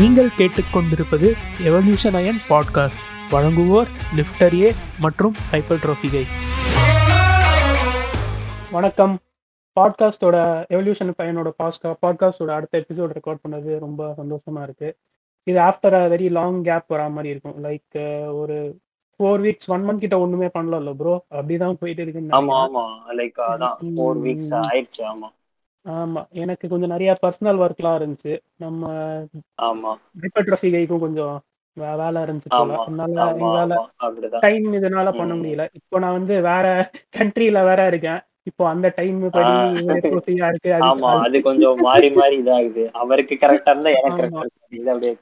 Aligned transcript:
நீங்கள் 0.00 0.28
கேட்டுக்கொண்டிருப்பது 0.38 1.32
evolution 1.58 2.14
iron 2.14 2.40
podcast 2.48 3.06
வழங்குவோர் 3.30 3.86
லிஃப்டர் 4.16 4.60
ஏ 4.60 4.72
மற்றும் 5.00 5.34
ஹைப்பர் 5.52 5.82
ட்ரோஃபிகை 5.82 6.22
வணக்கம். 8.70 9.18
பாட்காஸ்டோட 9.80 10.36
எவல்யூஷன் 10.70 11.12
பையனோட 11.18 11.50
பாஸ்கா 11.58 11.94
பாட்காஸ்டோட 12.06 12.46
அடுத்த 12.46 12.84
எபிசோட் 12.88 13.10
ரெக்கார்ட் 13.14 13.38
பண்ணது 13.48 13.78
ரொம்ப 13.78 14.14
சந்தோஷமா 14.16 14.62
இருக்கு. 14.62 14.96
இது 15.42 15.60
after 15.60 15.92
a 15.92 16.08
very 16.08 16.30
long 16.30 16.62
gap 16.62 16.92
வரா 16.92 17.10
மாதிரி 17.10 17.28
இருக்கும். 17.28 17.64
லைக் 17.64 18.24
ஒரு 18.34 18.78
ஃபோர் 19.18 19.42
வீக்ஸ் 19.42 19.66
ஒன் 19.66 19.88
மந்த் 19.88 19.94
கிட்ட 19.94 20.18
ஒண்ணுமே 20.18 20.46
பண்ணல 20.46 20.94
ப்ரோ 20.94 21.24
அப்படிதான் 21.30 21.72
போயிட்டு 21.72 22.02
இருக்குன்னு 22.02 22.40
ஆமா. 22.40 22.56
ஆமா. 22.56 22.84
லைக் 23.16 23.40
அதான். 23.48 23.74
Four 23.96 24.18
weeks. 24.24 24.50
ஆயிடுச்சு 24.50 25.02
ஆமா. 25.02 25.39
ஆமா. 25.84 26.26
எனக்கு 26.30 26.68
கொஞ்சம் 26.68 26.88
நிறைய 26.88 27.14
பர்சனல் 27.26 27.60
ஒர்க்லாம் 27.60 27.98
இருந்துச்சு. 28.00 28.38
நம்ம 28.56 28.88
ஆமா. 29.62 29.94
ஹைப்பர்ட்ரோஃபிகைக்கும் 30.20 30.98
கொஞ்சம் 30.98 31.42
வே- 31.76 31.96
வேலை 31.96 32.22
இருந்துச்சு 32.22 32.48
போல. 32.48 32.72
ஆமா. 32.74 32.76
அதனால 32.76 33.24
ஆமா 33.24 33.36
எங்களால 33.36 33.74
ஆமா 33.74 33.86
அப்படிதான். 34.02 34.38
டைம் 34.38 34.72
இதனால 34.72 35.16
பண்ண. 35.16 35.34
முடியல. 35.34 35.68
இப்போ 35.72 35.98
நான் 35.98 36.12
வந்து 36.12 36.40
வேற 36.42 36.90
கண்ட்ரில 37.18 37.64
வேற 37.64 37.86
இருக்கேன். 37.86 38.20
இப்போ 38.42 38.68
அந்த 38.68 38.92
டைம் 38.96 39.30
படி 39.30 39.80
இருக்கு 39.82 40.74
அது 40.74 40.84
ஆமா. 40.84 41.20
அது 41.20 41.42
கொஞ்சம் 41.42 41.74
மாறி 41.80 42.10
மாறி 42.10 42.42
இதாகுது. 42.42 42.90
அவருக்கு 42.92 43.34
கரெக்டா 43.34 43.70
இருந்தா 43.70 43.90
எனக்கு 43.90 44.22
ஆமா. 44.22 44.26
கரெக்டா 44.26 44.38
இருக்கு 44.38 44.76
இது 44.76 44.90
அப்படியே 44.90 45.16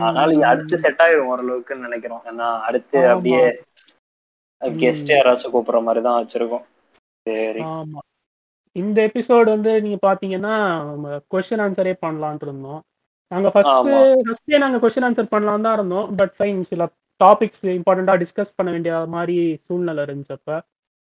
ஆனாலும் 0.00 0.34
இது 0.34 0.44
அடுத்து 0.44 0.78
செட் 0.78 0.98
ஆயிரும் 0.98 1.30
ஓரளவுக்குன்னு 1.30 1.78
நினைக்கிறோம். 1.78 2.22
ஏன்னா 2.24 2.60
அடுத்து 2.60 2.98
ஆமா. 2.98 3.10
அப்படியே. 3.10 3.44
கெஸ்ட் 4.60 5.12
யாராச்சும் 5.12 5.52
கூப்பிடுற 5.52 5.82
மாதிரி 5.82 6.04
தான் 6.04 6.26
வச்சிருக்கோம். 6.26 6.64
சரி. 7.22 7.60
ஆமா. 7.60 7.98
இந்த 8.76 8.98
எபிசோடு 9.08 9.48
வந்து 9.50 9.72
நீங்க 9.82 9.98
பாத்தீங்கன்னா 10.02 10.54
கொஸ்டின் 11.32 11.62
ஆன்சரே 11.64 11.94
பண்ணலாம்னு 12.00 12.46
இருந்தோம் 12.46 12.80
நாங்க 13.30 13.48
ஃபர்ஸ்ட். 13.50 13.88
ஃபர்ஸ்டே 14.24 14.58
நாங்க 14.58 14.78
கொஸ்டின் 14.82 15.06
ஆன்சர் 15.08 15.32
பண்ணலாம் 15.32 15.64
தான் 15.66 15.76
இருந்தோம் 15.78 16.06
பட் 16.16 16.32
ஃபைன் 16.36 16.60
சில 16.64 16.84
டாபிக்ஸ் 17.20 17.64
இம்பார்ட்டண்டா 17.74 18.14
டிஸ்கஸ் 18.22 18.56
பண்ண 18.56 18.70
வேண்டிய 18.70 18.94
மாதிரி 19.14 19.36
சூழ்நிலை 19.66 20.04
இருந்துச்சு 20.06 20.36
அப்ப 20.36 20.52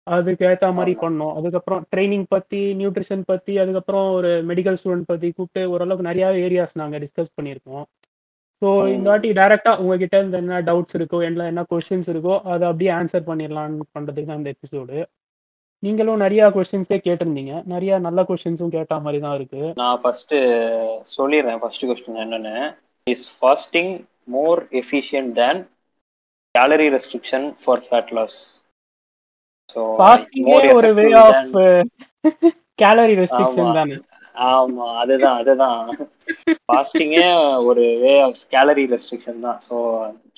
அதுக்கு 0.08 0.44
ஏத்த 0.48 0.70
மாதிரி. 0.72 0.94
பண்ணோம் 1.04 1.34
அதுக்கப்புறம் 1.38 1.84
ட்ரைனிங் 1.92 2.26
பத்தி 2.30 2.62
நியூட்ரிஷன் 2.80 3.24
பத்தி 3.30 3.54
அதுக்கப்புறம் 3.58 4.08
ஒரு 4.18 4.32
மெடிக்கல் 4.50 4.78
ஸ்டூடெண்ட் 4.80 5.10
பத்தி 5.12 5.28
கூப்பிட்டு 5.32 5.62
ஓரளவுக்கு 5.74 6.10
நிறைய 6.10 6.26
ஏரியாஸ் 6.46 6.80
நாங்க 6.82 6.98
டிஸ்கஸ் 7.04 7.36
பண்ணியிருக்கோம் 7.38 7.86
ஸோ. 8.62 8.68
இந்த 8.92 9.08
வாட்டி 9.10 9.30
டைரக்டா 9.40 9.72
உங்ககிட்ட 9.82 10.16
இருந்து 10.20 10.40
என்ன 10.42 10.60
டவுட்ஸ் 10.68 10.96
இருக்கோ 11.00 11.20
என்ன 11.28 11.48
என்ன 11.52 11.64
கொஸ்டின்ஸ் 11.72 12.10
இருக்கோ 12.14 12.36
அதை 12.52 12.64
அப்படியே 12.70 12.92
ஆன்சர் 12.98 13.28
பண்ணிடலாம்னு 13.30 13.88
பண்றதுக்கு 13.96 14.30
தான் 14.30 14.42
இந்த 14.42 14.52
எபிசோடு 14.56 14.98
நீங்களும் 15.84 16.22
நிறைய 16.24 16.44
கொஸ்டின்ஸே 16.56 16.98
கேட்டிருந்தீங்க. 17.06 17.54
நிறைய 17.74 17.94
நல்ல 18.06 18.20
கொஸ்டின்ஸும் 18.30 18.74
கேட்ட 18.76 19.00
மாதிரி 19.06 19.20
தான் 19.26 19.36
இருக்கு. 19.38 19.62
நான் 19.82 20.00
ஃபர்ஸ்ட் 20.04 20.34
சொல்லிடுறேன். 21.16 21.60
ஃபர்ஸ்ட் 21.64 21.86
கொஸ்டின் 21.90 22.22
என்னன்னு 22.26 22.56
is 23.08 23.26
fasting 23.38 23.94
more 24.36 24.62
efficient 24.82 25.34
than 25.42 25.62
calorie 26.56 26.88
restriction 26.96 27.48
for 27.64 27.84
fat 27.88 28.12
loss 28.18 28.38
ஃபாஸ்டிங்கே 30.00 30.58
ஒரு 30.80 30.90
வே 30.98 31.06
ஆஃப் 31.22 31.54
கேலரி 32.82 33.16
ரெஸ்ட்ரிக்ஷன். 33.22 33.72
தானே? 33.78 33.96
ஆமா 34.52 34.86
அதுதான் 35.02 35.38
அதுதான். 35.42 35.82
ஃபாஸ்டிங்கே 36.70 37.26
ஒரு 37.70 37.84
வே 38.04 38.14
ஆஃப் 38.28 38.42
கேலரி 38.56 38.86
ரெஸ்ட்ரிக்ஷன் 38.94 39.44
தான். 39.48 39.60
ஸோ 39.68 39.76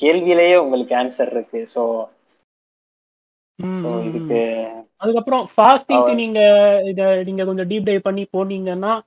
கேள்வியிலேயே 0.03 0.57
உங்களுக்கு 0.63 0.95
ஆன்சர் 1.01 1.33
இருக்கு. 1.35 1.61
ஸோ. 1.75 1.83
இதுக்கு 4.07 4.39
அதுக்கப்புறம் 4.97 5.47
ஃபாஸ்டிங்க்கு 5.57 6.11
அவர்- 6.11 6.13
நீங்க 6.13 6.39
இத 6.85 7.21
நீங்க 7.25 7.45
கொஞ்சம் 7.45 7.69
டீப் 7.69 7.83
டைவ் 7.89 7.99
பண்ணி 7.99 8.27
போனீங்கன்னா 8.37 8.99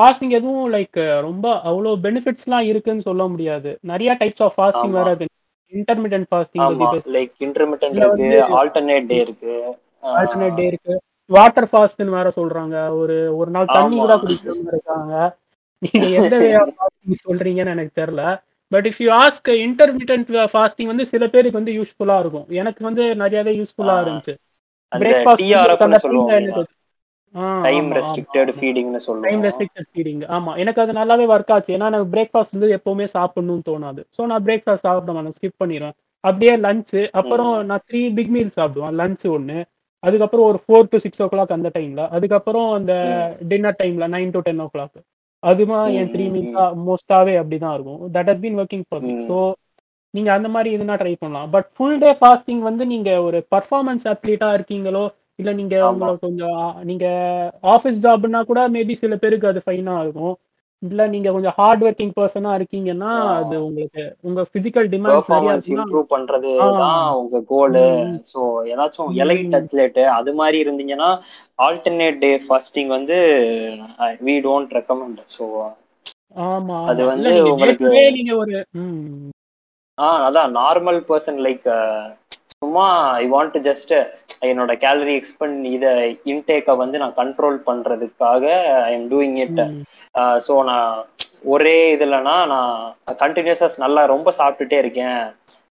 ஃபாஸ்டிங் 0.00 0.28
எதுவும் 0.28 0.72
லைக் 0.72 1.20
ரொம்ப 1.20 1.60
அவ்வளோ 1.64 1.96
பெனிஃபிட்ஸ்லாம் 2.02 2.60
இருக்குன்னு 2.60 3.00
சொல்ல 3.00 3.28
முடியாது. 3.28 3.78
நிறைய 3.82 4.16
டைப்ஸ் 4.20 4.48
ஆஃப் 4.48 4.60
ஃபாஸ்டிங். 4.60 4.90
வேற 4.90 5.10
இருக்கு 5.10 5.26
இன்டர்மீடியன்ட் 5.72 6.24
ஃபாஸ்டிங் 6.34 6.78
லைக் 7.12 7.32
இன்டர்மீடியன்ட் 7.38 7.94
இதுல 7.94 8.26
இருக்கு 8.26 8.64
ஆல்டர்னேட் 8.64 9.06
டே 9.06 9.16
இருக்கு. 9.16 9.78
ஆல்டர்னேட் 10.02 10.54
டே 10.54 10.66
இருக்கு. 10.66 11.00
வாட்டர் 11.26 11.68
ஃபாஸ்ட்னு 11.72 12.04
வேற 12.04 12.30
சொல்றாங்க. 12.36 12.88
ஒரு 12.96 13.36
ஒரு 13.36 13.50
நாள் 13.50 13.64
தண்ணி. 13.64 13.96
கூட 13.96 14.16
குடிக்காம 14.16 14.66
இருக்காங்க. 14.66 15.36
நீங்க 15.78 16.08
எந்த 16.08 16.38
வே 16.38 16.52
ஆஃப் 16.54 16.74
ஃபாஸ்டிங் 16.76 17.30
சொல்றீங்கன்னு 17.30 17.66
எனக்கு 17.66 18.02
தெரியல. 18.02 18.42
But 18.68 18.86
if 18.86 19.02
you 19.02 19.16
ask 19.16 19.48
intermittent 19.48 20.46
fasting 20.52 20.84
வந்து 20.84 21.06
சில 21.06 21.26
பேருக்கு 21.26 21.62
வந்து 21.62 21.72
யூஸ்ஃபுல்லா 21.72 22.18
இருக்கும். 22.18 22.44
எனக்கு 22.48 22.84
வந்து 22.84 23.16
நிறையவே 23.16 23.56
யூஸ்ஃபுல்லா. 23.56 23.84
இருந்துச்சு. 23.84 24.36
டைம் 27.64 27.86
ரெஸ்ட்ரிக்டட் 27.96 28.50
ஃபீடிங்னு 28.56 29.00
டைம் 29.24 29.42
ரெஸ்ட்ரிக்டட் 29.46 29.88
ஃபீடிங் 29.92 30.22
ஆமா 30.36 30.52
எனக்கு 30.62 30.80
அது 30.80 30.92
நல்லாவே 30.92 31.26
ஒர்க் 31.28 31.52
ஆச்சு. 31.54 31.70
ஏன்னா 31.76 31.88
எனக்கு 31.92 32.08
பிரேக்ஃபாஸ்ட் 32.14 32.56
வந்து 32.56 32.70
எப்பவுமே 32.78 33.06
சாப்பிடணும்னு 33.14 33.66
தோணாது. 33.68 34.02
ஸோ 34.16 34.26
நான் 34.26 34.44
பிரேக்ஃபாஸ்ட் 34.48 34.86
சாப்பிட 34.86 35.12
மாட்டேன். 35.12 35.36
ஸ்கிப் 35.38 35.60
பண்ணிடுவேன். 35.62 35.96
அப்படியே 36.24 36.54
லஞ்ச் 36.66 36.92
அப்புறம். 37.20 37.52
நான் 37.70 37.84
த்ரீ 37.88 38.02
பிக் 38.18 38.32
மீல் 38.36 38.52
சாப்பிடுவேன். 38.58 38.96
லஞ்ச் 39.00 39.24
ஒன்று 39.30 39.58
அதுக்கப்புறம் 40.02 40.46
ஒரு 40.46 40.58
four 40.62 40.90
to 40.92 40.98
six 40.98 41.22
O 41.24 41.28
clock 41.28 41.56
அந்த 41.56 41.68
டைம்ல 41.74 42.04
அதுக்கப்புறம் 42.16 42.68
அந்த 42.78 42.92
டின்னர் 43.50 43.78
டைம்ல 43.78 44.06
nine 44.14 44.32
to 44.32 44.40
ten 44.40 44.62
O 44.64 44.68
clock 44.72 44.98
அதுமா 45.42 45.78
என் 45.98 46.10
த்ரீ 46.12 46.24
மீல்ஸா 46.32 46.64
மோஸ்டாவே 46.86 47.34
அப்படிதான் 47.40 47.74
இருக்கும். 47.74 48.00
That 48.14 48.28
has 48.30 48.42
been 48.42 48.58
working 48.60 48.84
for 48.88 49.04
hmm. 49.06 49.22
So 49.28 49.38
நீங்க 50.14 50.30
அந்த 50.32 50.48
மாதிரி 50.48 50.70
இதுனா 50.76 50.94
ட்ரை 50.98 51.14
பண்ணலாம் 51.16 51.50
பட் 51.52 51.68
ஃபுல் 51.74 51.98
டே 51.98 52.10
ஃபாஸ்டிங் 52.18 52.62
வந்து 52.62 52.84
நீங்க 52.86 53.10
ஒரு 53.22 53.38
பர்ஃபார்மன்ஸ் 53.54 54.06
அத்லீட்டா 54.12 54.48
இருக்கீங்களோ 54.56 55.04
இல்ல 55.38 55.50
நீங்க. 55.58 55.76
உங்களை 55.90 56.14
கொஞ்சம் 56.18 56.58
நீங்க 56.88 57.06
ஆஃபீஸ் 57.74 58.02
ஜாப்னா 58.04 58.40
கூட 58.44 58.62
மேபி 58.74 58.94
சில 58.98 59.16
பேருக்கு 59.16 59.52
அது 59.52 59.60
ஃபைனா 59.64 59.94
இருக்கும் 60.02 60.34
இல்ல 60.82 61.02
நீங்க 61.08 61.28
கொஞ்சம் 61.32 61.56
ஹார்ட் 61.58 61.82
ஒர்க்கிங் 61.86 62.14
பர்சனா 62.16 62.52
இருக்கீங்கன்னா. 62.58 63.10
அது 63.38 63.54
உங்களுக்கு 63.66 64.02
உங்க 64.20 64.40
பிசிக்கல் 64.54 64.88
பெர்ஃபார்மன்ஸ் 65.06 65.66
இருக்குன்னா 65.66 65.84
இம்ப்ரூவ் 65.84 66.06
பண்றது. 66.12 66.50
தான் 66.80 67.04
உங்க 67.20 67.40
கோலு 67.50 67.84
ஸோ 68.32 68.40
ஏதாச்சும். 68.72 69.12
எலைட் 69.24 69.54
அத்லெட் 69.60 70.00
அது 70.16 70.32
மாதிரி 70.34 70.58
இருந்தீங்கன்னா 70.64 71.10
ஆல்டர்னேட் 71.66 72.18
டே 72.18 72.32
ஃபாஸ்டிங் 72.46 72.90
வந்து 72.96 73.18
வி 74.28 74.36
டோன்ட் 74.48 74.74
ரெக்கமெண்ட் 74.78 75.22
ஸோ 75.36 75.46
ஆமா 76.46 76.76
அது 76.90 77.02
வந்து 77.06 77.30
உங்களுக்கு 77.48 77.88
நீங்க 78.18 78.34
ஒரு 78.36 78.54
ஆ 80.04 80.08
அதான் 80.26 80.54
நார்மல் 80.60 81.00
பர்சன் 81.08 81.40
லைக் 81.46 81.66
சும்மா 82.54 82.86
ஐ 83.20 83.24
வாண்ட் 83.34 83.56
ஜஸ்ட் 83.68 83.92
என்னோட 84.48 84.72
கேலரி 84.84 85.14
எக்ஸ்பெண்ட் 85.20 85.64
இதை 85.76 85.90
இன்டேக்கை 86.32 86.74
வந்து 86.82 86.96
நான் 87.02 87.18
கண்ட்ரோல் 87.20 87.58
பண்றதுக்காக 87.68 88.44
I 88.88 88.90
am 88.98 89.08
doing 89.12 89.36
it 89.44 89.60
so 90.46 90.54
நான் 90.70 90.92
ஒரே 91.54 91.76
இதுலனா 91.94 92.34
நான் 92.54 92.74
கண்டினியூஸாக 93.22 93.82
நல்லா 93.84 94.02
ரொம்ப 94.14 94.28
சாப்பிட்டுட்டே 94.40 94.78
இருக்கேன். 94.82 95.22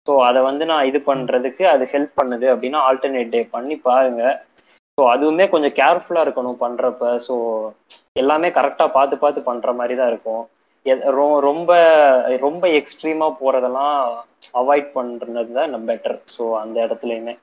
ஸோ 0.07 0.15
அதை 0.29 0.41
வந்து 0.49 0.65
நான் 0.71 0.89
இது 0.91 0.99
பண்றதுக்கு 1.11 1.65
அது 1.75 1.85
ஹெல்ப் 1.93 2.19
பண்ணுது 2.21 2.47
அப்படின்னா 2.55 2.81
ஆல்டர்னேட் 2.89 3.33
டே 3.35 3.41
பண்ணி 3.55 3.77
பாருங்க. 3.89 4.23
ஸோ 4.99 5.03
அதுவுமே 5.15 5.45
கொஞ்சம் 5.53 5.77
கேர்ஃபுல்லாக 5.79 6.27
இருக்கணும் 6.27 6.59
பண்றப்ப. 6.65 7.05
ஸோ 7.27 7.35
எல்லாமே 8.23 8.49
கரெக்டாக 8.59 8.95
பார்த்து 8.97 9.17
பார்த்து 9.23 9.49
பண்ற 9.49 9.73
மாதிரி 9.81 9.95
தான் 10.01 10.11
இருக்கும். 10.13 10.45
ரொம்ப 11.49 11.73
ரொம்ப 12.41 12.65
எக்ஸ்ட்ரீமா 12.79 13.29
போறதெல்லாம் 13.41 13.99
அவாய்ட் 14.55 14.89
பண்றது 14.97 15.53
தான் 15.53 15.87
பெட்டர் 15.91 16.17
ஸோ 16.35 16.45
அந்த 16.63 16.77
இடத்துலையுமே. 16.87 17.35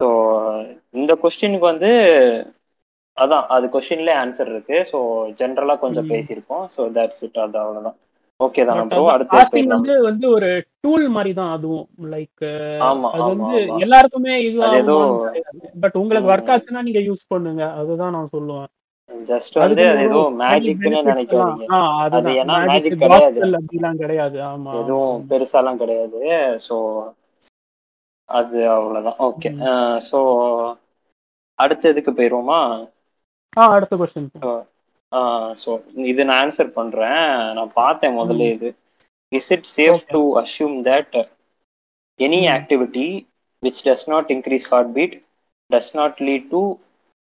ஸோ 0.00 0.06
இந்த 0.94 1.12
கொஸ்டினுக்கு 1.22 1.66
வந்து 1.72 1.90
அதான் 3.16 3.44
அது 3.48 3.66
கொஸ்டின்லேயே 3.66 4.16
ஆன்சர் 4.22 4.50
இருக்கு. 4.52 4.78
ஸோ 4.90 4.98
ஜென்ரலா 5.38 5.76
கொஞ்சம். 5.84 6.10
பேசியிருக்கோம். 6.10 6.64
ஸோ 6.74 6.82
தட்ஸ் 6.96 7.22
இட் 7.26 7.40
அது 7.44 7.58
அவ்வளோதான் 7.62 7.96
ஓகே 8.40 8.62
தானே 8.64 8.82
ப்ரோ 8.88 9.04
அடுத்து 9.10 9.60
வந்து 9.68 9.92
வந்து 10.08 10.26
ஒரு 10.28 10.48
டூல் 10.84 11.06
மாதிரி 11.08 11.30
தான் 11.34 11.52
அதுவும் 11.56 11.86
லைக் 12.14 12.42
ஆமா 12.88 13.08
அது 13.12 13.28
வந்து 13.34 13.54
எல்லாருக்குமே 13.84 14.34
இது 14.48 14.58
பட் 15.84 15.96
உங்களுக்கு 16.02 16.30
ஒர்க் 16.32 16.52
ஆச்சுன்னா 16.54 16.82
நீங்க 16.82 17.02
யூஸ் 17.08 17.24
பண்ணுங்க. 17.28 17.64
அதுதான் 17.80 18.14
நான் 18.16 18.34
சொல்லுவேன். 18.34 18.68
ஜஸ்ட் 19.10 19.56
வந்து 19.56 19.82
ஏதோ 20.04 20.20
மேஜிக்னு 20.40 21.00
நினைக்காதீங்க. 21.02 21.66
அது 22.14 22.30
ஏன்னா 22.40 22.56
மேஜிக் 22.68 23.00
கிடையாது 23.02 23.40
காஸ்பல் 23.40 23.58
அப்படிலாம் 23.60 24.00
கிடையாது. 24.02 24.38
ஆமா 24.44 24.74
ஆமா. 24.74 24.74
எதுவும் 24.80 25.12
ஆமா 25.12 25.26
பெருசாலாம் 25.30 25.80
கிடையாது. 25.82 26.20
ஸோ 26.66 26.76
அது 28.28 28.58
அவ்வளோதான் 28.74 29.20
ஓகே. 29.28 29.50
ஸோ 30.08 30.18
அடுத்த 31.58 31.92
இதுக்கு 31.92 32.12
போயிடுவோமா 32.12 32.60
ஆ 33.56 33.64
அடுத்த 33.76 33.94
ஸோ 35.62 35.70
இது 36.10 36.22
நான் 36.24 36.40
ஆன்சர் 36.42 36.70
பண்றேன். 36.72 37.22
நான் 37.56 37.76
பார்த்தேன் 37.76 38.18
முதல்ல 38.18 38.48
இது. 38.54 38.68
Is 39.32 39.50
it 39.54 39.68
safe 39.72 40.02
to 40.10 40.20
assume 40.42 40.76
that 40.86 41.16
any 42.20 42.40
activity 42.54 43.06
which 43.62 43.82
does 43.86 44.06
not 44.08 44.30
increase 44.34 44.66
heart 44.72 44.92
beat 44.94 45.16
does 45.70 45.92
not 45.94 46.20
lead 46.22 46.48
to 46.50 46.62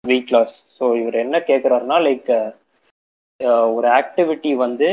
weight 0.05 0.33
loss 0.35 0.55
so 0.77 0.85
இவர் 1.01 1.17
என்ன 1.23 1.37
கேட்குறாருன்னா 1.49 1.97
லைக் 2.07 2.31
ஒரு 3.77 3.89
ஆக்டிவிட்டி 3.99 4.53
வந்து 4.63 4.89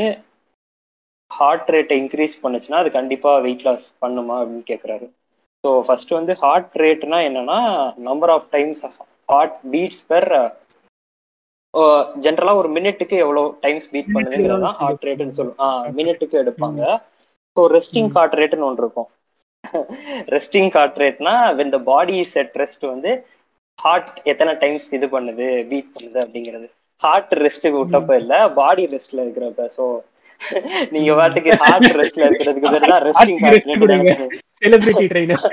ஹார்ட் 1.30 1.70
ரேட்டை 1.74 1.96
இன்க்ரீஸ் 2.00 2.34
பண்ணுச்சுன்னா 2.42 2.80
அது 2.82 2.90
கண்டிப்பாக 2.96 3.42
வெயிட் 3.46 3.66
லாஸ் 3.66 3.86
பண்ணுமா 4.02 4.36
அப்படின்னு 4.40 4.64
கேட்குறாரு 4.70 5.06
ஸோ 5.64 5.70
ஃபர்ஸ்ட் 5.86 6.12
வந்து 6.18 6.34
ஹார்ட் 6.42 6.76
ரேட்னா 6.82 7.18
என்னன்னா 7.28 7.58
number 8.08 8.32
of 8.36 8.48
times 8.56 8.82
heart 9.30 9.58
beats 9.72 10.04
per 10.10 10.28
ஜென்ரலா 12.24 12.52
ஒரு 12.60 12.68
மினிட்டுக்கு 12.76 13.16
எவ்வளவு 13.24 13.48
டைம்ஸ் 13.64 13.86
பீட் 13.92 14.12
பண்ணுதுங்கிறது 14.14 14.64
தான் 14.66 14.78
ஹார்ட் 14.80 15.04
ரேட்னு 15.08 15.36
சொல்லுவோம். 15.36 15.58
மினிட்டுக்கு 15.98 16.36
எடுப்பாங்க. 16.42 16.80
ஸோ 17.56 17.60
ரெஸ்டிங் 17.74 18.10
ஹார்ட் 18.16 18.36
ரேட்னு 18.40 18.68
ஒன்று 18.68 18.84
இருக்கும். 18.84 19.08
Resting 20.34 20.70
heart 20.76 20.98
ரேட்னா 21.02 21.34
when 21.58 21.72
the 21.74 21.78
body 21.90 22.16
is 22.24 22.36
at 22.42 22.56
rest 22.62 22.84
வந்து 22.92 23.10
ஹார்ட் 23.82 24.10
எத்தனை 24.30 24.52
டைம்ஸ் 24.62 24.86
இது 24.98 25.06
பண்ணுது 25.14 25.46
பீட் 25.70 25.92
பண்ணுது 25.94 26.18
அப்படிங்கிறது. 26.24 26.66
ஹார்ட் 27.02 27.32
ரெஸ்ட்டுக்கு 27.46 27.80
விட்டப்ப 27.82 28.16
இல்ல 28.22 28.34
பாடி 28.60 28.84
ரெஸ்ட்ல 28.94 29.24
இருக்கிறப்ப. 29.24 29.66
ஸோ 29.76 29.84
நீங்க 30.94 31.10
பாட்டுக்கு 31.20 31.52
ஹார்ட் 31.64 31.90
ரெஸ்ட்ல 32.00 32.26
இருக்கிறதுக்கு 32.28 32.70
ரெஸ்டிங் 33.08 33.40
செலிபிரிட்டி 34.62 35.04
ட்ரெயினர் 35.10 35.44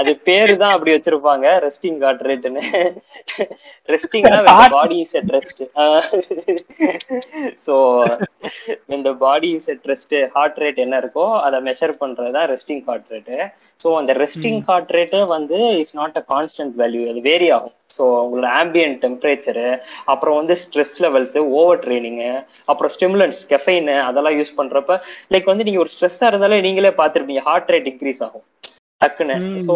அது 0.00 0.12
பேரு 0.26 0.52
தான் 0.60 0.74
அப்படி 0.74 0.92
வச்சிருப்பாங்க 0.94 1.46
ரெஸ்டிங் 1.64 1.98
ஹார்ட் 2.04 2.24
ரேட்னு 2.28 2.62
ரெஸ்டிங்னா 3.88 4.38
body 4.74 4.98
is 5.04 5.14
at 5.20 5.32
rest 5.36 5.62
so 7.66 7.74
இந்த 8.96 9.12
body 9.24 9.50
is 9.58 9.68
at 9.74 9.86
rest 9.92 10.16
heart 10.36 10.60
rate 10.64 10.82
என்ன 10.84 11.00
இருக்கோ 11.02 11.26
அதை 11.46 11.60
மெஷர் 11.68 11.94
பண்றதுதான் 12.02 12.48
ரெஸ்டிங் 12.52 12.84
ஹார்ட் 12.88 13.10
ரேட்டு 13.14 13.38
ஸோ 13.80 13.90
அந்த 14.00 14.12
ரெஸ்டிங் 14.22 14.60
ஹார்ட் 14.68 14.92
ரேட்டு 14.98 15.20
வந்து 15.36 15.60
is 15.82 15.94
not 16.00 16.18
a 16.22 16.24
constant 16.34 16.76
value 16.82 17.02
அது 17.12 17.22
வேரி 17.30 17.48
ஆகும். 17.56 17.74
ஸோ 17.94 18.04
உங்களோட 18.24 18.48
ஆம்பியன்ட் 18.62 18.98
டெம்பரேச்சரு 19.04 19.66
அப்புறம் 20.12 20.38
வந்து 20.40 20.56
ஸ்ட்ரெஸ் 20.62 20.96
லெவல்ஸ் 21.04 21.36
ஓவர் 21.60 21.82
ட்ரைனிங்கு 21.84 22.30
அப்புறம் 22.70 22.92
ஸ்டிமுலன்ஸ் 22.96 23.40
கெஃபைன் 23.52 23.90
அதெல்லாம் 24.08 24.38
யூஸ் 24.38 24.58
பண்றப்ப 24.60 24.98
லைக் 25.34 25.52
வந்து 25.52 25.66
நீங்க 25.68 25.82
ஒரு 25.84 25.92
ஸ்ட்ரெஸ்ஸா 25.94 26.28
இருந்தாலே 26.32 26.64
நீங்களே 26.66 26.92
பார்த்துருப்பீங்க 27.02 27.44
ஹார்ட் 27.50 27.72
ரேட் 27.74 27.90
இன்க்ரீஸ் 27.92 28.24
ஆகும். 28.28 28.46
டக்குன்னு. 29.00 29.36
ஸோ 29.68 29.74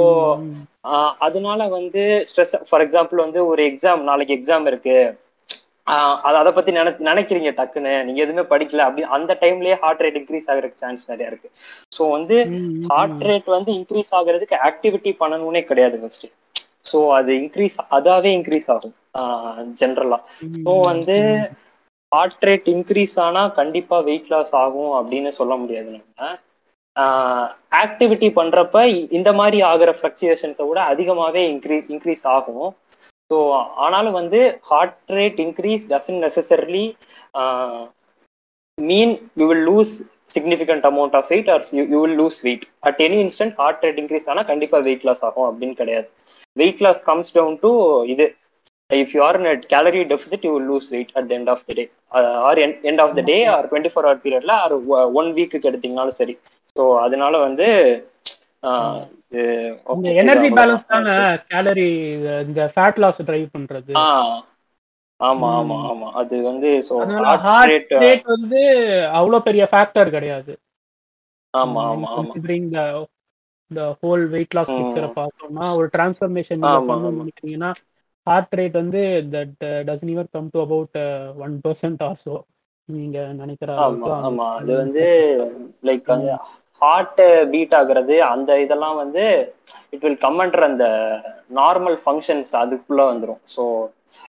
அதனால 1.27 1.61
வந்து 1.79 2.03
ஸ்ட்ரெஸ் 2.29 2.55
ஃபார் 2.69 2.85
எக்ஸாம்பிள் 2.85 3.25
வந்து 3.25 3.41
ஒரு 3.53 3.63
எக்ஸாம் 3.71 4.03
நாளைக்கு 4.11 4.37
எக்ஸாம் 4.37 4.69
இருக்கு. 4.71 4.99
அது 6.27 6.37
அதை 6.41 6.51
பத்தி 6.57 6.71
நினை 6.77 6.91
நினைக்கிறீங்க 7.09 7.51
டக்குன்னு. 7.59 7.93
நீங்க 8.07 8.21
எதுவுமே 8.25 8.45
படிக்கல 8.51 8.85
அப்படி 8.87 9.05
அந்த 9.17 9.33
டைம்லயே 9.43 9.77
ஹார்ட் 9.83 10.03
ரேட் 10.05 10.19
இன்க்ரீஸ் 10.21 10.49
ஆகிறதுக்கு 10.51 10.83
சான்ஸ் 10.83 11.09
நிறைய 11.13 11.31
இருக்கு. 11.31 11.49
ஸோ 11.97 12.03
வந்து 12.17 12.37
ஹார்ட் 12.93 13.25
ரேட் 13.29 13.49
வந்து 13.57 13.71
இன்க்ரீஸ் 13.79 14.13
ஆகுறதுக்கு 14.19 14.57
ஆக்டிவிட்டி 14.69 15.13
பண்ணணும்னே 15.23 15.63
கிடையாது 15.71 15.99
ஃபர்ஸ்ட் 16.03 16.27
ஸோ 16.91 16.99
அது 17.19 17.31
இன்க்ரீஸ் 17.43 17.77
அதாவே 17.99 18.31
இன்க்ரீஸ் 18.39 18.69
ஆகும். 18.75 18.95
ஜென்ரலா 19.81 20.19
ஸோ 20.65 20.73
வந்து 20.91 21.17
ஹார்ட் 22.13 22.45
ரேட் 22.49 22.69
இன்க்ரீஸ் 22.75 23.15
ஆனா 23.27 23.43
கண்டிப்பா 23.61 23.97
வெயிட் 24.11 24.31
லாஸ் 24.35 24.53
ஆகும் 24.65 24.93
அப்படின்னு 24.99 25.31
சொல்ல 25.41 25.55
முடியாது 25.63 25.89
நம்ம. 25.97 26.31
ஆக்டிவிட்டி 27.83 28.29
பண்றப்ப 28.39 28.79
இந்த 29.19 29.31
மாதிரி 29.41 29.59
ஆகிற 29.71 29.91
ஃபிளக்சுவேஷன்ஸை 29.99 30.65
விட 30.69 30.81
அதிகமாகவே 30.93 31.43
இன்க்ரீ 31.53 31.77
இன்க்ரீஸ் 31.95 32.25
ஆகும். 32.37 32.69
ஸோ 33.31 33.37
ஆனாலும் 33.85 34.17
வந்து 34.21 34.41
heart 34.71 34.99
rate 35.19 35.41
increase 35.47 35.85
doesn't 35.93 36.23
necessarily 36.27 36.87
mean 38.79 39.13
you 39.41 39.47
will 39.51 39.67
lose 39.71 39.93
significant 40.35 40.87
amount 40.91 41.15
of 41.19 41.29
weight 41.33 41.51
or 41.55 41.63
you 41.93 41.99
will 42.05 42.19
lose 42.23 42.39
weight 42.47 42.65
at 42.89 43.01
any 43.07 43.19
instant 43.27 43.55
heart 43.61 43.85
rate 43.87 44.01
increase 44.03 44.29
ஆனால் 44.33 44.49
கண்டிப்பாக 44.53 44.83
வெயிட் 44.89 45.07
லாஸ் 45.09 45.23
ஆகும் 45.29 45.49
அப்படின்னு 45.51 45.77
கிடையாது. 45.83 46.09
Weight 46.59 46.83
loss 46.87 47.03
comes 47.05 47.33
down 47.35 47.57
to 47.65 47.71
இது. 48.15 48.27
If 48.91 49.13
you 49.15 49.21
are 49.25 49.39
in 49.41 49.49
calorie 49.73 50.03
deficit 50.13 50.47
you 50.49 50.53
lose 50.69 50.87
weight 50.95 51.13
at 51.15 51.33
end 51.37 51.51
of 51.55 51.65
the 51.67 51.75
day 51.79 51.85
or 52.49 52.61
end 52.85 53.03
of 53.05 53.17
the 53.19 53.25
day 53.31 53.39
or 53.55 53.69
twenty 53.71 53.93
four 53.95 54.07
hour 54.07 54.23
பீரியட்ல 54.25 54.55
or 54.65 54.75
one 55.21 55.31
வீக்குக்கு 55.39 55.71
எடுத்தீங்கனாலும் 55.71 56.19
சரி. 56.21 56.37
So 56.77 56.85
அதனால 57.05 57.35
வந்து 57.47 57.67
energy 60.21 60.49
balance 60.59 60.91
தானே 60.93 61.15
calorie 61.51 61.89
இந்த 62.47 62.63
fat 62.75 63.01
loss 63.03 63.21
drive 63.29 63.49
பண்றது? 63.57 63.93
ஆமா 65.21 65.49
ஆமா 65.61 65.77
ஆமா. 65.91 66.09
அது 66.21 66.37
வந்து 66.43 66.69
சோ 66.89 66.95
ஹார்ட் 67.47 67.71
ரேட் 68.05 68.27
வந்து 68.35 68.61
அவ்வளவு 69.19 69.47
பெரிய 69.49 69.65
ஃபேக்டர் 69.73 70.15
கிடையாது. 70.17 70.53
ஆமா 71.55 71.83
ஆமா 71.93 72.09
ஆமா. 72.13 72.35
Considering 73.71 73.79
the 73.79 73.81
the 73.81 73.97
whole 74.03 74.25
weight 74.35 74.57
loss 74.57 74.75
பிக்சரை 74.75 75.09
பார்த்தோம்னா 75.15 75.67
ஒரு 75.79 75.89
டிரான்ஸ்ஃபர்மேஷன் 75.95 76.63
நீங்க 76.63 76.81
பண்ணணும்னு 76.85 77.23
நினைக்கிறீங்கன்னா 77.23 77.71
ஹார்ட் 78.27 78.55
ரேட் 78.55 78.77
வந்து 78.81 79.01
that 79.35 79.55
doesn't 79.87 80.13
ever 80.15 80.31
come 80.31 80.53
to 80.55 80.61
about 80.61 80.97
one 81.45 81.55
percent 81.65 82.03
also 82.03 82.37
நீங்க 82.89 83.19
நினைக்கிற 83.35 83.71
ஆமா 83.85 84.13
அது 84.55 84.73
வந்து 84.83 85.07
லைக் 85.83 86.09
அந்த 86.09 86.33
ஹார்ட் 86.83 87.21
பீட் 87.53 87.75
ஆகுறது 87.75 88.17
அந்த 88.29 88.51
இதெல்லாம் 88.61 88.97
வந்து 88.97 89.25
இட் 89.93 90.05
வில் 90.05 90.21
கம் 90.21 90.39
அண்டர் 90.39 90.69
அந்த 90.69 90.87
நார்மல் 91.59 91.97
ஃபங்க்ஷன்ஸ் 92.03 92.53
அதுக்குள்ள 92.61 93.05
வந்துடும் 93.11 93.43
ஸோ 93.55 93.63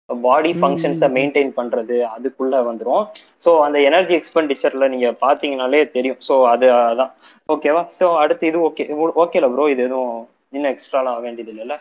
பாடி 0.09 0.51
ஃபங்க்ஷன்ஸை 0.57 1.07
மெயின்டைன் 1.15 1.51
பண்றது 1.55 1.95
அதுக்குள்ள 2.11 2.55
வந்துடும் 2.67 3.05
ஸோ 3.43 3.51
அந்த 3.65 3.77
எனர்ஜி 3.87 4.13
எக்ஸ்பெண்டிச்சர்ல 4.17 4.87
நீங்க 4.93 5.09
பாத்தீங்கனாலே 5.21 5.81
தெரியும். 5.95 6.19
ஸோ 6.27 6.35
அது 6.51 6.67
அதான். 6.83 7.11
ஓகேவா 7.49 7.81
ஸோ 7.97 8.07
அடுத்து 8.21 8.45
இது 8.47 8.59
ஓகே 8.67 8.85
ஓகேல 9.23 9.49
ப்ரோ 9.51 9.65
இது 9.73 9.83
எதுவும் 9.87 10.15
இன்னும் 10.53 10.73
எக்ஸ்ட்ராலாம் 10.73 11.23
வேண்டியது 11.25 11.53
இல்லைல்ல 11.53 11.77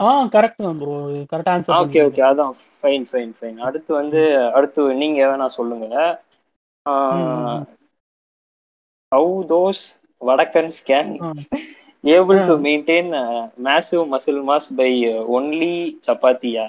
ஆ 0.00 0.08
கரெக்ட் 0.34 0.60
தான் 0.60 0.78
bro 0.80 0.94
correct 1.30 1.50
answer 1.52 1.78
okay 1.78 2.00
okay 2.06 2.22
அதான். 2.28 2.52
ஃபைன் 2.74 3.06
ஃபைன் 3.08 3.32
ஃபைன் 3.38 3.58
அடுத்து 3.68 3.90
வந்து 4.00 4.20
அடுத்து 4.56 4.82
நீங்க 5.00 5.20
வேணா 5.30 5.48
சொல்லுங்க. 5.56 5.88
How 9.12 9.32
those 9.50 9.82
வடக்கன்ஸ் 10.22 10.78
can 10.86 11.12
able 12.14 12.40
to 12.48 12.54
maintain 12.66 13.10
massive 13.66 14.02
muscle 14.12 14.40
mass 14.48 14.68
by 14.80 14.90
only 15.36 15.74
சப்பாத்தியா 16.06 16.66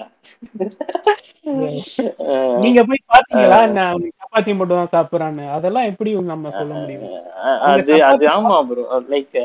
நீங்க 2.62 2.80
போய் 2.88 3.00
பாத்தீங்களா? 3.12 3.60
நான் 3.78 4.02
சப்பாத்தி 4.20 4.52
மட்டும் 4.58 4.80
தான் 4.80 4.94
சாப்பிடுறான்னு. 4.96 5.44
அதெல்லாம் 5.56 5.88
எப்படி 5.92 6.10
நம்ம 6.32 6.50
சொல்ல 6.58 6.72
முடியும்? 6.80 7.06
அது 7.72 7.94
அது 8.12 8.24
ஆமா 8.36 8.56
ப்ரோ 8.68 8.84
லைக் 9.14 9.38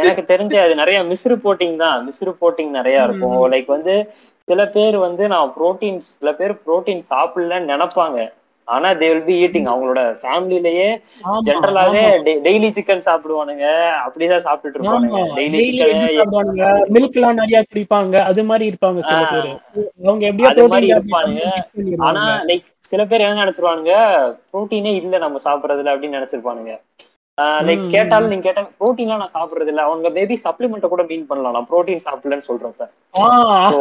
எனக்கு 0.00 0.22
தெரிஞ்ச 0.30 0.54
அது 0.64 0.74
நிறைய 0.80 0.98
மிஸ் 1.08 1.26
ரிப்போர்ட்டிங் 1.32 1.76
தான். 1.84 1.96
மிஸ் 2.06 2.22
ரிப்போர்ட்டிங் 2.28 2.70
நிறைய 2.78 3.06
இருக்கும். 3.06 3.38
லைக் 3.54 3.68
வந்து 3.76 3.94
சில 4.48 4.60
பேர் 4.76 4.96
வந்து 5.06 5.24
நான் 5.34 5.52
புரோட்டீன் 5.56 5.98
சில 6.12 6.30
பேர் 6.40 6.54
புரோட்டீன் 6.64 7.02
சாப்பிடலன்னு 7.10 7.72
நினைப்பாங்க. 7.72 8.18
ஆனா 8.64 8.88
தே 9.00 9.06
வில் 9.12 9.24
பி 9.28 9.36
ஈட்டிங் 9.44 9.68
அவங்களோட 9.70 10.00
ஃபேமிலிலேயே 10.22 10.88
ஜென்ரலாவே 11.46 12.02
டெய்லி 12.46 12.68
சிக்கன் 12.76 13.04
சாப்பிடுவானுங்க. 13.08 13.66
அப்படிதான் 14.04 14.44
சாப்பிட்டுட்டு 14.46 14.78
இருப்பானுங்க. 14.78 15.20
டெய்லி 15.38 15.62
சிக்கன் 15.68 16.92
மில்க் 16.96 17.18
எல்லாம் 17.20 17.40
நிறைய 17.40 17.60
குடிப்பாங்க. 17.70 18.16
அது 18.30 18.44
மாதிரி 18.50 18.66
இருப்பாங்க 18.70 19.00
சில 19.08 19.20
பேர். 19.32 19.50
அவங்க 20.04 20.24
எப்படியோ 20.30 20.50
அது 20.52 20.68
மாதிரி 20.74 20.92
இருப்பானுங்க 20.94 21.44
ஆனா 22.08 22.24
லைக் 22.50 22.66
சில 22.92 23.04
பேர் 23.10 23.26
என்ன 23.26 23.44
நினைச்சிருவானுங்க? 23.44 23.94
புரோட்டீனே 24.52 24.92
இல்ல 25.02 25.18
நம்ம 25.18 25.40
சாப்பிடுறதுல 25.44 25.92
அப்படின்னு 25.94 26.18
நினைச்சிருப்பானுங்க. 26.18 26.72
லைக் 27.66 27.84
கேட்டாலும் 27.90 28.30
நீங்க 28.30 28.42
கேட்டா 28.42 28.62
ப்ரோட்டீன்லாம் 28.80 29.20
நான் 29.20 29.34
சாப்பிடுறது 29.34 29.70
இல்ல 29.72 29.82
அவங்க 29.82 30.08
மேபி 30.10 30.36
சப்ளிமெண்ட் 30.44 30.92
கூட 30.92 31.02
மீன் 31.02 31.26
பண்ணலாம். 31.26 31.52
நான் 31.52 31.68
ப்ரோட்டீன் 31.70 32.02
சாப்பிடலன்னு 32.06 32.46
சொல்றப்ப. 32.48 32.86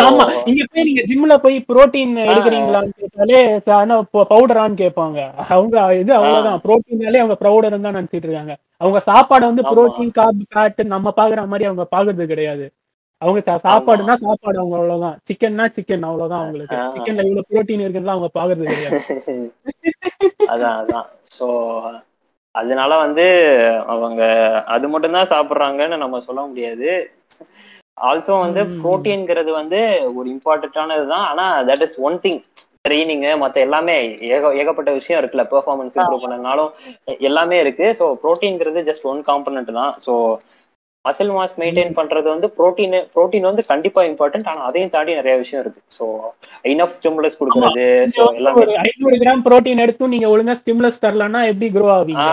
ஆமா. 0.06 0.26
நீங்க 0.48 0.64
போய் 0.72 0.88
நீங்க 0.90 1.02
ஜிம்ல 1.02 1.36
போய் 1.38 1.58
ப்ரோட்டீன் 1.70 2.14
எடுக்கிறீங்களான்னு 2.26 2.94
கேட்டாலே 3.02 3.40
பவுடரான்னு 4.32 4.82
கேட்பாங்க. 4.84 5.20
அவங்க 5.50 5.76
இது 5.96 6.12
அவ்வளவுதான். 6.14 6.62
ப்ரோட்டீனாலே 6.66 7.22
அவங்க 7.24 7.38
பவுடர் 7.44 7.78
தான் 7.78 7.98
நினைச்சிட்டு 8.00 8.28
இருக்காங்க. 8.30 8.56
அவங்க 8.82 9.00
சாப்பாடு 9.10 9.46
வந்து 9.46 9.64
ப்ரோட்டீன் 9.72 10.16
கார்ப் 10.20 10.46
ஃபேட் 10.54 10.82
நம்ம 10.94 11.14
பாக்குற 11.18 11.44
மாதிரி 11.48 11.68
அவங்க 11.70 11.86
பாக்குறது 11.96 12.26
கிடையாது. 12.26 12.68
அவங்க 13.22 13.40
சாப்பாடுனா 13.64 14.14
சாப்பாடு 14.22 14.58
அவங்க 14.60 14.76
அவ்வளவுதான். 14.78 15.18
சிக்கன்னா 15.28 15.66
சிக்கன் 15.76 16.08
அவ்வளவுதான் 16.10 16.42
அவங்களுக்கு. 16.42 16.78
சிக்கன்ல 16.94 17.26
இவ்வளவு 17.28 17.50
ப்ரோட்டீன் 17.52 17.84
இருக்குன்னு 17.84 18.16
அவங்க 18.16 18.30
பாக்குறது 18.40 18.66
கிடையாது. 18.66 19.02
அதான் 20.54 20.78
அதான். 20.82 21.06
சோ 21.36 21.46
அதனால 22.56 22.92
வந்து 23.06 23.26
அவங்க 23.94 24.22
அது 24.76 24.88
மட்டும் 24.94 25.18
தான் 25.18 25.32
சாப்பிட்றாங்கன்னு 25.34 26.04
நம்ம 26.04 26.20
சொல்ல 26.28 26.42
முடியாது. 26.50 26.90
ஆல்சோ 28.10 28.34
வந்து 28.46 28.62
ப்ரோட்டீன்ங்கிறது 28.84 29.52
வந்து 29.62 29.80
ஒரு 30.18 30.28
இம்பார்ட்டன்டானது 30.36 31.06
தான். 31.14 31.26
ஆனா 31.32 31.46
that 31.70 31.84
is 31.88 31.98
one 32.08 32.18
thing 32.26 32.40
training 32.86 33.26
மத்த 33.42 33.58
எல்லாமே 33.66 33.96
ஏக 34.36 34.44
ஏகப்பட்ட 34.62 34.92
விஷயம் 35.00 35.20
இருக்குல்ல. 35.22 35.44
பெர்ஃபார்மன்ஸ் 35.54 35.98
இம்ப்ரூவ் 35.98 36.24
பண்ணனாலும் 36.26 36.72
எல்லாமே 37.30 37.58
இருக்கு. 37.64 37.88
ஸோ 38.00 38.08
ப்ரோட்டீன்ங்கிறது 38.24 38.82
ஜஸ்ட் 38.90 39.08
ஒன் 39.12 39.22
காம்பனண்ட் 39.30 39.72
தான். 39.82 39.94
ஸோ 40.06 40.14
மசில் 41.06 41.32
மாஸ் 41.36 41.56
மெயின்டைன் 41.62 41.96
பண்றது 42.00 42.28
வந்து 42.32 42.48
ப்ரோட்டீன் 42.58 42.96
ப்ரோட்டீன் 43.14 43.48
வந்து 43.50 43.64
கண்டிப்பா 43.70 44.02
இம்பார்ட்டன்ட் 44.10 44.50
ஆனா 44.52 44.62
அதையும் 44.70 44.92
தாண்டி 44.96 45.12
நிறைய 45.20 45.36
விஷயம் 45.44 45.62
இருக்கு. 45.64 45.82
ஸோ 45.98 46.04
இனஃப் 46.74 46.96
ஸ்டிமுலஸ் 46.98 47.40
கொடுக்கறது 47.40 47.86
ஐநூறு 48.90 49.18
கிராம் 49.24 49.46
ப்ரோட்டீன் 49.48 49.84
எடுத்தும் 49.86 50.14
நீங்க 50.16 50.28
ஒழுங்கா 50.34 50.56
ஸ்டிமுலஸ் 50.60 51.04
தரலன்னா 51.06 51.42
எப்படி 51.52 51.70
க்ரோ 51.76 51.88
ஆவீங்க? 51.96 52.28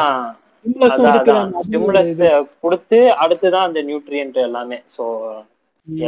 ஸ்டிமுலஸ் 1.63 2.19
கொடுத்து 2.65 2.99
அடுத்துதான் 3.25 3.69
அந்த 3.69 3.83
நியூட்ரியன்ட் 3.91 4.39
எல்லாமே. 4.49 4.79
ஸோ 4.97 5.05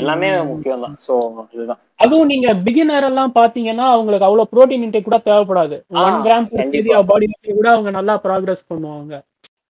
எல்லாமே 0.00 0.28
முக்கியம் 0.50 0.82
தான் 0.84 0.96
ஸோ 1.06 1.12
இதுதான். 1.54 1.80
அதுவும் 2.04 2.30
நீங்க 2.32 2.48
பிகினர் 2.66 3.06
எல்லாம் 3.10 3.32
பாத்தீங்கன்னா 3.40 3.86
அவங்களுக்கு 3.94 4.26
அவ்வளவு 4.28 4.50
ப்ரோட்டீன் 4.52 4.84
இன்டேக் 4.86 5.08
கூட 5.08 5.18
தேவைப்படாது. 5.28 5.76
ஒன் 6.04 6.20
கிராம் 6.26 6.48
பாடி 7.10 7.26
கூட 7.60 7.68
அவங்க 7.74 7.90
நல்லா 7.98 8.16
ப்ராக்ரஸ் 8.26 8.68
பண்ணுவாங்க. 8.70 9.14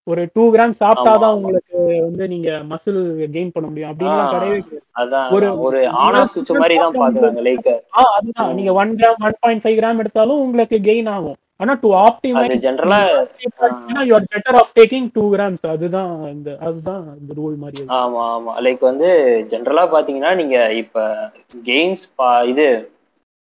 ஒரு 0.10 0.22
டூ 0.34 0.44
கிராம் 0.52 0.74
சாப்பிட்டாதான். 0.80 1.36
உங்களுக்கு 1.38 1.78
வந்து 2.04 2.24
நீங்க 2.32 2.50
மசில் 2.70 3.02
கெயின் 3.34 3.52
பண்ண 3.52 3.66
முடியும் 3.68 3.92
அப்படின்லாம் 3.92 4.24
ஆ. 4.24 4.34
கிடையவே 4.34 4.60
ஒரு-. 5.36 5.52
ஒரு 5.66 5.80
ஆன் 6.04 6.18
சுவிட்ச் 6.32 6.52
மாதிரி 6.58 6.78
தான் 6.78 6.98
பாக்குறாங்க 7.00 7.44
லைக் 7.48 7.70
அதுதான். 8.14 8.52
நீங்க 8.58 8.74
one 8.80 8.94
gram 9.00 9.22
one 9.26 9.38
point 9.42 9.64
five 9.64 9.78
gram 9.80 10.02
எடுத்தாலும் 10.04 10.42
உங்களுக்கு 10.44 10.80
கெயின் 10.88 11.12
ஆகும் 11.14 11.38
ஆனா 11.60 11.74
டு 11.80 11.90
ஆப்டிமைஸ் 12.02 12.62
ஜென்ரலா 12.64 13.00
you 14.04 14.14
are 14.16 14.28
better 14.30 14.58
off 14.60 14.72
taking 14.76 15.08
two 15.16 15.24
grams 15.34 15.66
அதுதான் 15.72 16.14
இந்த 16.30 16.50
அதுதான் 16.62 17.02
இந்த 17.18 17.32
ரூல் 17.40 17.58
மாதிரி. 17.58 17.84
ஆமா 17.98 18.22
ஆமா 18.36 18.54
லைக் 18.64 18.84
வந்து 18.88 19.10
ஜென்ரலா 19.52 19.84
பாத்தீங்கன்னா 19.94 20.32
நீங்க 20.40 20.58
இப்ப 20.80 21.04
கெயின்ஸ் 21.66 22.06
இது 22.48 22.68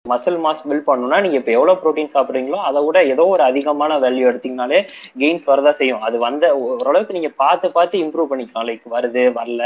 மசில் 0.06 0.38
மாஸ் 0.44 0.64
பில்ட் 0.64 0.88
பண்ணணும்னா 0.88 1.18
நீங்க 1.22 1.38
இப்ப 1.40 1.52
எவ்வளவு 1.52 1.80
ப்ரோட்டீன் 1.82 2.10
சாப்பிடுறீங்களோ 2.14 2.58
அதை 2.68 2.80
விட 2.86 2.98
ஏதோ 3.12 3.24
ஒரு 3.26 3.44
அதிகமான 3.44 3.98
வேல்யூ 4.00 4.26
எடுத்தீங்கனாலே 4.30 4.80
கெயின்ஸ் 5.22 5.46
வரதா 5.46 5.72
செய்யும். 5.78 6.02
அது 6.02 6.18
வந்த 6.20 6.46
ஓரளவுக்கு 6.64 7.16
நீங்க 7.18 7.30
பார்த்து 7.38 7.68
பார்த்து 7.72 8.02
இம்ப்ரூவ் 8.04 8.32
பண்ணிக்கலாம். 8.32 8.68
லைக் 8.70 8.88
வருது 8.96 9.24
வரல 9.38 9.62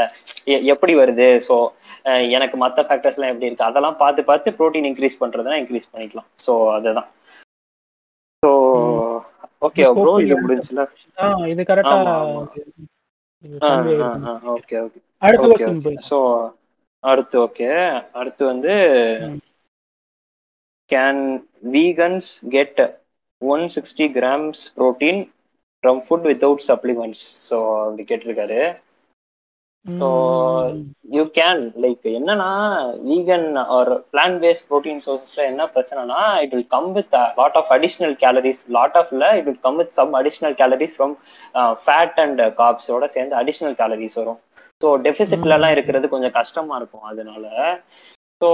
எ- 0.47 0.61
எப்படி 0.73 0.95
வருது? 0.95 1.27
ஸோ 1.47 1.55
எனக்கு 2.35 2.57
மற்ற 2.57 2.85
ஃபேக்டர்ஸ் 2.89 3.17
எல்லாம் 3.17 3.33
எப்படி 3.33 3.49
இருக்கு? 3.49 3.69
அதெல்லாம் 3.69 3.97
பார்த்து 4.03 4.23
பார்த்து 4.23 4.55
ப்ரோட்டீன் 4.59 4.87
இன்க்ரீஸ் 4.91 5.17
பண்றதுனா 5.19 5.57
இன்க்ரீஸ் 5.61 5.89
பண்ணிக்கலாம். 5.93 6.29
ஸோ 6.45 6.53
அதுதான். 6.75 7.09
ஸோ 8.43 8.51
ஓகே 9.61 9.83
ப்ரோ 9.97 10.13
இது 10.25 10.37
முடிஞ்சுல 10.43 10.81
இது 11.53 11.63
கரெக்டா. 11.71 11.97
ஓகே 14.55 14.77
ஓகே 14.85 14.99
அடுத்த 15.21 15.47
ஓகே 15.49 15.65
ஸோ 16.09 16.17
அடுத்து 17.03 17.35
ஓகே 17.39 17.67
அடுத்து 18.13 18.43
வந்து 18.45 18.73
vegans 21.73 22.29
get 22.51 22.81
one 23.41 23.65
sixty 23.75 24.07
grams 24.15 24.61
protein 24.75 25.21
from 25.83 26.01
food 26.05 26.27
without 26.29 26.65
supplements 26.67 27.25
so 27.47 27.57
அப்படி 27.79 28.05
கேட்டிருக்காரு. 28.09 28.61
So, 29.85 30.07
யூ 31.13 31.23
கேன் 31.35 31.61
லைக் 31.83 32.07
என்னன்னா 32.11 32.47
vegan 33.05 33.45
or 33.75 33.91
plant 34.11 34.35
based 34.41 34.65
protein 34.69 34.99
சோர்சஸ்ல 35.05 35.41
என்ன 35.51 35.65
பிரச்சனைனா 35.75 36.17
it 36.43 36.53
will 36.53 36.67
come 36.73 36.89
with 36.97 37.13
lot 37.39 37.57
of 37.61 37.71
additional 37.75 38.15
calories 38.23 38.61
lot 38.77 38.97
of 39.01 39.11
இல்ல 39.15 39.27
it 39.37 39.47
will 39.49 39.61
come 39.61 39.77
with 39.81 39.93
some 39.93 40.11
additional 40.19 40.55
calories 40.61 40.95
from 40.97 41.13
fat 41.85 42.19
and 42.25 42.41
காப்ஸோட 42.59 43.07
சேர்ந்து 43.15 43.37
additional 43.41 43.77
calories 43.81 44.19
வரும். 44.21 44.39
So 44.81 44.89
டெபிசிட்ல 45.05 45.57
எல்லாம் 45.57 45.75
இருக்கிறது 45.75 46.07
கொஞ்சம் 46.09 46.35
கஷ்டமா 46.39 46.75
இருக்கும். 46.81 47.05
அதனால 47.11 47.45
ஸோ. 48.41 48.49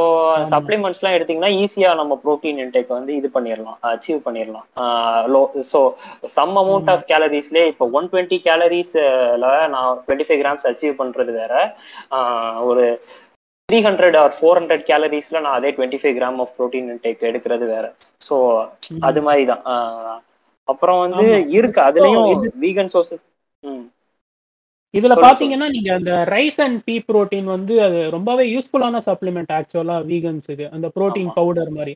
சப்ளிமெண்ட்ஸ்லாம் 0.51 1.15
எடுத்தீங்கன்னா 1.15 1.49
ஈஸியா 1.61 1.89
நம்ம 1.99 2.13
ப்ரோட்டீன் 2.21 2.59
இன்டேக் 2.63 2.89
வந்து 2.89 3.11
இது 3.19 3.29
பண்ணிடலாம் 3.33 3.79
அச்சீவ் 3.89 4.19
பண்ணிடலாம் 4.27 4.67
low 5.33 5.41
so 5.71 5.79
some 6.35 6.53
amount 6.61 6.91
of 6.93 7.03
கேலரிஸ்லேயே 7.09 7.65
இப்போ 7.71 7.87
ஒன் 7.97 8.07
டுவெண்ட்டி 8.11 8.37
கேலரிஸ்ல 8.45 9.03
நான் 9.73 9.99
டுவெண்ட்டி 10.05 10.27
ஃபைவ் 10.27 10.41
கிராம்ஸ் 10.43 10.67
அச்சீவ் 10.71 10.95
பண்றது 11.01 11.33
வேற. 11.39 11.53
ஒரு 12.69 12.85
three 13.69 13.77
hundred 13.85 14.17
or 14.19 14.33
four 14.37 14.59
hundred 14.59 14.85
கேலரிஸ்ல 14.87 15.41
நான் 15.41 15.57
அதே 15.57 15.69
twenty 15.75 15.99
five 16.01 16.15
gram 16.17 16.39
of 16.43 16.53
protein 16.57 16.89
intake 16.93 17.27
எடுக்கிறது 17.29 17.67
வேற. 17.69 17.85
ஸோ 18.21 18.35
அது 19.09 19.21
மாதிரி 19.27 19.43
தான் 19.51 19.63
அப்புறம் 20.67 20.99
வந்து. 21.05 21.25
இருக்கு. 21.57 21.79
அதுலயும் 21.87 22.27
வீகன் 22.63 22.91
சோர்சஸ் 22.93 23.23
ம். 23.63 23.83
இதுல 24.93 25.13
பாத்தீங்கன்னா 25.21 25.67
நீங்க 25.69 25.89
அந்த 25.93 26.11
ரைஸ் 26.29 26.59
அண்ட் 26.61 26.79
பீ 26.87 26.95
புரோட்டீன் 27.07 27.47
வந்து 27.53 27.83
அது 27.83 28.09
ரொம்பவே 28.09 28.43
யூஸ்ஃபுல்லான 28.53 29.01
சப்ளிமெண்ட் 29.05 29.51
ஆக்சுவலா 29.51 29.97
வீகன்ஸுக்கு 30.09 30.65
அந்த 30.69 30.87
புரோட்டீன். 30.95 31.31
பவுடர் 31.33 31.71
மாதிரி. 31.71 31.93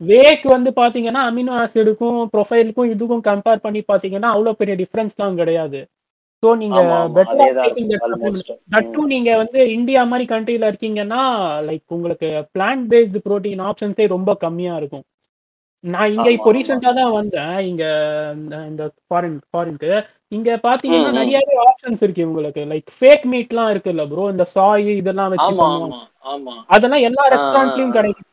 வேக் 0.00 0.44
வந்து 0.46 0.70
பாத்தீங்கன்னா 0.76 1.20
அமினோ 1.28 1.52
ஆசிடுக்கும் 1.60 2.20
ப்ரொஃபைலுக்கும் 2.32 2.90
இதுக்கும் 2.94 3.26
கம்பேர் 3.28 3.64
பண்ணி 3.66 3.82
பாத்தீங்கன்னா 3.88 4.30
அவ்வளவு 4.34 4.56
பெரிய 4.56 4.76
டிஃபரன்ஸ்லாம் 4.76 5.34
கிடையாது. 5.34 5.80
ஸோ 6.42 6.48
நீங்க 6.56 6.78
தட்டும் 8.74 9.06
நீங்க 9.06 9.30
வந்து 9.36 9.60
இந்தியா 9.70 10.04
மாதிரி 10.04 10.24
கண்ட்ரில 10.34 10.70
இருக்கீங்கன்னா 10.70 11.22
லைக் 11.68 11.84
உங்களுக்கு 11.88 12.28
பிளான்ட் 12.54 12.86
பேஸ்டு 12.92 13.24
புரோட்டீன் 13.26 13.62
ஆப்ஷன்ஸே 13.70 14.06
ரொம்ப 14.06 14.34
கம்மியா 14.36 14.76
இருக்கும். 14.76 15.04
நான் 15.84 16.12
இங்க 16.12 16.28
இப்போ. 16.30 16.50
ரீசெண்டா 16.54 16.90
தான் 16.94 17.12
வந்தேன் 17.12 17.56
இங்க 17.66 17.84
இந்த- 18.68 18.90
ஃபாரின் 19.08 19.36
ஃபாரின்க்கு 19.48 19.90
இங்க 20.32 20.48
பாத்தீங்கன்னா. 20.64 21.10
நிறையவே 21.18 21.56
ஆப்ஷன்ஸ் 21.66 22.02
இருக்கு 22.02 22.26
உங்களுக்கு 22.26 22.62
லைக் 22.70 22.88
ஃபேக் 22.96 23.24
மீட்லாம் 23.32 23.70
இருக்குல்ல 23.72 24.04
ப்ரோ 24.08 24.24
இந்த 24.30 24.44
சாய் 24.54 24.88
இதெல்லாம் 24.96 25.30
வச்சு 25.32 25.50
அதெல்லாம் 26.70 27.04
எல்லா 27.06 27.24
ரெஸ்டாரண்ட்லயும். 27.34 27.94
கிடைக்குது 27.96 28.32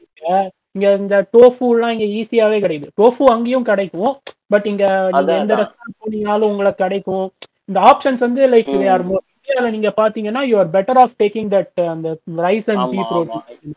இங்க. 0.76 0.88
இந்த 0.98 1.16
டோஃபு 1.34 1.66
எல்லாம் 1.72 1.92
இங்க 1.92 2.06
ஈஸியாவே 2.16 2.60
கிடைக்குது 2.62 2.94
டோஃபு 3.00 3.24
அங்கேயும் 3.32 3.66
கிடைக்கும் 3.66 4.14
பட் 4.50 4.68
இங்க 4.68 4.86
நீங்க 5.10 5.34
எந்த. 5.36 5.56
ரெஸ்டாரண்ட் 5.62 6.00
போனீங்கனாலும் 6.02 6.50
உங்களுக்கு 6.50 6.84
கிடைக்கும் 6.84 7.26
இந்த 7.70 7.80
ஆப்ஷன்ஸ் 7.90 8.22
வந்து 8.22 8.42
லைக் 8.50 8.72
ம். 8.74 8.84
யார் 8.84 9.04
இந்தியால 9.06 9.70
நீங்க 9.72 9.90
பாத்தீங்கன்னா 9.98 10.42
you 10.48 10.58
are 10.58 10.72
better 10.74 11.00
off 11.00 11.16
taking 11.20 11.50
that 11.52 11.72
அந்த 11.90 12.10
ரைஸ் 12.42 12.70
அண்ட் 12.74 12.84
பீ. 12.94 13.02
ப்ரோட்டீன் 13.10 13.76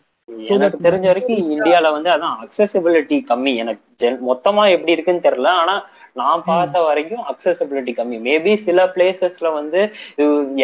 எனக்கு 0.53 0.79
தெரிஞ்ச 0.87 1.07
வரைக்கும் 1.07 1.43
இந்தியால 1.53 1.91
வந்து 1.93 2.11
அதான் 2.11 2.39
அக்சசிபிலிட்டி 2.45 3.17
கம்மி. 3.29 3.53
எனக்கு 3.57 3.83
மொத்தமா 4.31 4.63
எப்படி 4.71 4.95
இருக்குன்னு 4.97 5.27
தெரியல. 5.29 5.51
ஆனா 5.63 5.75
நான் 6.13 6.45
பார்த்த 6.45 6.83
வரைக்கும் 6.83 7.25
அக்சசிபிலிட்டி 7.25 7.93
கம்மி. 7.97 8.17
மேபி 8.27 8.53
சில 8.67 8.87
பிளேசஸ்ல 8.87 9.49
வந்து 9.53 9.81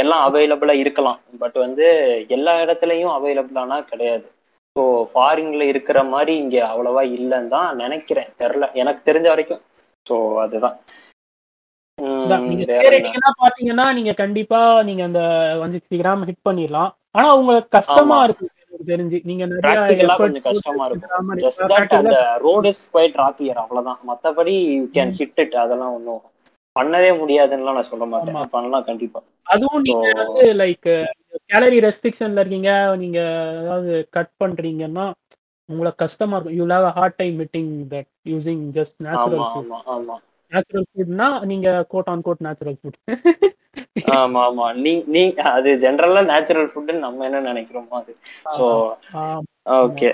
எல்லாம் 0.02 0.22
அவைலபிளா 0.28 0.76
இருக்கலாம். 0.82 1.18
பட் 1.38 1.58
வந்து 1.64 1.86
எல்லா 2.28 2.54
இடத்துலயும் 2.64 3.14
அவைலபிளானா 3.18 3.78
கிடையாது. 3.90 4.26
ஸோ 4.76 4.82
ஃபாரின்ல 5.12 5.64
இருக்கிற 5.72 5.98
மாதிரி 6.04 6.34
இங்க 6.36 6.56
அவ்வளவா 6.70 7.02
இல்லைன்னு 7.18 7.48
தான் 7.48 7.70
நினைக்கிறேன். 7.76 8.30
தெரில 8.38 8.68
எனக்கு 8.74 9.02
தெரிஞ்ச 9.04 9.28
வரைக்கும். 9.28 9.62
ஸோ 10.06 10.14
அதுதான். 10.44 10.76
பாத்தீங்கன்னா 13.40 13.86
நீங்க 13.92 14.12
கண்டிப்பா 14.14 14.60
நீங்க 14.82 15.02
அந்த 15.04 15.22
ஒன் 15.60 15.74
சிக்ஸ்டி 15.74 15.98
கிராம் 16.00 16.26
ஹிட் 16.28 16.46
பண்ணிடலாம். 16.48 16.90
ஆனா 17.10 17.28
உங்களுக்கு 17.34 17.70
கஷ்டமா. 17.78 18.18
இருக்கு. 18.24 18.46
எனக்கு 18.84 19.16
தெரிஞ்சு. 19.16 19.20
நீங்க 19.24 19.46
நிறைய 19.46 20.06
கொஞ்சம் 20.16 20.42
கஷ்டமா 20.42 20.86
இருக்கும். 20.86 21.36
ஜஸ்ட் 21.36 21.62
தட் 21.66 21.94
அந்த 21.94 22.38
ரோட் 22.40 22.66
இஸ் 22.66 22.96
குவைட் 22.96 23.16
ராக்கியர் 23.22 23.60
அவ்வளவுதான். 23.62 23.98
மத்தபடி 24.08 24.74
யூ 24.74 24.82
கேன் 24.92 25.12
ஹிட் 25.18 25.40
இட் 25.44 25.54
அதெல்லாம் 25.54 25.94
ஒன்றும் 25.94 26.20
பண்ணவே 26.80 27.10
முடியாதுன்னுலாம் 27.22 27.72
நான் 27.72 27.82
சொல்ல. 27.82 28.04
மாட்டேன். 28.04 28.48
பண்ணலாம் 28.50 28.84
கண்டிப்பா. 28.84 29.22
அதுவும் 29.42 29.82
நீங்க 29.82 30.12
வந்து 30.16 30.54
லைக் 30.54 31.04
கேலரி 31.46 31.78
ரெஸ்ட்ரிக்ஷன்ல 31.80 32.38
இருக்கீங்க. 32.38 32.96
நீங்க 32.96 33.20
ஏதாவது 33.62 34.08
கட் 34.10 34.32
பண்றீங்கன்னா 34.44 35.12
உங்களுக்கு 35.66 36.04
கஷ்டமா 36.04 36.36
இருக்கும். 36.36 36.56
You 36.56 36.74
have 36.74 36.92
hard 36.92 37.14
time 37.14 37.34
meeting 37.34 37.88
that 37.88 38.10
using 38.28 38.62
just 38.78 38.98
natural 38.98 39.38
ஆமா 39.38 39.76
ஆமா. 39.86 40.14
நேச்சுரல் 40.52 40.86
ஃபுட்னா 40.90 41.28
நீங்க 41.50 41.68
quote 41.92 42.10
on 42.12 42.24
quote 42.26 42.44
natural 42.46 42.78
food 42.80 42.98
ஆமா 44.16 44.40
ஆமா. 44.48 44.66
நீ 44.84 44.92
நீ 45.14 45.22
அது 45.52 45.70
ஜென்ரலா 45.84 46.22
நேச்சுரல் 46.30 46.68
ஃபுட்னு 46.72 47.04
நம்ம 47.04 47.24
என்ன 47.28 47.42
நினைக்கிறோமோ 47.50 47.96
அது. 48.00 48.12
ஸோ 48.56 48.64
ஓகே 49.80 50.10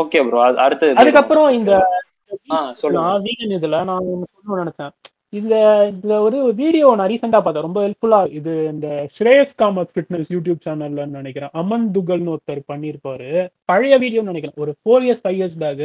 ஓகே 0.00 0.18
ப்ரோ 0.26 0.40
அடுத்தது 0.64 0.98
அதுக்கப்புறம் 1.00 1.48
இந்த 1.58 1.72
வீகன் 3.26 3.54
இதுல 3.58 3.76
நான் 3.88 4.08
ஒண்ணு 4.12 4.26
சொல்லணும்னு 4.32 4.62
நினைச்சேன். 4.62 4.92
இதுல 5.32 5.54
இதுல 5.90 6.14
ஒரு 6.26 6.38
வீடியோ 6.60 6.88
நான் 6.98 7.10
ரீசெண்டா 7.12 7.40
பார்த்தேன். 7.40 7.66
ரொம்ப 7.66 7.80
ஹெல்ப்ஃபுல்லா 7.84 8.20
இது 8.38 8.52
இந்த 8.72 8.86
ஸ்ரேயஸ் 9.16 9.52
காமத் 9.56 9.92
ஃபிட்னஸ் 9.94 10.30
யூடியூப் 10.34 10.64
சேனல்ல 10.66 11.04
நினைக்கிறேன். 11.16 11.52
அமன் 11.60 11.86
துகல்னு 11.96 12.32
ஒருத்தர் 12.34 12.62
பண்ணியிருப்பாரு. 12.70 13.30
பழைய 13.68 13.96
வீடியோன்னு 14.04 14.32
நினைக்கிறேன். 14.32 14.60
ஒரு 14.64 14.74
four 14.80 15.04
years 15.06 15.24
five 15.24 15.38
years 15.40 15.58
back 15.58 15.84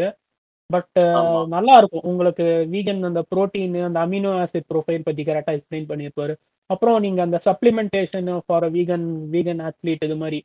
but 0.69 0.99
ஆமா. 1.17 1.39
நல்லா 1.53 1.73
இருக்கும் 1.79 2.07
உங்களுக்கு 2.09 2.45
வீகன் 2.71 3.03
அந்த 3.03 3.21
புரோட்டீன் 3.29 3.75
அந்த 3.87 3.99
அமினோ 4.05 4.31
ஆசிட் 4.39 4.69
ப்ரொஃபைல் 4.69 5.07
பத்தி 5.07 5.23
கரெக்டா 5.23 5.53
எக்ஸ்பிளைன் 5.57 5.89
பண்ணியிருப்பாரு 5.89 6.33
அப்புறம் 6.69 6.97
நீங்க 7.05 7.21
அந்த 7.25 7.37
supplementation 7.45 8.29
for 8.45 8.67
vegan 8.75 9.05
vegan 9.33 9.61
athlete 9.69 10.05
இது 10.07 10.17
மாதிரி 10.21 10.39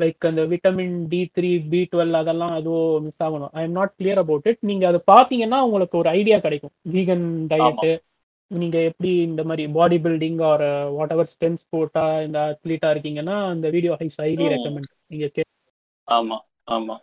லைக் 0.00 0.26
அந்த 0.28 0.42
vitamin 0.50 0.94
D 1.08 1.20
three 1.36 1.50
B 1.70 1.80
twelve 1.92 2.14
அதெல்லாம் 2.20 2.54
அதுவும் 2.58 3.02
மிஸ் 3.06 3.22
ஆகணும். 3.22 3.50
I 3.54 3.62
am 3.62 3.74
not 3.78 3.92
clear 3.98 4.20
about 4.22 4.46
it 4.50 4.62
நீங்க 4.70 4.84
அதை 4.90 5.00
பார்த்தீங்கன்னா 5.10 5.58
உங்களுக்கு 5.66 5.96
ஒரு 6.00 6.08
ஐடியா 6.12 6.38
கிடைக்கும். 6.38 6.72
வீகன் 6.94 7.26
டயட்டு 7.50 7.90
நீங்க 8.50 8.76
எப்படி 8.88 9.10
இந்த 9.24 9.42
மாதிரி 9.44 9.64
body 9.74 9.96
building 10.04 10.40
or 10.46 10.64
whatever 11.12 11.30
stance 11.32 11.62
போட்டா 11.70 12.04
இந்த 12.24 12.38
அத்லீட்டா 12.48 12.88
இருக்கீங்கன்னா 12.94 13.36
அந்த 13.50 13.66
வீடியோ 13.70 13.92
ஹைஸ் 14.00 14.18
ஹைலி 14.22 14.44
ம். 14.44 14.52
ரெக்கமெண்ட் 14.54 14.90
நீங்க 15.06 15.28
கே 15.28 15.44
ஆமா 16.08 16.38
ஆமா. 16.70 16.96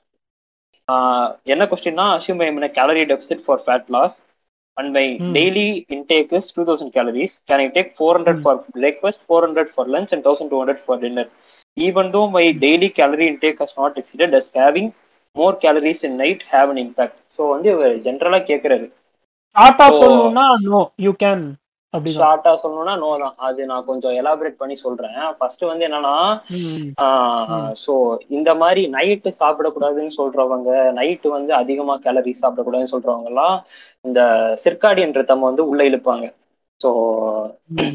என்ன 1.48 1.64
கொஸ்டின்னா 1.72 2.06
assume 2.16 2.42
I 2.42 2.48
am 2.48 2.60
calorie 2.74 3.04
deficit 3.10 3.44
for 3.46 3.62
fat 3.66 3.90
loss 3.90 4.16
and 4.78 4.92
my. 4.94 5.06
Daily 5.38 5.66
intake 5.90 6.32
is 6.38 6.50
two 6.56 6.64
thousand 6.64 6.94
calories 6.94 7.36
can 7.50 7.64
I 7.66 7.70
take 7.78 7.92
four 7.98 8.16
hundred. 8.18 8.42
For 8.44 8.60
breakfast 8.78 9.24
four 9.26 9.46
hundred 9.48 9.72
for 9.74 9.90
lunch 9.96 10.14
and 10.14 10.26
thousand 10.26 10.52
two 10.52 10.60
hundred 10.62 10.84
for 10.86 11.02
dinner 11.02 11.30
even 11.78 12.12
though 12.14 12.22
my 12.30 12.46
daily 12.64 12.90
calorie 13.00 13.28
intake 13.34 13.60
has 13.64 13.76
not 13.78 13.98
exceeded 13.98 14.34
does 14.36 14.52
having 14.58 14.90
more 15.36 15.58
calories 15.64 16.04
in 16.04 16.18
night 16.18 16.44
have 16.54 16.70
an 16.70 16.82
impact 16.86 17.20
so 17.38 17.50
வந்து 17.54 17.72
ஜென்ரலா 18.06 18.42
கேட்கறாரு 18.48 18.88
ஷார்ட்டா 19.56 19.86
So- 19.90 20.00
சொல்லணும்னா 20.00 20.46
no 20.68 20.80
you 21.06 21.12
can 21.20 21.44
ஷார்ட்டா 22.16 22.52
சொல்லணும்னா 22.62 22.94
no 23.04 23.10
தான். 23.22 23.36
அது 23.48 23.62
நான் 23.72 23.86
கொஞ்சம் 23.90 24.16
எலாபரேட் 24.22 24.58
பண்ணி 24.62 24.76
சொல்றேன். 24.84 25.20
ஃபர்ஸ்ட் 25.38 25.64
வந்து 25.72 25.86
என்னன்னா. 25.88 26.16
ஸோ 27.84 27.94
இந்த 28.38 28.50
மாதிரி 28.62 28.82
நைட்டு 28.96 29.32
சாப்பிடக்கூடாதுன்னு 29.42 30.14
சொல்றவங்க 30.20 30.70
நைட்டு 31.00 31.30
வந்து 31.38 31.54
அதிகமா 31.62 31.96
கேலரி 32.06 32.34
சாப்பிடக்கூடாதுன்னு 32.44 32.94
சொல்றவங்க 32.96 33.32
எல்லாம் 33.34 33.56
இந்த 34.06 34.22
சிற்காடியன் 34.64 35.18
ரத்தம் 35.20 35.48
வந்து 35.50 35.64
உள்ள 35.72 35.84
இழுப்பாங்க. 35.90 36.28
ஸோ 36.82 36.90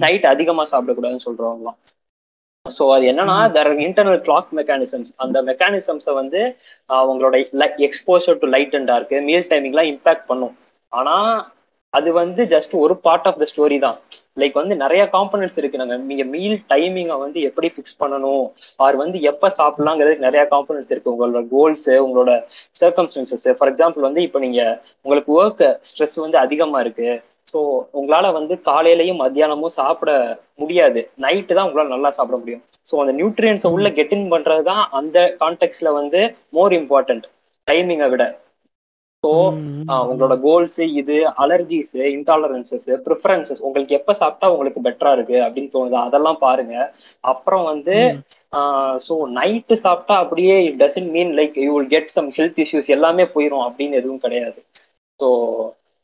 நைட் 0.04 0.26
அதிகமா 0.34 0.62
சாப்பிடக்கூடாதுன்னு 0.72 1.26
சொல்றவங்களாம் 1.28 1.78
ஸோ 2.66 2.84
அது 2.94 3.04
என்னன்னா 3.11 3.37
தெர் 3.54 3.70
இன்டர்னல் 3.87 4.20
கிளாக் 4.26 4.50
மெக்கானிசம்ஸ் 4.58 5.11
அந்த 5.25 5.38
மெக்கானிசம்ஸை 5.49 6.12
வந்து 6.18 6.40
அவங்களோட 6.90 7.37
exposure 7.88 8.40
to 8.42 8.49
light 8.54 8.76
and 8.78 8.90
dark 8.92 9.14
meal 9.28 9.49
டைமிங்லாம் 9.52 9.90
impact 9.92 10.28
பண்ணும். 10.30 10.54
ஆனா 10.92 11.16
அது 11.99 12.08
வந்து 12.20 12.42
ஜஸ்ட் 12.52 12.75
ஒரு 12.82 12.94
பார்ட் 13.06 13.26
ஆஃப் 13.28 13.40
த 13.40 13.46
ஸ்டோரி 13.50 13.78
தான். 13.87 13.96
லைக் 14.40 14.54
வந்து 14.61 14.75
நிறைய 14.82 15.02
காம்பனன்ட்ஸ் 15.14 15.58
இருக்கு. 15.61 15.80
நாங்க 15.80 15.96
நீங்க 16.11 16.25
மீல் 16.34 16.56
டைமிங்கை 16.72 17.16
வந்து 17.25 17.38
எப்படி 17.49 17.68
ஃபிக்ஸ் 17.75 17.99
பண்ணணும்? 18.02 18.44
ஆர் 18.84 18.96
வந்து 19.02 19.18
எப்ப 19.30 19.50
சாப்பிடலாங்கிறதுக்கு 19.58 20.26
நிறைய 20.28 20.42
காம்பனன்ட்ஸ் 20.54 20.92
இருக்கு. 20.92 21.12
உங்களோட 21.14 21.42
கோல்ஸ் 21.54 21.88
உங்களோட 22.04 22.32
சர்க்கம்ஸ்டன்சஸ் 22.80 23.46
ஃபார் 23.58 23.72
எக்ஸாம்பிள் 23.72 24.08
வந்து 24.08 24.22
இப்போ 24.28 24.40
நீங்க 24.46 24.62
உங்களுக்கு 25.04 25.32
ஒர்க் 25.40 25.64
ஸ்ட்ரெஸ் 25.90 26.16
வந்து 26.25 26.38
அதிகமா 26.44 26.80
இருக்கு. 26.84 27.11
ஸோ 27.50 27.61
உங்களால 28.00 28.26
வந்து 28.38 28.54
காலையிலயும் 28.70 29.22
மத்தியானமும் 29.22 29.76
சாப்பிட 29.80 30.11
முடியாது. 30.62 31.00
நைட்டு 31.25 31.56
தான் 31.56 31.66
உங்களால 31.68 31.94
நல்லா 31.94 32.12
சாப்பிட 32.18 32.37
முடியும். 32.42 32.62
ஸோ 32.88 32.94
அந்த 33.02 33.12
நியூட்ரியன்ஸை 33.18 33.70
உள்ள 33.76 33.88
கெட்டின் 33.99 34.30
பண்றது 34.34 34.64
தான் 34.70 34.82
அந்த 35.00 35.18
கான்டெக்ட்ல 35.42 35.90
வந்து 36.00 36.20
மோர் 36.58 36.75
இம்பார்ட்டன்ட் 36.80 37.26
டைமிங்கை 37.68 38.08
விட. 38.12 38.25
ஸோ 39.25 39.31
உங்களோட 40.05 40.35
கோல்ஸ் 40.41 40.79
இது 41.00 41.17
அலர்ஜிஸ் 41.43 41.93
இன்டாலரன்சஸ் 42.12 42.87
ப்ரிஃபரன்சஸ் 43.05 43.61
உங்களுக்கு 43.61 43.99
எப்ப 43.99 44.14
சாப்பிட்டா 44.21 44.47
உங்களுக்கு 44.52 44.81
பெட்டரா 44.87 45.11
இருக்கு 45.12 45.37
அப்படின்னு 45.47 45.75
தோணுது 45.75 45.97
அதெல்லாம் 46.02 46.38
பாருங்க. 46.41 46.75
அப்புறம் 47.25 47.64
வந்து 47.64 47.97
ஸோ 49.07 49.14
நைட்டு 49.37 49.76
சாப்பிட்டா 49.85 50.17
அப்படியே 50.25 50.57
it 50.67 50.81
doesn't 50.83 51.11
mean 51.11 51.33
like 51.38 51.57
you 51.64 51.71
will 51.76 51.93
get 51.95 52.11
some 52.11 52.31
health 52.38 52.61
issues 52.64 52.91
எல்லாமே 52.97 53.26
போயிடும் 53.35 53.67
அப்படின்னு 53.69 53.99
எதுவும் 54.00 54.25
கிடையாது. 54.25 54.61
ஸோ 55.21 55.29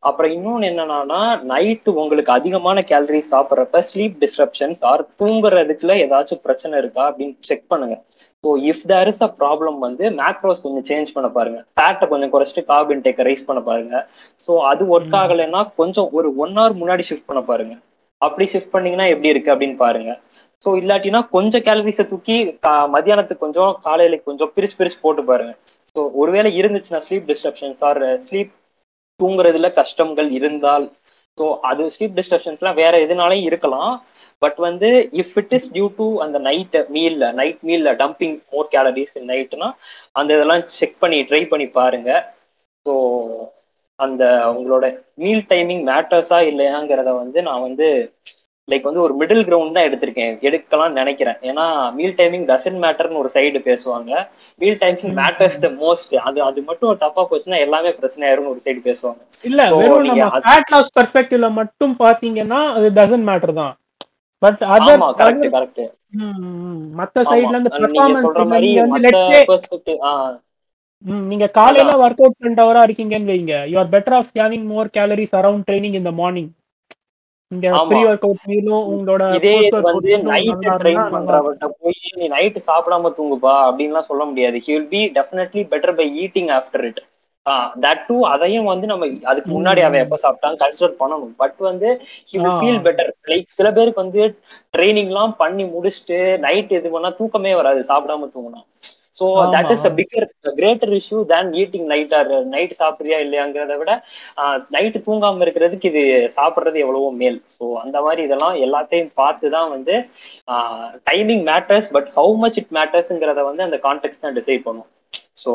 அப்புறம் 0.03 0.33
இன்னொன்னு 0.35 0.69
என்னன்னா 0.71 1.21
நைட்டு 1.51 1.91
உங்களுக்கு 2.03 2.31
அதிகமான 2.37 2.83
கேலரிஸ் 2.91 3.33
சாப்பிட்றப்ப 3.33 3.81
ஸ்லீப் 3.89 4.17
டிஸ்ட்ரப்ஷன்ஸ் 4.23 4.81
ஆர் 4.91 5.03
தூங்குறதுக்குள்ள 5.21 5.95
ஏதாச்சும் 6.05 6.45
பிரச்சனை 6.47 6.75
இருக்கா 6.83 7.03
அப்படின்னு 7.09 7.35
செக் 7.49 7.67
பண்ணுங்க. 7.73 7.97
So 8.45 8.51
if 8.71 8.85
there 8.87 9.09
is 9.13 9.23
a 9.23 9.31
problem 9.41 9.79
வந்து 9.87 10.05
மேக்ரோஸ் 10.21 10.63
கொஞ்சம் 10.65 10.87
சேஞ்ச் 10.91 11.15
பண்ண 11.17 11.29
பாருங்க. 11.37 11.61
ஃபேட்டை 11.77 12.07
கொஞ்சம் 12.13 12.33
குறைச்சிட்டு 12.35 12.65
கார்ப் 12.71 12.93
இன்டேக்கை 12.95 13.25
ரைஸ் 13.29 13.49
பண்ண 13.49 13.61
பாருங்க. 13.63 13.95
ஸோ 14.45 14.53
அது 14.71 14.85
ஒர்க் 14.97 15.17
ஆகலைன்னா 15.23 15.63
கொஞ்சம் 15.81 16.09
ஒரு 16.19 16.31
ஒன் 16.45 16.55
ஹவர் 16.59 16.81
முன்னாடி 16.81 17.05
ஷிஃப்ட் 17.09 17.29
பண்ண 17.31 17.43
பாருங்க. 17.51 17.75
அப்படி 18.23 18.45
ஷிஃப்ட் 18.53 18.75
பண்ணீங்கன்னா 18.75 19.09
எப்படி 19.13 19.33
இருக்கு 19.33 19.53
அப்படின்னு 19.55 19.77
பாருங்க. 19.83 20.13
ஸோ 20.63 20.69
இல்லாட்டினா 20.81 21.21
கொஞ்சம் 21.35 21.65
கேலரிஸை 21.67 22.05
தூக்கி 22.13 22.37
மத்தியானத்துக்கு 22.95 23.45
கொஞ்சம் 23.47 23.73
காலையில 23.85 24.17
கொஞ்சம் 24.29 24.51
பிரிச்சு 24.55 24.79
பிரிச்சு 24.79 24.99
போட்டு 25.05 25.25
பாருங்க. 25.31 25.53
ஸோ 25.93 26.01
ஒருவேளை 26.21 26.51
இருந்துச்சுன்னா 26.61 27.03
ஸ்லீப் 27.07 27.29
டிஸ்டர்ப்ஷன்ஸ் 27.31 27.83
ஆர் 27.89 28.01
ஸ்லீப் 28.27 28.53
தூங்குறதுல 29.21 29.69
கஷ்டங்கள் 29.79 30.29
இருந்தால் 30.39 30.87
ஸோ 31.39 31.47
அது 31.69 31.83
ஸ்லீப் 31.95 32.17
டிஸ்டர்ஷன்ஸ்லாம் 32.19 32.79
வேற 32.79 32.95
எதுனாலையும் 33.05 33.49
இருக்கலாம். 33.49 33.93
பட் 34.43 34.59
வந்து 34.65 34.89
if 35.21 35.37
it 35.41 35.55
is 35.57 35.69
due 35.73 35.87
to 35.97 36.07
அந்த 36.25 36.39
நைட் 36.47 36.77
மீல்ல 36.91 37.27
நைட் 37.35 37.61
மீல்ல 37.63 37.93
டம்பிங் 38.01 38.37
மோர் 38.49 38.69
கேலரிஸ் 38.73 39.17
நைட்னா 39.31 39.69
அந்த 40.17 40.31
இதெல்லாம் 40.37 40.65
செக் 40.75 40.99
பண்ணி 41.01 41.19
ட்ரை 41.29 41.43
பண்ணி 41.49 41.69
பாருங்க. 41.79 42.11
ஸோ 42.87 42.93
அந்த 43.99 44.25
உங்களோட 44.53 44.87
மீல் 45.17 45.45
டைமிங் 45.51 45.85
மேட்டர்ஸா 45.89 46.39
இல்லையாங்கிறத 46.51 47.11
வந்து 47.17 47.39
நான் 47.47 47.65
வந்து 47.65 47.87
லைக் 48.69 48.87
வந்து 48.89 49.03
ஒரு 49.07 49.15
மிடில் 49.21 49.45
கிரவுண்ட் 49.49 49.77
தான் 49.77 49.87
எடுத்திருக்கேன். 49.89 50.33
எடுக்கலாம்னு 50.49 50.99
நினைக்கிறேன். 51.01 51.39
ஏன்னா 51.51 51.65
மீல் 51.99 52.17
டைமிங் 52.21 52.47
டசன் 52.51 52.79
மேட்டர்னு 52.85 53.21
ஒரு 53.23 53.31
சைடு 53.37 53.61
பேசுவாங்க. 53.69 54.11
Meal 54.61 54.79
timing 54.83 55.15
matters 55.21 55.59
the 55.65 55.71
most 55.83 56.15
அது 56.29 56.39
அது 56.49 56.63
மட்டும் 56.69 57.03
தப்பா 57.05 57.25
போச்சுன்னா 57.31 57.61
எல்லாமே 57.67 57.93
பிரச்சனை 58.01 58.25
ஆயிரும்னு 58.31 58.53
ஒரு 58.55 58.65
சைடு 58.67 58.81
பேசுவாங்க. 58.89 59.21
இல்ல 59.51 59.61
வெறும் 59.77 60.09
நம்ம 60.11 60.41
ஃபேட் 60.49 60.73
லாஸ் 60.75 60.95
பெர்ஸ்பெக்டிவ்ல 60.99 61.51
மட்டும் 61.61 61.95
பாத்தீங்கன்னா 62.05 62.61
அது 62.79 62.89
டசன் 63.01 63.29
மேட்டர் 63.31 63.55
தான். 63.63 63.75
பட் 64.43 64.61
அதர் 64.75 65.01
கரெக்ட் 65.23 65.49
கரெக்ட் 65.57 65.85
மத்த 66.99 67.25
சைடுல 67.31 67.55
இருந்து 67.55 67.73
நீங்க 67.97 68.21
சொல்ற 68.27 68.45
மாதிரி 68.53 68.69
மத்த 68.93 69.17
பெர்ஸ்பெக்டிவ் 69.51 69.99
நீங்க 71.33 71.47
காலையில 71.57 71.91
ஒர்க் 72.05 72.23
அவுட் 72.23 72.41
பண்றவரா 72.45 72.81
இருக்கீங்கன்னு 72.87 73.33
வைங்க. 73.33 73.57
You 73.71 73.77
are 73.83 73.91
better 73.93 74.17
off 74.21 74.31
having 74.39 74.65
more 74.71 74.89
calories 74.97 75.35
around 75.41 75.67
training 75.69 75.99
இந்த 76.01 76.13
மார்னிங் 76.21 76.49
இங்க 76.49 76.55
ப்ரீ 76.55 76.57
ஒர்க் 76.57 76.57
அவுட் 76.57 76.57
மீலும் 76.59 77.25
உங்களோட 77.25 77.37
இதே 79.37 79.55
வந்து 79.83 80.11
நைட் 80.29 80.67
ட்ரெயின் 80.81 81.05
பண்றவர்கிட்ட 81.13 81.67
போய் 81.79 81.99
நீ 82.15 82.27
நைட் 82.35 82.59
சாப்பிடாம 82.67 83.13
தூங்குப்பா 83.17 83.55
அப்படின்லாம் 83.69 84.09
சொல்ல 84.11 84.25
முடியாது. 84.31 84.59
He 84.65 84.73
will 84.75 84.91
be 84.91 85.01
definitely 85.17 85.63
better 85.73 85.97
by 85.97 86.07
eating 86.25 86.51
after 86.57 86.85
it 86.89 87.01
that 87.85 88.03
too 88.07 88.17
அதையும் 88.33 88.69
வந்து 88.71 88.87
நம்ம 88.87 89.07
அதுக்கு 89.25 89.51
முன்னாடி 89.55 89.81
அவன் 89.85 90.03
எப்ப 90.05 90.17
சாப்பிட்டாங்க 90.23 90.59
கன்சிடர் 90.63 90.99
பண்ணணும். 90.99 91.35
பட் 91.37 91.59
வந்து 91.69 91.89
ஃபீல் 92.55 92.83
பெட்டர் 92.87 93.11
லைக் 93.25 93.57
சில 93.57 93.69
பேருக்கு 93.73 94.05
வந்து 94.05 94.23
ட்ரைனிங் 94.75 95.11
எல்லாம் 95.13 95.35
பண்ணி 95.41 95.65
முடிச்சுட்டு 95.73 96.17
நைட் 96.45 96.77
எது 96.79 96.89
பண்ணா 96.91 97.11
தூக்கமே 97.21 97.53
வராது 97.61 97.83
சாப்பிடாம 97.91 98.29
தூங்கணும் 98.35 98.67
so 99.21 99.27
that 99.55 99.71
is 99.75 99.87
a 99.87 99.93
bigger 99.99 100.27
greater 100.59 100.93
issue 100.99 101.19
than 101.31 101.51
eating 101.63 101.87
night 101.93 102.13
or 102.19 102.31
night 102.53 102.75
சாப்பிட்றியா 102.81 103.19
இல்லையாங்கிறத 103.25 103.77
விட 103.81 103.93
நைட்டு 104.77 105.01
தூங்காம 105.07 105.43
இருக்கிறதுக்கு 105.47 105.91
இது 105.93 106.03
சாப்பிட்றது 106.37 106.79
எவ்வளவோ 106.85 107.09
மேல். 107.23 107.39
ஸோ 107.55 107.65
அந்த 107.83 107.97
மாதிரி 108.07 108.23
இதெல்லாம் 108.29 108.57
எல்லாத்தையும் 108.67 109.13
பார்த்து 109.21 109.51
தான் 109.57 109.71
வந்து 109.75 109.95
timing 111.09 111.45
matters 111.51 111.91
but 111.97 112.11
how 112.17 112.35
much 112.45 112.59
it 112.63 112.73
மேட்டர்ஸ்ங்கிறத 112.79 113.43
வந்து 113.51 113.67
அந்த 113.67 113.79
கான்டெக்ட் 113.87 114.25
தான் 114.25 114.37
டிசைட் 114.39 114.67
பண்ணும். 114.69 114.89
ஸோ 115.43 115.53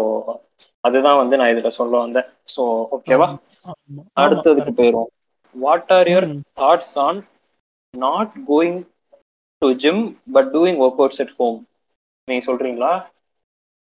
அதுதான் 0.83 1.19
வந்து 1.21 1.35
நான் 1.39 1.51
இதுல 1.53 1.69
சொல்ல 1.77 1.95
வந்தேன். 2.03 2.27
ஸோ 2.53 2.63
ஓகேவா 2.95 3.27
அடுத்ததுக்கு 4.23 4.73
போயிடும் 4.79 5.09
what 5.55 5.91
are 5.97 6.09
your 6.11 6.27
thoughts 6.61 6.95
on 7.05 7.19
not 7.93 8.33
going 8.49 8.79
to 9.61 9.69
gym 9.83 10.03
but 10.35 10.51
doing 10.53 10.79
workouts 11.01 11.21
at 11.23 11.35
home 11.39 11.59
நீங்க 12.27 12.43
சொல்றீங்களா? 12.47 12.93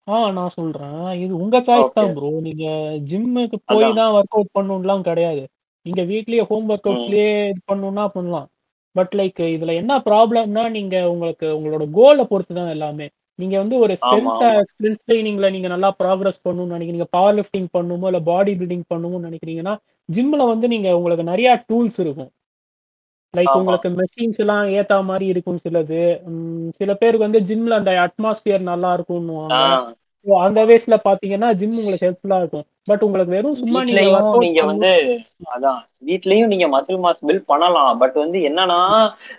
ஆ 0.07 0.15
நான் 0.37 0.53
சொல்றேன். 0.55 0.93
இது 1.23 1.33
உங்க 1.37 1.57
சாய்ஸ் 1.67 1.97
தான் 1.97 2.13
ப்ரோ 2.13 2.29
நீங்க 2.45 2.63
ஜிம்முக்கு 3.09 3.57
போய் 3.67 3.89
தான் 3.93 4.13
ஒர்க் 4.15 4.35
அவுட் 4.37 4.55
பண்ணணும்லாம் 4.57 5.03
கிடையாது. 5.09 5.43
நீங்க 5.85 6.01
வீட்லயே 6.09 6.43
ஹோம் 6.49 6.69
ஒர்க் 6.71 6.87
அவுட்ஸ்லயே 6.89 7.27
இது 7.51 7.61
பண்ணணும்னா 7.69 8.05
பண்ணலாம். 8.15 8.47
பட் 8.95 9.13
லைக் 9.19 9.41
இதுல 9.55 9.73
என்ன 9.81 9.93
ப்ராப்ளம்னா 10.07 10.63
நீங்க 10.71 10.95
உங்களுக்கு 11.11 11.47
உங்களோட 11.57 11.83
கோலை 11.91 12.23
பொறுத்து 12.25 12.53
தான் 12.55 12.73
எல்லாமே. 12.75 13.07
நீங்க 13.39 13.55
வந்து 13.61 13.75
ஒரு 13.83 13.93
ஸ்ட்ரென்த் 14.01 14.41
ஸ்ட்ரென்த் 14.69 15.03
ட்ரைனிங்ல 15.05 15.47
நீங்க 15.51 15.67
நல்லா 15.67 15.89
ப்ராக்ரஸ் 16.01 16.43
பண்ணணும்னு 16.45 16.75
நினைக்கிறீங்க. 16.75 17.07
பவர் 17.15 17.37
லிஃப்டிங் 17.39 17.69
பண்ணணுமோ 17.75 18.09
இல்ல 18.11 18.21
பாடி 18.29 18.53
பில்டிங் 18.59 18.85
பண்ணணும்னு 18.91 19.27
நினைக்கிறீங்கன்னா 19.29 19.75
ஜிம்ல 20.09 20.45
வந்து 20.51 20.67
நீங்க 20.67 20.89
உங்களுக்கு 20.99 21.25
நிறைய 21.31 21.49
டூல்ஸ் 21.69 21.99
இருக்கும். 22.05 22.31
லைக் 23.33 23.53
உங்களுக்கு 23.53 23.89
மெஷின்ஸ் 23.91 24.39
எல்லாம் 24.39 24.65
ஏத்தா 24.69 25.03
மாதிரி 25.03 25.25
இருக்கும் 25.25 25.59
சிலது. 25.63 26.01
சில 26.69 26.93
பேருக்கு 26.95 27.27
வந்து 27.27 27.41
ஜிம்ல 27.41 27.77
அந்த 27.79 27.91
அட்மாஸ்பியர் 28.05 28.69
நல்லா 28.71 28.89
இருக்கும்னுவாங்க. 28.95 29.61
அந்த 30.41 30.59
வேஸ்ல 30.65 30.95
பாத்தீங்கன்னா 31.05 31.49
ஜிம் 31.53 31.77
உங்களுக்கு 31.77 32.07
ஹெல்ப்ஃபுல்லா 32.07 32.39
இருக்கும். 32.39 32.65
பட் 32.89 33.03
உங்களுக்கு 33.05 33.33
வெறும் 33.35 33.57
சும்மா 33.59 33.79
நீங்க 34.43 34.61
வந்து 34.69 34.91
அதான் 35.55 35.79
வீட்லயும் 36.07 36.51
நீங்க 36.51 36.67
மசில் 36.73 37.01
மாஸ் 37.03 37.19
பில்ட் 37.27 37.45
பண்ணலாம். 37.51 37.89
பட் 38.01 38.15
வந்து 38.21 38.37
என்னன்னா 38.47 38.77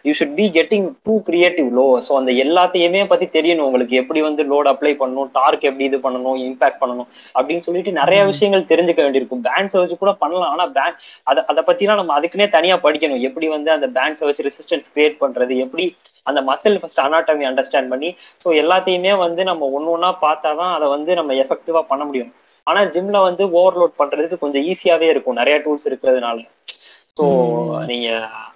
you 0.07 0.13
should 0.19 0.37
be 0.41 0.45
getting 0.57 0.85
too 1.07 1.15
creative 1.29 1.69
low 1.79 1.87
so 2.07 2.13
அந்த 2.19 2.33
எல்லாத்தையுமே 2.45 3.01
பத்தி 3.13 3.27
தெரியணும். 3.37 3.67
உங்களுக்கு 3.69 3.95
எப்படி 4.03 4.21
வந்து 4.27 4.43
லோட் 4.53 4.69
அப்ளை 4.73 4.93
பண்ணணும் 5.01 5.31
டார்க் 5.39 5.67
எப்படி 5.71 5.87
இது 5.91 5.99
பண்ணணும் 6.05 6.37
இம்பாக்ட் 6.45 6.79
பண்ணணும் 6.83 7.09
அப்படின்னு 7.37 7.65
சொல்லிட்டு 7.67 7.93
நிறைய 8.01 8.21
விஷயங்கள் 8.31 8.69
தெரிஞ்சுக்க 8.73 9.01
வேண்டியிருக்கும். 9.07 9.43
பேண்ட்ஸ் 9.49 9.77
வச்சு 9.81 9.97
கூட 10.03 10.13
பண்ணலாம். 10.23 10.53
ஆனா 10.55 10.67
பேண்ட் 10.77 11.01
அதை 11.33 11.43
அதை 11.53 11.65
பத்திலாம் 11.71 12.01
நம்ம 12.03 12.15
அதுக்குன்னே 12.19 12.49
தனியா 12.57 12.77
படிக்கணும். 12.87 13.25
எப்படி 13.31 13.49
வந்து 13.57 13.73
அந்த 13.77 13.89
பேண்ட்ஸை 13.97 14.27
வச்சு 14.29 14.47
ரெசிஸ்டன்ஸ் 14.49 14.89
கிரியேட் 14.95 15.19
பண்றது 15.25 15.57
எப்படி 15.65 15.87
அந்த 16.31 16.43
மசில் 16.51 16.79
ஃபர்ஸ்ட் 16.83 17.03
அனாட்டமி 17.07 17.47
அண்டர்ஸ்டாண்ட் 17.51 17.93
பண்ணி 17.95 18.13
ஸோ 18.45 18.49
எல்லாத்தையுமே 18.63 19.15
வந்து 19.27 19.45
நம்ம 19.51 19.71
ஒன்று 19.79 19.93
ஒன்றா 19.97 20.13
பார்த்தா 20.27 20.53
தான் 20.63 20.73
அதை 20.77 20.89
வந்து 20.97 21.13
நம்ம 21.21 21.35
எஃபெக்டிவா 21.45 21.83
பண்ண 21.91 22.05
முடியும். 22.11 22.33
ஆனா 22.67 22.81
ஜிம்ல 22.95 23.21
வந்து 23.23 23.45
ஓவர்லோட் 23.59 23.99
பண்றதுக்கு 23.99 24.37
கொஞ்சம் 24.39 24.65
ஈஸியாவே 24.65 25.09
இருக்கும். 25.11 25.39
நிறைய 25.41 25.57
டூல்ஸ் 25.65 25.89
இருக்கிறதுனால. 25.91 26.39
ஸோ 27.19 27.25
நீங்க 27.87 28.09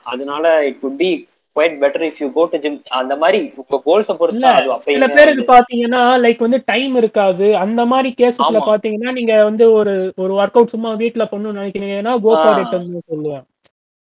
அதனால 0.05 0.45
it 0.69 0.79
could 0.81 1.01
be 1.01 1.09
quite 1.57 1.77
better 1.83 2.05
if 2.07 2.21
you 2.23 2.29
go 2.33 2.42
to 2.47 2.59
gym 2.59 2.79
அந்த 2.99 3.14
மாதிரி 3.16 3.38
உங்க 3.61 3.79
கோல்ஸ 3.87 4.14
பொறுத்து 4.19 4.49
சில 4.87 5.05
பேருக்கு 5.14 5.45
பாத்தீங்கன்னா 5.53 6.03
லைக் 6.25 6.47
வந்து 6.47 6.61
டைம் 6.66 6.95
இருக்காது. 6.97 7.47
அந்த 7.64 7.81
மாதிரி 7.92 8.11
கேசஸ்ல 8.21 8.61
பாத்தீங்கன்னா 8.69 9.12
நீங்க 9.12 9.37
வந்து 9.45 9.66
ஒரு 9.73 9.95
ஒரு 10.16 10.33
ஒர்க் 10.40 10.59
அவுட் 10.59 10.75
சும்மா 10.75 10.92
வீட்ல 11.03 11.27
பண்ணணும்னு 11.33 11.61
நினைக்கிறீங்கன்னா 11.61 12.14
கோ 12.27 12.33
ஃபார் 12.37 12.61
இட் 12.62 12.75
சொல்லுவேன் 13.11 13.45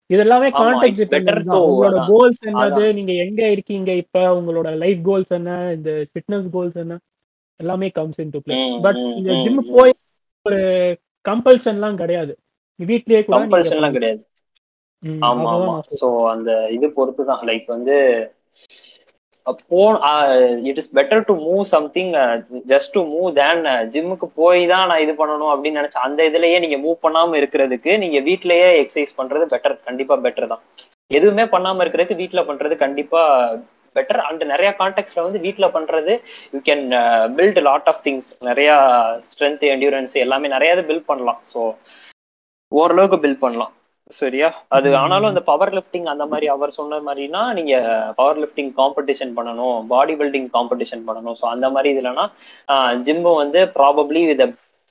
இதெல்லாமே 0.09 0.47
கான்டாக்ட் 0.55 1.01
உங்களோட 1.59 1.99
கோல்ஸ் 2.09 2.41
என்னது? 2.49 2.83
நீங்க 2.97 3.13
எங்க 3.25 3.41
இருக்கீங்க 3.49 3.91
இப்ப? 4.01 4.19
உங்களோட 4.39 4.69
லைஃப் 4.81 5.01
கோல்ஸ் 5.05 5.31
என்ன? 5.37 5.51
இந்த 5.77 5.91
ஃபிட்னஸ் 6.09 6.49
கோல்ஸ் 6.51 6.77
என்ன? 6.77 6.95
எல்லாமே 7.59 7.87
comes 7.97 8.21
in 8.23 8.33
to 8.33 8.41
play 8.45 8.55
but 8.85 9.01
இந்த 9.11 9.33
ஜிம் 9.43 9.59
போய் 9.71 9.93
ஒரு 10.45 10.61
கம்பல்ஷன்லாம் 11.25 11.99
கிடையாது. 11.99 12.33
வீட்லயே 12.79 13.19
கூட 13.21 13.35
கம்பல்ஷன்லாம் 13.37 13.95
கிடையாது. 13.97 14.21
ஆமா 15.27 15.49
ஆமா. 15.55 15.75
சோ 15.99 16.07
அந்த 16.33 16.49
இது 16.75 16.87
பொறுத்து 16.97 17.23
தான் 17.29 17.43
லைக் 17.49 17.67
வந்து 17.75 17.95
போ 19.63 19.79
it 20.69 20.77
is 20.81 20.91
better 20.97 21.23
to 21.27 21.33
move 21.45 21.63
something 21.71 22.11
just 22.71 22.93
to 22.95 23.01
move 23.09 23.27
then 23.39 23.63
ஜிம்முக்கு 23.93 24.27
போய் 24.37 24.61
தான் 24.71 24.85
நான் 24.89 25.03
இது 25.05 25.13
பண்ணணும் 25.17 25.51
அப்படின்னு 25.53 25.79
நினைச்சேன் 25.81 26.05
அந்த 26.07 26.27
இதுலயே 26.29 26.57
நீங்க 26.63 26.77
மூவ் 26.85 26.97
பண்ணாம 27.05 27.37
இருக்கிறதுக்கு 27.41 27.93
நீங்க 28.03 28.19
வீட்லயே 28.27 28.69
எக்ஸசைஸ் 28.81 29.17
பண்றது 29.19 29.45
பெட்டர் 29.53 29.75
கண்டிப்பா 29.87 30.17
பெட்டர் 30.25 30.51
தான். 30.53 30.63
எதுவுமே 31.11 31.45
பண்ணாம 31.53 31.81
இருக்கிறதுக்கு 31.83 32.21
வீட்ல 32.21 32.43
பண்றது 32.49 32.77
கண்டிப்பா 32.77 33.23
பெட்டர் 33.95 34.21
அண்ட் 34.27 34.43
நிறைய 34.53 34.69
கான்டெக்ட்ல 34.81 35.25
வந்து 35.27 35.39
வீட்ல 35.45 35.67
பண்றது 35.77 36.15
you 36.55 36.61
can 36.69 36.85
build 37.37 37.61
lot 37.69 37.89
of 37.91 38.01
things 38.07 38.29
நிறைய 38.49 38.71
ஸ்ட்ரென்த் 39.31 39.63
என்டியூரன்ஸ் 39.73 40.15
எல்லாமே 40.25 40.49
நிறைய 40.55 40.73
பில்ட் 40.89 41.09
பண்ணலாம். 41.11 41.39
ஸோ 41.51 41.61
ஓரளவுக்கு 42.71 43.17
பில்ட் 43.23 43.43
பண்ணலாம். 43.45 43.73
சரியா? 44.11 44.47
அது. 44.75 44.87
ஆனாலும் 45.01 45.29
அந்த 45.31 45.41
பவர் 45.49 45.71
லிஃப்டிங் 45.75 46.07
அந்த 46.13 46.25
மாதிரி 46.31 46.47
அவர் 46.53 46.75
சொன்ன 46.77 46.99
மாதிரினா 47.05 47.41
நீங்க 47.59 47.75
பவர் 48.19 48.39
லிஃப்டிங் 48.43 48.71
காம்படிஷன் 48.79 49.31
பண்ணணும் 49.37 49.77
பாடி 49.93 50.13
பில்டிங் 50.21 50.49
காம்படிஷன் 50.57 51.03
பண்ணணும். 51.07 51.37
ஸோ 51.41 51.45
அந்த 51.53 51.67
மாதிரி 51.75 51.91
இதுலனா 51.93 52.25
ஜிம்மு 53.07 53.33
வந்து 53.43 53.61
ப்ராபப்ளி 53.77 54.23
வித் 54.31 54.43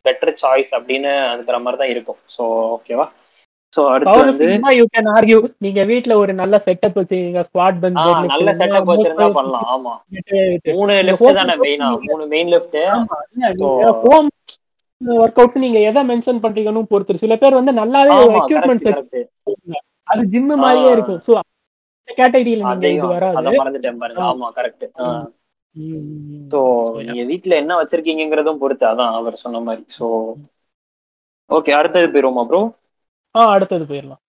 பெட்டர் 0.05 0.35
சாய்ஸ் 0.43 0.71
அப்படின்னு 0.79 1.11
அதுக்கிற 1.33 1.59
மாதிரி 1.65 1.81
தான் 1.83 1.93
இருக்கும் 1.95 2.21
ஸோ 2.37 2.45
ஓகேவா 2.77 3.07
ஸோ 3.77 3.83
அடுத்து 3.93 4.19
வந்து 4.23 4.47
யூ 4.79 4.85
கேன் 4.91 5.09
ஆர்கியூ 5.15 5.37
நீங்க 5.59 5.81
வீட்ல 5.91 6.15
ஒரு 6.23 6.33
நல்ல 6.41 6.57
செட்டப் 6.67 6.99
வச்சிருக்கீங்க 6.99 7.43
ஸ்குவாட் 7.49 7.79
பெஞ்ச் 7.83 8.01
நல்ல 8.33 8.51
செட்டப் 8.61 8.91
வச்சிருந்தா 8.91 9.29
பண்ணலாம். 9.39 9.67
ஆமா. 9.75 9.93
மூணு 10.73 10.97
லெஃப்ட் 11.09 11.39
தானே 11.41 11.57
மெயினா 11.63 11.89
மூணு 12.09 12.25
main 12.35 12.51
left 12.55 12.79
home 14.07 14.29
work 15.19 15.41
out 15.41 15.63
நீங்க 15.63 15.79
எதை 15.89 16.03
மென்ஷன் 16.11 16.43
பண்றீங்கன்னு 16.43 16.91
பொறுத்து 16.91 17.23
சில 17.23 17.37
பேர் 17.37 17.59
வந்து 17.61 17.73
நல்லாவே 17.81 18.17
கரெக்ட் 18.59 19.21
அது 20.09 20.23
ஜிம் 20.33 20.51
மாதிரியே. 20.63 20.91
இருக்கும். 20.95 21.21
சோ 21.27 21.33
அந்த 21.39 22.13
கேட்டகரியில 22.19 22.63
நீங்க 22.65 22.89
இது 22.91 23.07
வராது. 23.13 23.37
அத 23.41 23.51
மறந்துட்டேன் 23.59 24.01
பாருங்க. 24.03 24.23
ஆமா 24.31 24.49
கரெக்ட் 24.57 24.85
yeah. 24.97 25.21
நீங்க 26.99 27.23
வீட்ல 27.31 27.53
என்ன 27.61 27.73
வச்சிருக்கீங்கிறதும் 27.79 28.61
பொறுத்து. 28.63 28.85
அதான் 28.91 29.15
அவர் 29.19 29.43
சொன்ன 29.43 29.61
மாதிரி. 29.67 29.85
ஸோ 29.97 30.07
ஓகே 31.51 31.73
அடுத்தது 31.79 32.07
போயிருவோமா 32.13 32.45
ப்ரோ 32.51 32.61
ஆ 33.35 33.43
அடுத்தது 33.55 33.85
போயிடலாம் 33.91 34.23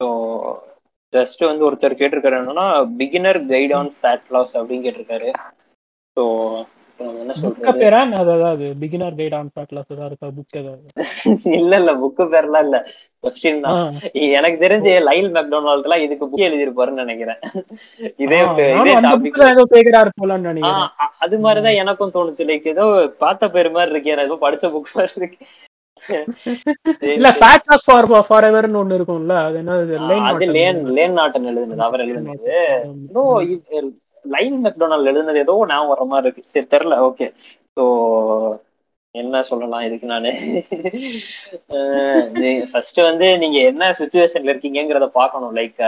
ஸோ 0.00 0.08
ஜஸ்ட் 1.12 1.40
வந்து 1.50 1.66
ஒருத்தர் 1.68 2.00
கேட்டிருக்காரு 2.00 2.40
என்னன்னா 2.40 2.66
beginner 2.98 3.40
guide 3.52 3.74
on 3.78 3.90
fat 3.96 4.28
loss 4.34 4.54
அப்படின்னு 4.58 4.84
கேட்டிருக்காரு. 4.86 5.30
ஸோ 6.16 6.24
அதாவது 8.20 8.64
beginner 8.80 9.14
guide 9.18 9.36
on 9.38 9.50
fat 9.52 9.72
loss 9.76 9.92
ஏதாவது 9.94 10.10
இருக்கா? 10.10 10.28
புக் 10.38 10.56
ஏதாவது? 10.60 10.86
இல்ல 11.58 11.72
இல்ல 11.80 11.92
புக்கு 12.02 12.24
பேர்லாம் 12.32 12.64
இல்ல. 12.66 12.78
கொஸ்டின் 13.24 13.62
தான். 13.66 13.78
எனக்கு 14.38 14.58
தெரிஞ்சு 14.64 14.92
லைல் 15.08 15.30
மெக்டொனால்ட்லாம் 15.36 16.02
இதுக்கு 16.06 16.28
புக் 16.32 16.44
எழுதியிருப்பாருன்னு 16.48 17.04
நினைக்கிறேன். 17.04 17.40
இதே 18.24 18.40
இதே 18.80 18.94
டாபிக் 19.06 19.24
புக்ல 19.26 19.48
ஏதோ 19.54 19.64
கேக்குறாரு 19.74 20.12
போலான்னு 20.20 20.50
நினைக்கிறேன். 20.52 20.92
அது 21.24 21.38
மாதிரிதான் 21.46 21.80
எனக்கும் 21.84 22.14
தோணுச்சு. 22.16 22.48
லைக் 22.50 22.68
ஏதோ 22.74 22.86
பார்த்த 23.24 23.50
பேர் 23.56 23.74
மாதிரி 23.78 23.94
இருக்கே. 23.94 24.16
நான் 24.18 24.28
ஏதோ 24.30 24.38
படிச்ச 24.46 24.72
புக் 24.76 24.94
மாதிரி 24.98 25.20
இருக்கு. 25.22 25.40
இல்ல 27.14 27.28
ஃபேட் 27.38 27.68
லாஸ் 27.70 27.86
ஃபார் 27.86 28.06
ஃபார் 28.28 28.46
எவர்னு 28.48 28.80
ஒண்ணு 28.80 28.96
இருக்கும்ல 28.98 29.34
அது 29.44 29.58
லைன் 30.10 30.28
அது 30.30 30.46
லேன் 30.56 30.80
லேன் 30.96 31.16
நாட்டன் 31.18 31.48
எழுதுனது 31.50 31.82
அவர் 31.88 32.04
எழுதுனது. 32.04 32.54
ஏதோ 33.10 33.24
லைன் 34.24 34.56
மெக்டொனால்ட் 34.66 35.10
எழுதுனது 35.12 35.44
ஏதோ 35.44 35.54
ஞாபகம் 35.70 35.92
வர 35.92 36.04
மாதிரி 36.10 36.26
இருக்கு. 36.26 36.50
சரி 36.52 36.66
தெரியல 36.74 36.96
ஓகே 37.08 37.26
ஸோ 37.76 37.84
என்ன 39.14 39.36
சொல்லலாம் 39.48 39.84
இதுக்கு 39.86 40.06
நானு? 40.06 40.32
ஃபர்ஸ்ட் 42.70 43.00
வந்து 43.08 43.28
நீங்க 43.42 43.58
என்ன 43.70 43.84
சுச்சுவேஷன்ல 44.00 44.52
இருக்கீங்கங்கிறத 44.52 45.06
பார்க்கணும். 45.16 45.54
லைக் 45.58 45.80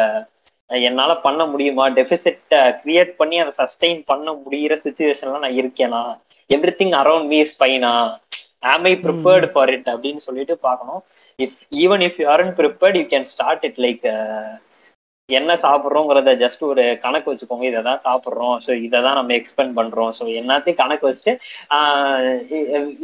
என்னால 0.71 1.13
பண்ண 1.25 1.43
முடியுமா? 1.47 1.85
டெபிசிட் 1.97 2.43
கிரியேட் 2.83 3.13
பண்ணி 3.21 3.37
அதை 3.43 3.53
சஸ்டெயின் 3.61 4.01
பண்ண 4.11 4.29
முடியிற 4.43 4.75
சுச்சுவேஷன்ல 4.85 5.43
நான் 5.45 5.59
இருக்கேனா? 5.61 6.03
Every 6.51 6.73
thing 6.81 6.95
around 7.01 7.29
me 7.33 7.39
is 7.45 7.57
ஃபைனா 7.59 7.93
am 8.63 8.87
I 8.91 8.95
prepared 9.05 9.47
for 9.53 9.73
it 9.77 9.89
அப்படின்னு 9.93 10.23
சொல்லிட்டு 10.27 10.55
பார்க்கணும். 10.67 11.01
If 11.39 11.57
even 11.85 12.05
if 12.09 12.19
you 12.23 12.27
aren't 12.35 12.55
prepared 12.61 12.99
you 13.01 13.07
can 13.15 13.29
start 13.33 13.65
it 13.69 13.81
like 13.87 14.05
என்ன 15.29 15.53
சாப்பிட்றோங்கிறத 15.65 16.31
ஜஸ்ட் 16.43 16.63
ஒரு 16.71 16.85
கணக்கு 17.05 17.31
வச்சுக்கோங்க. 17.31 17.65
இதை 17.71 17.81
தான் 17.89 18.03
சாப்பிட்றோம். 18.07 18.57
ஸோ 18.65 18.71
இதை 18.87 18.99
தான் 19.07 19.19
நம்ம 19.19 19.35
எக்ஸ்பெண்ட் 19.39 19.75
பண்ணுறோம் 19.79 20.13
ஸோ 20.19 20.25
எல்லாத்தையும் 20.41 20.81
கணக்கு 20.83 21.09
வச்சுட்டு 21.09 21.33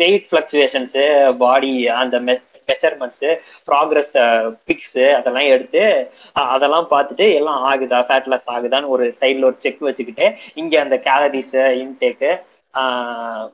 வெயிட் 0.03 0.29
ஃப்ளக்சுவேஷன்ஸு 0.31 1.05
பாடி 1.44 1.73
அந்த 2.03 2.18
மெஷர்மெண்ட்ஸு 2.68 3.29
ப்ராக்ரஸ் 3.68 4.12
பிக்ஸு 4.68 5.05
அதெல்லாம் 5.18 5.51
எடுத்து 5.55 5.83
அதெல்லாம் 6.55 6.88
பார்த்துட்டு 6.90 7.27
எல்லாம் 7.38 7.62
ஆகுதா? 7.71 7.99
ஃபேட் 8.09 8.29
லாஸ் 8.33 8.49
ஆகுதான்னு 8.57 8.92
ஒரு 8.94 9.05
சைடில் 9.21 9.49
ஒரு 9.51 9.57
செக் 9.64 9.87
வச்சுக்கிட்டு 9.88 10.27
இங்கே 10.62 10.79
அந்த 10.85 10.97
கேலரிஸு 11.09 11.62
இன்டேக்கு 11.85 12.31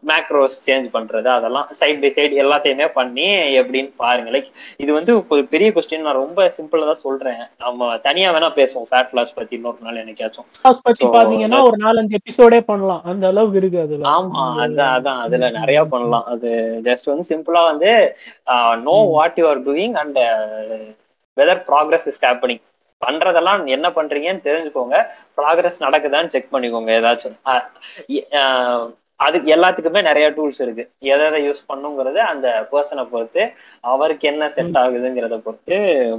மேக்ரோஸ் 0.08 0.56
சேஞ்ச் 0.66 0.86
பண்றது 0.92 1.28
அதெல்லாம் 1.28 1.68
சைட் 1.72 2.00
பை 2.00 2.10
சைடு 2.16 2.34
எல்லாத்தையுமே 2.42 2.86
பண்ணி 2.92 3.26
எப்படின்னு 3.60 3.92
பாருங்க. 3.96 4.30
லைக் 4.30 4.48
இது 4.76 4.90
வந்து 4.92 5.12
ஒரு 5.28 5.44
பெரிய 5.46 5.68
கொஸ்டின் 5.72 6.06
நான் 6.06 6.22
ரொம்ப 6.22 6.46
சிம்பிளா 6.56 6.84
தான் 6.84 7.04
சொல்றேன். 7.04 7.42
நம்ம 7.58 7.96
தனியா 7.98 8.30
வேணா 8.34 8.50
பேசுவோம் 8.58 8.88
ஃபேட் 8.90 9.14
லாஸ் 9.14 9.34
பத்தி 9.34 9.54
இன்னொரு 9.56 9.80
நாள் 9.80 10.00
என்னைக்காச்சும். 10.02 10.48
லாஸ் 10.64 10.82
பத்தி 10.82 11.04
So, 11.04 11.10
பாத்தீங்கன்னா 11.14 11.60
ஒரு 11.62 11.78
நாலஞ்சு 11.84 12.18
எபிசோடே 12.20 12.60
பண்ணலாம். 12.62 13.02
அந்த 13.04 13.24
அளவுக்கு 13.26 13.60
இருக்கு 13.60 13.80
அதுல. 13.80 14.04
ஆமா 14.14 14.44
அதான் 14.64 14.92
அதான். 14.96 15.20
அதுல 15.24 15.50
நிறைய 15.58 15.80
பண்ணலாம். 15.84 16.26
அது 16.26 16.50
ஜஸ்ட் 16.84 17.10
வந்து 17.12 17.26
சிம்பிளா 17.30 17.62
வந்து 17.70 17.90
know 18.86 18.96
what 19.16 19.38
you 19.38 19.46
are 19.48 19.62
doing 19.68 19.96
and 20.02 20.20
whether 21.36 21.62
progress 21.68 22.06
is 22.06 22.22
happening 22.24 22.62
பண்றதெல்லாம் 23.02 23.62
என்ன 23.68 23.86
பண்றீங்கன்னு 23.90 24.46
தெரிஞ்சுக்கோங்க. 24.46 24.96
ப்ராக்ரஸ் 25.38 25.78
நடக்குதான்னு 25.80 26.32
செக் 26.34 26.52
பண்ணிக்கோங்க 26.52 26.90
ஏதாச்சும். 26.98 27.36
அதுக்கு 29.20 29.48
எல்லாத்துக்குமே 29.56 30.00
நிறைய 30.08 30.26
டூல்ஸ் 30.36 30.60
இருக்கு. 30.64 30.84
எதை 31.12 31.24
எதை 31.28 31.40
யூஸ் 31.46 31.60
பண்ணுங்கிறது 31.70 32.20
அந்த 32.30 32.46
பர்சனை 32.72 33.04
பொறுத்து 33.12 33.42
அவருக்கு 33.84 34.24
என்ன 34.32 34.48
செட் 34.56 34.78
ஆகுதுங்கிறத 34.82 35.38
பொறுத்து 35.46 35.76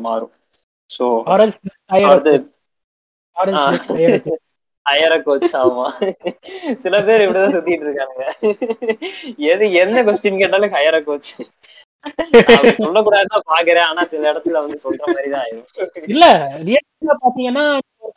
மாறும். 0.08 0.34
ஸோ 0.90 1.06
ஹையர 4.86 5.14
கோச் 5.28 5.54
ஆமா. 5.62 5.86
சில 6.84 6.96
பேர் 7.06 7.24
இப்படிதான் 7.24 7.54
சுத்திட்டு 7.56 7.86
இருக்கானுங்க. 7.88 8.26
எது 9.52 9.66
என்ன 9.84 10.04
கொஸ்டின் 10.08 10.42
கேட்டாலும் 10.42 10.76
ஹையர 10.76 10.98
கோச் 11.08 11.30
சொல்லக்கூடாதுதான் 12.84 13.48
பாக்குறேன். 13.52 13.88
ஆனா 13.90 14.02
சில 14.12 14.24
இடத்துல 14.32 14.62
வந்து 14.66 14.78
சொல்ற 14.86 15.04
மாதிரி 15.14 15.30
தான் 15.34 15.44
ஆயிரும். 15.46 15.68
இல்ல 16.14 16.26
பாத்தீங்கன்னா 17.24 17.66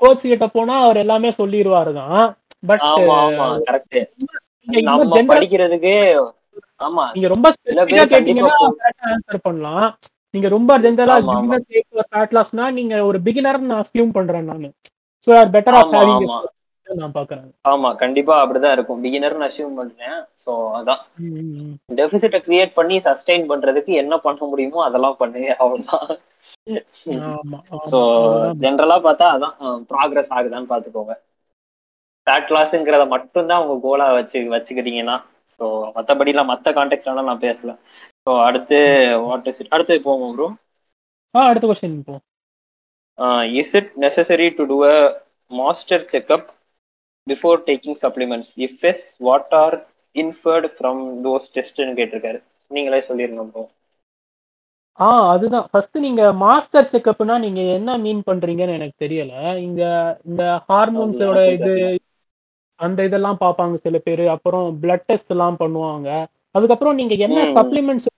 கோச் 0.02 0.30
கிட்ட 0.32 0.46
போனா 0.56 0.74
அவர் 0.86 1.02
எல்லாமே 1.04 1.30
சொல்லிடுவாரு 1.40 1.92
தான் 2.00 2.26
பட் 2.62 2.84
ஆமா 2.90 3.16
ஆமா 3.24 3.46
கரெக்ட் 3.68 3.98
நம்ம 4.88 5.22
படிக்கிறதுக்கு 5.30 5.94
ஆமா. 6.80 7.04
நீங்க 7.14 7.28
ரொம்ப 7.32 7.48
சில 7.54 7.64
ஸ்பெசிஃபிக்கா 7.76 8.02
பேர் 8.02 8.12
கண்டிப்பா 8.12 8.50
கேட்டீங்கன்னா 8.50 9.12
ஆன்சர் 9.14 9.46
பண்ணலாம். 9.46 9.86
நீங்க 10.34 10.48
ரொம்ப 10.54 10.72
ஜென்ரலா 10.84 11.16
ஃபேட் 12.10 12.34
லாஸ்னா 12.36 12.64
நீங்க 12.76 12.94
ஒரு 13.08 13.18
பிகினர் 13.26 13.58
நான் 13.62 13.82
அஸ்யூம் 13.84 14.14
பண்றேன் 14.16 14.48
நானு. 14.50 14.68
சோ 15.26 15.30
ஆர் 15.38 15.50
பெட்டர் 15.56 15.76
ஆஃப் 15.78 15.86
ஆமா 15.86 16.00
ஹேவிங் 16.00 16.24
ஆமா. 16.28 16.38
நான் 16.86 17.14
பாக்குறேன் 17.16 17.48
ஆமா 17.64 17.88
கண்டிப்பா 18.02 18.34
அப்படிதான் 18.42 18.74
இருக்கும். 18.76 19.00
பிகினர்னு 19.04 19.46
அசியூம் 19.48 19.78
பண்றேன். 19.80 20.14
சோ 20.42 20.50
அதான். 20.78 21.02
டெபிசிட்ட 21.98 22.38
கிரியேட் 22.46 22.72
பண்ணி 22.78 22.98
சஸ்டெயின் 23.06 23.48
பண்றதுக்கு 23.50 23.94
என்ன 24.02 24.16
பண்ண 24.18 24.46
முடியுமோ 24.52 24.80
அதெல்லாம் 24.84 25.18
பண்ணுங்க 25.18 25.48
அவ்வளவுதான். 25.58 26.08
ஆமா 27.32 27.58
ஜென்ரலா 28.62 28.98
பார்த்தா 29.04 29.26
அதான் 29.36 29.56
ப்ராக்ரஸ் 29.90 30.32
ஆகுதான்னு 30.38 30.70
பார்த்துக்கோங்க. 30.72 31.14
ஃபேட் 32.28 32.52
லாஸ்ங்கிறத 32.54 33.04
மட்டும்தான் 33.12 33.62
உங்க 33.64 33.76
கோலா 33.84 34.06
வச்சு 34.16 34.38
வச்சுக்கிட்டீங்கன்னா. 34.54 35.16
ஸோ 35.60 35.64
மற்றபடிலாம் 35.96 36.50
மற்ற 36.52 36.72
கான்டெக்ட்லாம் 36.74 37.04
நான் 37.24 37.44
பேசல. 37.44 37.70
ஸோ 38.24 38.32
அடுத்து 38.44 38.78
வாட் 39.24 39.48
இஸ் 39.50 39.60
இட் 39.60 39.72
அடுத்து 39.74 39.94
போவோம் 40.04 40.34
ப்ரோ 40.36 40.48
ஆ 41.34 41.42
அடுத்த 41.48 41.66
கொஸ்டின் 41.68 41.98
போ 42.02 42.14
is 43.60 43.72
it 43.78 43.90
necessary 44.02 44.46
to 44.56 44.64
do 44.66 44.78
a 44.86 44.96
master 45.50 46.04
checkup 46.12 46.48
before 47.26 47.60
taking 47.66 47.98
supplements 48.00 48.52
if 48.64 48.82
yes 48.84 49.04
what 49.20 49.54
are 49.60 49.76
inferred 50.16 50.70
from 50.74 51.02
those 51.24 51.48
டெஸ்ட்னு 51.54 51.98
கேட்டிருக்காரு. 51.98 52.40
நீங்களே 52.70 53.00
சொல்லிருங்க 53.08 53.44
ப்ரோ 53.50 53.64
ஆ 54.98 55.08
அதுதான். 55.30 55.66
ஃபர்ஸ்ட் 55.70 55.96
நீங்க 56.04 56.22
மாஸ்டர் 56.40 56.88
செக்அப்னா 56.92 57.34
நீங்க 57.44 57.60
என்ன 57.74 57.96
மீன் 58.02 58.22
பண்றீங்கன்னு 58.26 58.76
எனக்கு 58.78 58.96
தெரியல. 58.98 59.32
இங்க 59.66 59.82
இந்த 60.28 60.42
ஹார்மோன்ஸோட 60.66 61.38
இது 61.56 61.74
அந்த 62.80 63.04
இதெல்லாம் 63.08 63.40
பார்ப்பாங்க 63.44 63.76
சில 63.84 63.96
பேர். 64.06 64.24
அப்புறம் 64.34 64.66
பிளட் 64.82 65.06
டெஸ்ட் 65.10 65.32
எல்லாம் 65.34 65.60
பண்ணுவாங்க. 65.62 66.08
அதுக்கப்புறம் 66.56 66.98
நீங்க 67.00 67.14
என்ன. 67.26 67.38
சப்ளிமெண்ட்ஸ் 67.58 68.08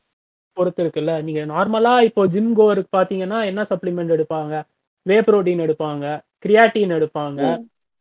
பொறுத்து 0.56 0.82
இருக்குல்ல? 0.84 1.12
நீங்க 1.26 1.42
நார்மலா 1.52 1.94
இப்போ 2.08 2.22
ஜிம் 2.34 2.52
கோவருக்கு 2.58 2.96
பாத்தீங்கன்னா 2.98 3.38
என்ன 3.50 3.64
சப்ளிமெண்ட் 3.72 4.14
எடுப்பாங்க? 4.16 4.54
வே 5.06 5.16
புரோட்டீன் 5.28 5.64
எடுப்பாங்க 5.66 6.04
கிரியாட்டின் 6.44 6.96
எடுப்பாங்க. 6.98 7.40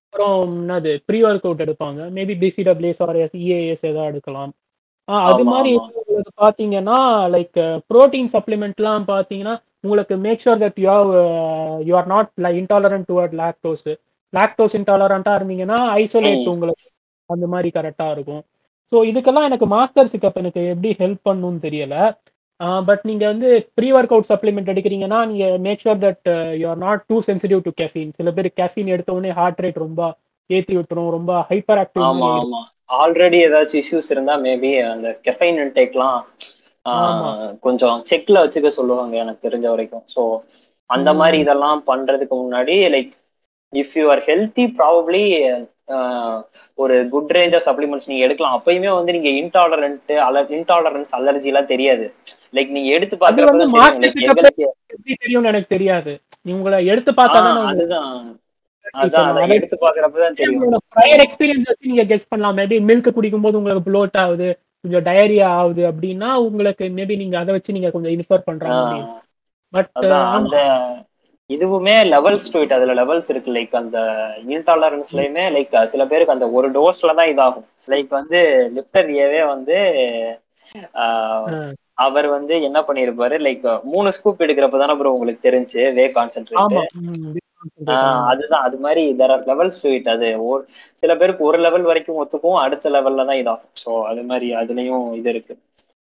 அப்புறம் 0.06 0.38
என்னது? 0.46 0.92
ப்ரீ 1.08 1.20
ஒர்க் 1.30 1.46
அவுட் 1.48 1.64
எடுப்பாங்க 1.66 2.00
maybe 2.18 2.36
PCWS 2.44 3.02
or 3.06 3.20
S 3.24 3.36
EAS 3.44 3.86
ஏதாவது 3.92 4.12
எடுக்கலாம். 4.12 4.52
அது 5.08 5.44
மாதிரி 5.52 5.72
பாத்தீங்கன்னா 6.44 6.98
லைக் 7.36 7.60
புரோட்டீன் 7.90 8.32
சப்ளிமெண்ட்லாம் 8.36 9.06
பாத்தீங்கன்னா 9.14 9.56
உங்களுக்கு 9.86 10.16
make 10.26 10.44
sure 10.46 10.62
that 10.64 10.80
you 10.86 10.96
you 11.88 11.94
are 12.00 12.10
not 12.14 12.30
intolerant 12.62 13.08
toward 13.12 13.36
lactose 13.44 13.88
lactose 14.34 14.76
இன்டாலரண்டா 14.80 15.34
இருந்தீங்கன்னா 15.40 15.80
ஐசோலேட். 16.02 16.48
உங்களுக்கு 16.54 16.88
அந்த 17.30 17.46
மாதிரி 17.54 17.70
கரெக்டா 17.78 18.08
இருக்கும். 18.16 18.44
ஸோ 18.92 18.98
இதுக்கெல்லாம் 19.10 19.48
எனக்கு 19.50 19.68
மாஸ்டர் 19.76 20.12
சிக்கப் 20.14 20.40
எனக்கு 20.42 20.62
எப்படி 20.74 20.92
ஹெல்ப் 21.02 21.24
பண்ணும்னு 21.30 21.60
தெரியல. 21.68 21.96
பட் 22.88 23.04
நீங்க 23.10 23.24
வந்து 23.32 23.50
ப்ரீ 23.78 23.90
ஒர்க் 23.98 24.14
அவுட் 24.16 24.30
சப்ளிமெண்ட் 24.32 24.72
எடுக்கிறீங்கன்னா 24.72 25.20
நீங்க 25.30 25.46
make 25.66 25.84
sure 25.84 26.02
that 26.06 26.30
you 26.62 26.66
are 26.72 26.82
not 26.86 27.04
too 27.10 27.18
sensitive 27.28 27.62
to 27.68 27.72
caffeine 27.82 28.10
சில 28.18 28.32
பேர் 28.38 28.50
கேஃபின் 28.62 28.92
எடுத்த 28.96 29.12
உடனே 29.18 29.32
ஹார்ட் 29.40 29.62
ரேட் 29.66 29.80
ரொம்ப 29.86 30.02
ஏத்தி 30.50 30.76
விட்டுரும் 30.78 31.14
ரொம்ப 31.18 31.32
ஹைப்பர் 31.52 31.82
ஆக்டிவ் 31.84 32.04
ஆல்ரெடி 33.00 33.40
ஏதாச்சும் 33.48 33.82
இஷ்யூஸ் 33.84 34.12
இருந்தா 34.14 34.36
மேபி 34.46 34.72
அந்த 34.94 35.08
கெஃபைன் 35.28 35.60
இன்டேக்லாம். 35.66 36.22
கொஞ்சம் 37.66 37.98
செக்ல 38.12 38.42
வச்சுக்க 38.44 38.70
சொல்லுவாங்க 38.78 39.16
எனக்கு 39.24 39.46
தெரிஞ்ச 39.48 39.66
வரைக்கும். 39.74 40.06
ஸோ 40.14 40.22
அந்த 40.90 41.10
மாதிரி 41.20 41.38
இதெல்லாம் 41.44 41.80
பண்றதுக்கு 41.90 42.36
முன்னாடி 42.44 42.76
like 42.96 43.12
if 43.74 43.96
you 43.96 44.06
are 44.10 44.22
healthy 44.26 44.66
probably 44.78 45.24
ஒரு 46.78 46.96
குட் 47.10 47.32
ரேஞ்ச் 47.38 47.56
ஆஃப் 47.56 47.68
சப்ளிமெண்ட்ஸ் 47.68 48.10
நீங்க 48.10 48.24
எடுக்கலாம். 48.26 48.58
அப்பயுமே 48.58 48.92
வந்து 48.96 49.16
நீங்க 49.18 49.30
இன்டாலரண்ட் 49.42 50.12
அல 50.28 50.44
இன்டாலரன்ஸ் 50.58 51.12
அலர்ஜி 51.20 51.50
எல்லாம் 51.52 51.72
தெரியாது. 51.74 52.06
லைக் 52.54 52.76
நீங்க 52.76 52.90
எடுத்து 52.90 53.16
பாக்குறப்ப 53.18 53.66
தெரியும். 55.16 55.48
எனக்கு 55.52 55.74
தெரியாது. 55.76 56.14
உங்களை 56.56 56.78
எடுத்து 56.86 57.12
பார்த்தா 57.12 57.42
அதுதான். 57.72 58.14
எடுத்து 59.56 59.78
பாக்குறப்பதான் 59.82 60.38
தெரியும். 60.40 60.64
ப்ரையர் 60.96 61.24
எக்ஸ்பீரியன்ஸ் 61.26 61.70
வச்சு 61.70 61.92
நீங்க 61.92 62.06
கெஸ் 62.12 62.30
பண்ணலாம். 62.30 62.58
மேபி 62.58 62.78
மில்க் 62.90 63.16
குடிக்கும் 63.18 63.46
போது 63.46 63.58
உங்களுக்கு 63.58 63.84
ப்ளோட் 63.90 64.18
ஆகுது 64.24 64.50
கொஞ்சம் 64.84 65.06
டயரியா 65.08 65.48
ஆகுது 65.60 65.84
அப்படின்னா 65.92 66.30
உங்களுக்கு 66.48 66.86
மேபி 66.98 67.16
நீங்க 67.18 67.38
அதை 67.40 67.54
வச்சு 67.56 67.76
நீங்க 67.78 67.90
கொஞ்சம் 67.92 68.14
இன்ஃபர் 68.16 68.46
பண்ற 68.46 68.66
மாதிரி 68.74 69.00
பட் 69.74 69.90
அந்த 70.38 70.56
இதுவுமே 71.50 71.94
லெவல்ஸ் 72.14 72.50
டு 72.54 72.58
இட் 72.64 72.76
அதுல 72.76 72.94
லெவல்ஸ் 73.00 73.30
இருக்கு. 73.32 73.52
லைக் 73.58 73.74
அந்த 73.82 73.98
இன்டாலரன்ஸ்லயுமே 74.56 75.46
லைக் 75.56 75.74
சில 75.94 76.04
பேருக்கு 76.12 76.36
அந்த 76.36 76.48
ஒரு 76.58 76.68
டோஸ்ல 76.78 77.16
தான் 77.20 77.32
இதாகும். 77.34 77.68
லைக் 77.94 78.12
வந்து 78.20 78.40
லிப்டர் 78.78 79.10
ஏவே 79.26 79.42
வந்து 79.54 79.78
அவர் 82.06 82.28
வந்து 82.36 82.54
என்ன 82.68 82.80
பண்ணிருப்பாரு? 82.88 83.36
லைக் 83.48 83.64
மூணு 83.94 84.10
ஸ்கூப் 84.18 84.44
எடுக்கிறப்ப 84.46 84.80
தானே 84.82 84.96
ப்ரோ 85.00 85.14
உங்களுக்கு 85.16 85.48
தெரிஞ்சு 85.48 85.82
வே 85.98 86.06
கான்சென்ட்ரேட் 86.18 86.76
அதுதான் 88.32 88.66
அது 88.68 88.78
மாதிரி 88.86 89.02
there 89.20 89.34
are 89.36 89.48
levels 89.50 89.82
to 89.84 89.90
it 89.96 90.10
அது. 90.14 90.28
ஒரு 90.50 90.62
சில 91.04 91.12
பேருக்கு 91.20 91.48
ஒரு 91.50 91.58
லெவல் 91.66 91.88
வரைக்கும் 91.90 92.20
ஒத்துக்கும் 92.22 92.60
அடுத்த 92.66 92.90
லெவல்ல 92.96 93.26
தான் 93.30 93.42
இதாகும். 93.42 93.74
ஸோ 93.82 93.90
அது 94.12 94.22
மாதிரி 94.30 94.50
அதுலயும் 94.62 95.06
இது 95.20 95.30
இருக்கு. 95.34 95.56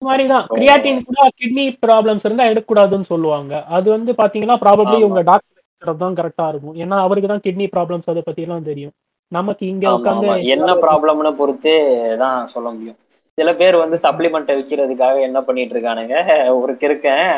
மாதிரிதான். 0.06 0.46
கிரியாட்டின் 0.56 1.04
கூட 1.08 1.28
கிட்னி 1.40 1.64
ப்ராப்ளம்ஸ் 1.87 2.26
இருந்தா 2.26 2.48
எடுக்கக்கூடாதுன்னு 2.50 3.11
சொல்லுவாங்க. 3.12 3.52
அது 3.76 3.88
வந்து 3.96 4.12
பாத்தீங்கன்னா 4.20 4.56
ப்ராபப்ளி. 4.64 4.98
உங்க 5.08 5.22
டாக்டர் 5.30 6.02
தான் 6.04 6.18
கரெக்டா 6.20 6.46
இருக்கும். 6.52 6.76
ஏன்னா 6.84 6.96
அவருக்கு 7.06 7.32
தான் 7.32 7.44
கிட்னி 7.46 7.66
ப்ராப்ளம்ஸ் 7.74 8.11
அதை 8.12 8.22
பத்தி 8.28 8.46
எல்லாம் 8.46 8.68
தெரியும். 8.70 8.94
நமக்கு 9.32 9.64
இங்க 9.72 9.87
உட்காந்து. 9.96 10.28
என்ன 10.54 10.70
ப்ராப்ளம்னு 10.84 11.32
பொறுத்து 11.40 11.74
தான் 12.22 12.38
சொல்ல 12.54 12.68
முடியும். 12.76 12.98
சில 13.38 13.50
பேர் 13.58 13.76
வந்து 13.82 13.96
சப்ளிமெண்ட் 14.04 14.48
விக்கிறதுக்காக 14.58 15.18
என்ன 15.26 15.38
பண்ணிட்டு 15.48 15.74
இருக்கானுங்க? 15.74 16.14
ஒரு 16.61 16.72
கிருக்கன் 16.80 17.28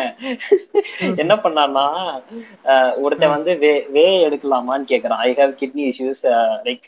என்ன 1.22 1.34
பண்ணான்னா 1.42 1.86
ஒருத்தன் 3.04 3.34
வந்து 3.34 3.52
வே 3.62 3.72
வே 3.96 4.06
எடுக்கலாமான்னு 4.28 4.90
கேக்குறான். 4.92 5.22
I 5.26 5.32
have 5.40 5.52
kidney 5.62 5.84
issues 5.90 6.24
like. 6.68 6.86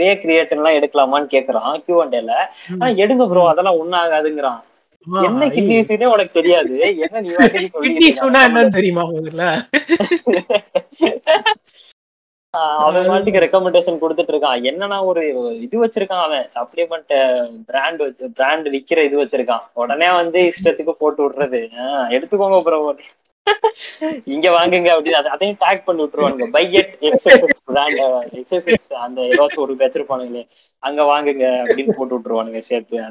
Whey 0.00 0.08
creatine 0.22 0.60
எல்லாம் 0.60 0.78
எடுக்கலாமான்னு 0.78 1.28
கேக்குறான். 1.34 1.74
கியூ 1.86 1.98
அண்ட் 2.04 2.16
டேல 2.16 2.34
எடுங்க 3.04 3.26
ப்ரோ 3.32 3.44
அதெல்லாம் 3.52 3.80
ஒன்னும் 3.82 4.00
ஆகாதுங்கிறான். 4.04 4.60
என்ன 5.12 5.46
கிட்னி 5.46 5.82
இஷ்யூனே 5.82 6.04
உனக்கு 6.04 6.30
தெரியாது. 6.32 6.78
என்ன 6.96 7.20
நீ 7.20 7.28
கிட்னி 7.34 8.10
சொல்லி 8.10 8.34
என்னன்னு 8.38 8.68
தெரியுமா 8.68 9.02
முதல்ல 9.02 9.68
அவன் 12.50 13.06
மாட்டுக்கு 13.06 13.40
ரெக்கமெண்டேஷன் 13.40 13.98
கொடுத்துட்டு 14.00 14.30
இருக்கான். 14.30 14.70
என்னன்னா 14.70 15.04
ஒரு 15.04 15.60
இது 15.60 15.86
வச்சிருக்கான் 15.86 16.22
அவன். 16.22 16.48
சப்ளிமெண்ட் 16.54 17.50
பிராண்ட் 17.66 17.98
வச்சு 17.98 18.30
பிராண்ட் 18.30 18.68
விக்கிற 18.68 19.04
இது 19.04 19.24
வச்சிருக்கான். 19.24 19.60
உடனே 19.72 20.14
வந்து 20.14 20.52
இஷ்டத்துக்கு 20.52 20.90
போட்டு 20.90 21.30
விடுறது. 21.30 21.68
எடுத்துக்கோங்க 22.10 22.60
ப்ரோ 22.60 22.96
இங்க 24.24 24.50
வாங்குங்க 24.50 24.88
அப்படின்னு 24.96 25.20
அதை- 25.20 25.34
அதையும் 25.34 25.56
டேக் 25.60 25.82
பண்ணி 25.84 26.02
விட்டுருவானுங்க. 26.02 26.50
பை 26.50 26.66
எட் 26.66 26.92
எக்ஸ்எஸ்எக்ஸ் 27.00 27.62
பிராண்ட் 27.64 27.98
எக்ஸ்எஸ்எக்ஸ் 28.32 28.92
அந்த 28.92 29.22
ஏதாச்சும் 29.22 29.54
ஒரு 29.54 29.74
வச்சிருப்பானுங்களே 29.74 30.48
அங்க 30.78 31.02
வாங்குங்க 31.02 31.62
அப்படின்னு 31.64 31.90
போட்டு 31.90 32.18
விட்டுருவானுங்க 32.18 32.58
சேர்த்து. 32.58 33.02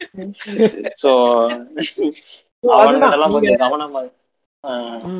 சோ 1.02 1.10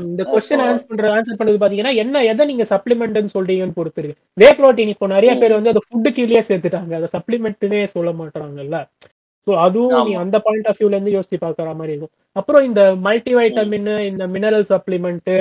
இந்த 0.06 0.22
கொஸ்டின் 0.26 0.62
ஆன்சர் 0.64 0.88
பண்ற 0.90 1.10
ஆன்சர் 1.14 1.38
பண்ணது 1.38 1.58
பாத்தீங்கன்னா 1.60 1.92
என்ன 2.02 2.22
எதை 2.30 2.44
நீங்க 2.48 2.64
சப்ளிமெண்ட்னு 2.72 3.34
சொல்றீங்கன்னு 3.34 3.76
பொறுத்து 3.76 4.00
இருக்கு 4.02 4.22
வே 4.36 4.48
புரோட்டீன் 4.58 4.92
இப்போ 4.94 5.06
நிறைய 5.12 5.32
பேர் 5.42 5.56
வந்து 5.58 5.72
அதை 5.72 5.82
ஃபுட்டு 5.84 6.10
கீழே 6.16 6.42
சேர்த்துட்டாங்க. 6.48 6.92
அதை 6.98 7.08
சப்ளிமெண்ட்னே 7.14 7.82
சொல்ல 7.94 8.10
மாட்டாங்கல்ல 8.20 8.78
சோ 9.46 9.52
அதுவும் 9.64 10.06
நீ. 10.06 10.12
அந்த 10.22 10.36
பாயிண்ட் 10.46 10.68
ஆஃப் 10.70 10.78
வியூல 10.78 10.96
இருந்து 10.96 11.14
யோசிச்சு 11.16 11.38
பாக்குற 11.42 11.74
மாதிரி 11.78 11.92
இருக்கும். 11.94 12.14
அப்புறம் 12.36 12.64
இந்த 12.68 12.82
மல்டி 13.06 13.32
வைட்டமின் 13.38 13.90
இந்த 14.10 14.24
மினரல் 14.34 14.66
சப்ளிமெண்ட் 14.72 15.32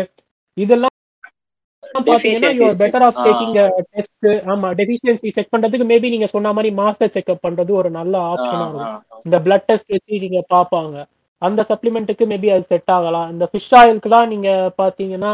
இதெல்லாம் 0.58 0.95
பாத்தீங்கன்னா 2.06 2.50
பெட்டர் 2.80 3.04
ஆஃப். 3.04 3.20
டேக்கிங் 3.26 3.54
டெஸ்ட் 3.90 4.28
ஆமா 4.54 4.70
டெஃபிஷியன்சி 4.74 5.32
செக் 5.32 5.52
பண்றதுக்கு 5.52 5.88
மேபி 5.88 6.10
நீங்க 6.10 6.28
சொன்ன 6.28 6.54
மாதிரி 6.54 6.72
மாஸ்டர் 6.76 7.14
செக்அப் 7.16 7.44
பண்றது 7.44 7.72
ஒரு 7.74 7.90
நல்ல 7.92 8.16
ஆப்ஷனா 8.32 8.64
இருக்கும். 8.66 8.96
இந்த 9.26 9.40
பிளட் 9.40 9.68
டெஸ்ட் 9.68 9.94
வச்சு 9.94 10.24
நீங்க 10.24 10.42
பாப்பாங்க 10.50 10.96
அந்த 11.42 11.62
சப்ளிமெண்ட்டுக்கு 11.70 12.26
மேபி 12.26 12.50
அது 12.52 12.66
செட் 12.66 12.92
ஆகலாம். 12.92 13.28
இந்த 13.32 13.46
ஃபிஷ் 13.52 13.74
ஆயிலுக்குலாம் 13.78 14.28
நீங்க 14.28 14.50
பாத்தீங்கன்னா 14.78 15.34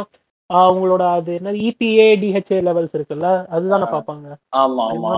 உங்களோட 0.72 1.04
அது 1.12 1.32
என்ன 1.36 1.52
இபிஏ 1.68 2.08
டிஹெச்ஏ 2.22 2.58
லெவல்ஸ் 2.62 2.96
இருக்குல்ல 2.96 3.28
அதுதானே. 3.50 3.86
பாப்பாங்க 3.94 4.26
ஆமா 4.62 4.84
ஆமா 4.88 5.12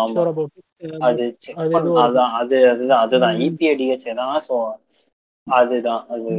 அது 1.07 1.23
check 1.39 1.55
அது 1.55 1.69
பண்ண- 1.69 1.79
ஏதோ 1.81 1.93
ஒரு- 1.93 2.03
அதான் 2.03 2.33
அது 2.39 2.57
அதுதான் 2.69 3.01
அதுதான். 3.01 3.35
ம். 3.35 3.43
இபிஏடிஹெச் 3.45 4.05
தான் 4.15 4.35
ஸோ 4.47 4.55
அதுதான். 5.47 6.05
அது. 6.09 6.33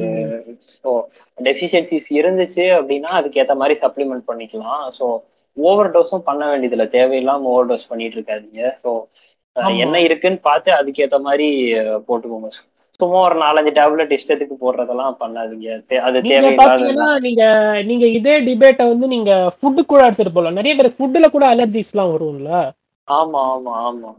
ஸோ 0.85 0.91
டெஃபிஷியன்சிஸ் 1.39 2.09
இருந்துச்சு 2.11 2.65
அப்படின்னா 2.79 3.11
அதுக்கேற்ற 3.21 3.55
மாதிரி 3.55 3.79
சப்ளிமெண்ட் 3.81 4.29
பண்ணிக்கலாம். 4.29 4.85
ஸோ 4.99 5.07
ஓவர் 5.57 5.91
டோஸும் 5.91 6.27
பண்ண 6.29 6.49
வேண்டியதில்லை. 6.51 6.87
தேவையில்லாம 6.89 7.51
ஓவர் 7.55 7.67
டோஸ் 7.67 7.89
பண்ணிட்டு 7.89 8.19
இருக்காதீங்க. 8.19 8.63
ஸோ. 8.85 8.93
என்ன 9.79 10.01
இருக்குன்னு 10.01 10.39
பார்த்து 10.43 10.71
அதுக்கேற்ற 10.73 11.19
மாதிரி 11.21 11.49
போட்டுக்கோங்க. 12.09 12.49
சும்மா 13.01 13.19
ஒரு 13.19 13.37
நாலஞ்சு 13.43 13.71
டேப்லெட் 13.79 14.15
இஷ்டத்துக்கு 14.17 14.57
போடுறதெல்லாம் 14.61 15.15
பண்ணாதீங்க. 15.21 15.69
அது 15.99 16.23
தேவையில்லாத 16.23 17.21
நீங்க 17.21 17.45
நீங்க 17.83 18.07
இதே 18.07 18.41
டிபேட்டை 18.41 18.85
வந்து 18.89 19.07
நீங்க 19.07 19.33
ஃபுட்டு 19.59 19.83
கூட 19.85 20.03
எடுத்துட்டு 20.05 20.33
போகலாம் 20.33 20.55
நிறைய 20.55 20.75
பேர் 20.77 20.97
ஃபுட்டுல 20.99 21.29
கூட 21.31 21.47
அலர்ஜிஸ் 21.55 21.93
எல்லாம் 21.95 22.13
வரும்ல. 22.15 22.51
ஆமா 23.09 23.41
ஆமா 23.55 23.73
ஆமா. 23.89 24.11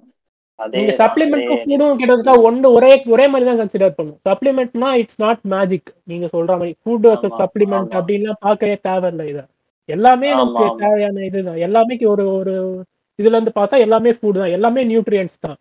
நீங்க 0.59 0.91
அதே- 0.95 1.47
ஃபுட்டும் 1.61 1.97
கிட்டத்தட்ட 1.99 2.33
ஒன்று 2.41 2.67
ஒரே 2.71 2.91
ஒரே 3.05 3.25
மாதிரி 3.27 3.45
தான் 3.49 3.59
கன்சிடர் 3.61 3.97
பண்ணும். 3.97 4.19
சப்ளிமெண்ட்னா 4.25 4.89
இட்ஸ் 5.01 5.19
நாட் 5.19 5.41
மேஜிக் 5.53 5.89
நீங்க 6.03 6.25
சொல்ற 6.27 6.51
மாதிரி 6.57 6.73
ஃபுட் 6.81 7.07
வர்சஸ் 7.09 7.39
சப்ளிமெண்ட். 7.41 7.91
அப்படின்லாம் 7.99 8.39
பார்க்கவே 8.39 8.75
தேவையில்லை 8.87 9.25
இதை. 9.27 9.43
எல்லாமே 9.89 10.29
நமக்கு. 10.35 10.79
தேவையான 10.83 11.25
இதுதான். 11.25 11.59
எல்லாமே 11.67 11.97
ஒரு 12.13 12.25
ஒரு 12.37 12.53
இதுல 13.19 13.35
இருந்து 13.37 13.53
பார்த்தா 13.55 13.77
எல்லாமே 13.79 14.11
ஃபுட் 14.11 14.41
தான். 14.41 14.55
எல்லாமே 14.57 14.83
நியூட்ரியன்ஸ் 14.85 15.37
தான். 15.39 15.57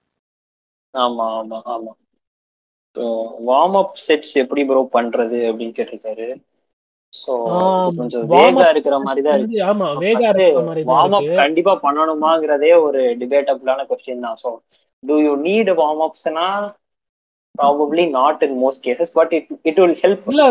ஆமா 0.94 1.26
ஆமா 1.38 1.58
ஆமா. 1.74 1.92
ஸோ 2.96 3.04
வார்ம் 3.46 3.78
அப் 3.78 3.96
செட்ஸ் 4.06 4.34
எப்படி 4.36 4.64
ப்ரோ 4.64 4.82
பண்றது 4.92 5.38
அப்படின்னு 5.48 5.76
கேட்டிருக்காரு. 5.76 6.28
ஸோ 7.12 7.32
கொஞ்சம் 7.98 8.24
வேகா 8.30 8.68
இருக்கிற 8.70 8.96
மாதிரி 8.98 9.22
தான் 9.26 9.36
இருக்கு. 9.38 9.58
ஆமா 9.62 9.88
வேகா 10.04 10.28
இருக்கிற 10.30 10.62
மாதிரி 10.62 10.82
தான் 10.82 10.92
வார்ம் 10.92 11.16
அப் 11.18 11.22
இருக்கு. 11.22 11.40
கண்டிப்பா 11.42 11.74
பண்ணணுமாங்கிறதே 11.84 12.72
ஒரு 12.82 13.00
டிபேட்டபிளான 13.20 13.86
கொஸ்டின் 13.90 14.24
தான். 14.26 14.38
So 14.42 14.50
do 15.04 15.16
you 15.22 15.34
need 15.44 15.70
warm 15.78 16.02
அப்ஸ்னா 16.06 16.46
probably 17.54 18.04
not 18.12 18.40
in 18.42 18.56
most 18.60 18.82
cases 18.84 19.12
but 19.16 19.32
it 19.36 19.50
it 19.62 19.78
will 19.80 19.98
help 20.00 20.24
இல்ல 20.28 20.44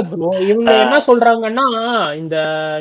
இவங்க 0.45 0.71
என்ன 0.83 0.97
சொல்றாங்கன்னா 1.07 1.65
இந்த 2.21 2.35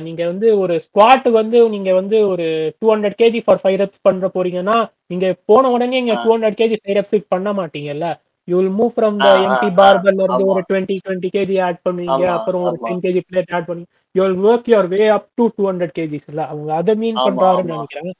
நீங்க 0.04 0.22
வந்து 0.28 0.48
ஒரு 0.60 0.74
ஸ்குவாட் 0.84 1.26
வந்து 1.38 1.60
நீங்க 1.74 1.92
வந்து 1.98 2.18
ஒரு 2.28 2.46
two 2.78 2.88
hundred 2.92 3.16
kg 3.16 3.40
for 3.44 3.62
five 3.62 3.78
reps 3.82 4.04
பண்ற 4.04 4.28
போறீங்கன்னா 4.36 4.76
நீங்க 5.10 5.26
போன 5.48 5.70
உடனே 5.70 5.98
இங்க. 6.02 6.14
Two 6.22 6.30
hundred 6.34 6.60
kg 6.60 6.76
five 6.80 6.98
reps 6.98 7.16
பண்ண 7.28 7.50
மாட்டீங்கல்ல 7.58 8.08
you 8.48 8.56
will 8.58 8.74
move 8.78 8.94
from 8.94 9.18
the 9.18 9.28
empty 9.42 9.68
பார்பர்ல 9.80 10.22
இருந்து. 10.22 10.44
ஒரு 10.52 10.62
டுவெண்ட்டி 10.68 10.94
டுவெண்ட்டி 11.02 11.28
கேஜி 11.34 11.56
ஆட் 11.66 11.82
பண்ணுவீங்க 11.82 12.10
அப்புறம் 12.36 12.64
ஒரு. 12.66 12.76
டென் 12.84 13.02
கேஜி 13.04 13.22
பிளேட் 13.28 13.52
ஆட் 13.56 13.68
பண்ணி 13.68 13.84
you 14.14 14.22
will 14.24 14.40
work 14.46 14.70
your 14.72 14.88
way 14.94 15.02
up 15.16 15.28
to 15.32 15.46
two 15.54 15.64
hundred 15.68 15.94
kgs 15.98 16.28
இல்ல 16.28 16.42
அவங்க 16.48 16.72
அதை 16.80 16.94
மீன் 16.96 17.20
பண்றாருன்னு. 17.26 17.76
நினைக்கிறேன் 17.76 18.12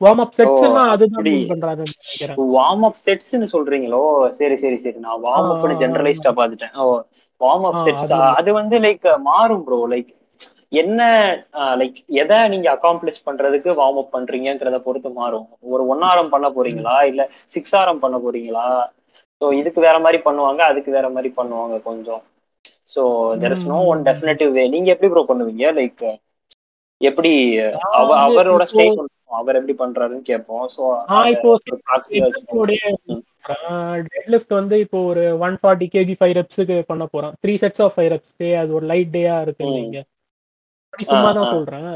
வார்ம் 0.00 0.20
அப் 0.22 0.34
செட்ஸ் 0.36 0.62
ஓ, 0.66 0.70
அதுதான் 0.86 1.26
நினைக்கிறேன். 1.26 2.38
வார்ம் 2.54 2.84
அப் 2.88 3.00
செட்ஸ்னு 3.02 3.46
சொல்றீங்களோ? 3.52 4.00
சரி 4.38 4.56
சரி 4.56 4.78
சரி. 4.84 4.98
நான் 4.98 5.22
வார்ம் 5.26 5.50
ஆ, 5.52 5.76
ஜெனரலைஸ்டா 5.82 6.32
பாத்துட்டேன் 6.38 6.74
ஓ 6.80 6.86
வார்ம் 7.40 7.66
அப் 7.68 7.80
செட்ஸ் 7.84 8.10
அது 8.32 8.50
வந்து 8.54 8.76
லைக் 8.86 9.06
மாறும் 9.28 9.64
ப்ரோ 9.66 9.80
லைக் 9.94 10.10
என்ன 10.74 11.00
லைக் 11.80 11.98
எதை 12.22 12.38
நீங்க 12.48 12.68
அகாம்ப்ளிஷ் 12.72 13.24
பண்றதுக்கு 13.26 13.70
வார்ம் 13.78 14.00
அப் 14.02 14.12
பண்றீங்கன்றத 14.12 14.78
பொறுத்து 14.82 15.10
மாறும். 15.14 15.44
ஒரு 15.68 15.82
ஒன் 15.88 16.02
ஆரம் 16.02 16.30
பண்ண 16.30 16.46
போறீங்களா? 16.50 16.96
இல்ல 17.10 17.22
சிக்ஸ் 17.54 17.74
ஆரம் 17.74 18.00
பண்ண 18.00 18.16
போறீங்களா? 18.18 18.66
ஸோ 19.40 19.46
இதுக்கு 19.52 19.80
வேற 19.80 19.96
மாதிரி 19.98 20.18
பண்ணுவாங்க 20.22 20.62
அதுக்கு 20.66 20.90
வேற 20.92 21.06
மாதிரி 21.10 21.30
பண்ணுவாங்க 21.36 21.76
கொஞ்சம். 21.82 22.22
So 22.94 23.02
there 23.42 23.54
is 23.56 23.66
no 23.70 23.78
one. 23.86 24.02
Definitive 24.08 24.50
way 24.52 24.64
நீங்க 24.68 24.90
எப்படி 24.94 25.10
ப்ரோ 25.12 25.24
பண்ணுவீங்க? 25.30 25.66
லைக் 25.78 26.04
எப்படி 27.00 27.32
அவரோட 28.00 28.64
ஸ்டேட் 28.70 29.00
அவர் 29.30 29.58
எப்படி 29.58 29.74
பண்றாருன்னு 29.82 30.28
கேட்போம். 30.30 30.64
வச்சுக்கோங்க 32.24 32.76
சொல்றேன் 32.80 34.02
டெட் 34.12 34.30
லிஃப்ட் 34.32 34.54
வந்து 34.58 34.76
இப்போ 34.84 34.98
ஒரு 35.10 35.24
ஒன் 35.46 35.56
ஃபார்ட்டி 35.60 35.86
கேஜி 35.94 36.14
ஃபைவ் 36.20 36.34
ரெப்ஸுக்கு 36.38 36.76
பண்ண 36.90 37.04
போறோம். 37.14 37.34
Three 37.42 37.54
sets 37.64 37.82
of 37.86 37.94
five 37.96 38.10
reps 38.14 38.34
அது 38.62 38.70
ஒரு 38.78 38.86
லைட் 38.92 39.12
டேயா 39.16 39.36
இருக்கு. 39.46 39.64
நீங்க 39.76 39.98
அப்படி 40.92 41.06
சும்மா 41.12 41.30
தான். 41.38 41.52
சொல்றேன். 41.54 41.88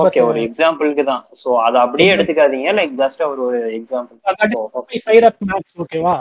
ஓகே 0.00 0.20
ஒரு 0.28 0.40
எக்ஸாம்பிளுக்கு 0.48 1.04
தான். 1.10 1.24
ஸோ 1.40 1.48
அதை 1.66 1.78
அப்படியே 1.84 2.10
எடுத்துக்காதீங்க. 2.14 2.72
லைக் 2.78 2.94
ஜஸ்ட் 3.02 3.22
ஒரு 3.30 3.42
ஒரு 3.48 3.60
எக்ஸாம்பிள் 3.78 5.00
ஃபைவ் 5.06 5.20
ரெப் 5.26 5.42
மேக்ஸ் 5.50 5.76
ஓகேவா 5.84 6.16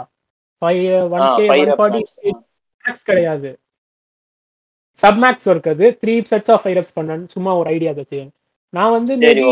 five 0.62 0.84
one 1.15 1.26
K 1.39 1.48
one 1.56 1.74
forty 1.80 2.02
max 2.86 3.08
கிடையாது. 3.10 3.52
சப் 5.00 5.20
மேக்ஸ் 5.24 5.48
ஒர்க் 5.52 5.70
அது. 5.74 5.86
Three 6.02 6.13
sets 6.32 6.52
of 6.54 6.63
five 6.63 6.78
reps 6.80 6.96
பண்ணேன் 6.98 7.24
சும்மா 7.36 7.52
ஒரு 7.62 7.70
ஐடியா 7.76 7.91
வச்சு. 8.00 8.22
நான் 8.74 8.96
வந்து 8.98 9.14
மேபி 9.24 9.52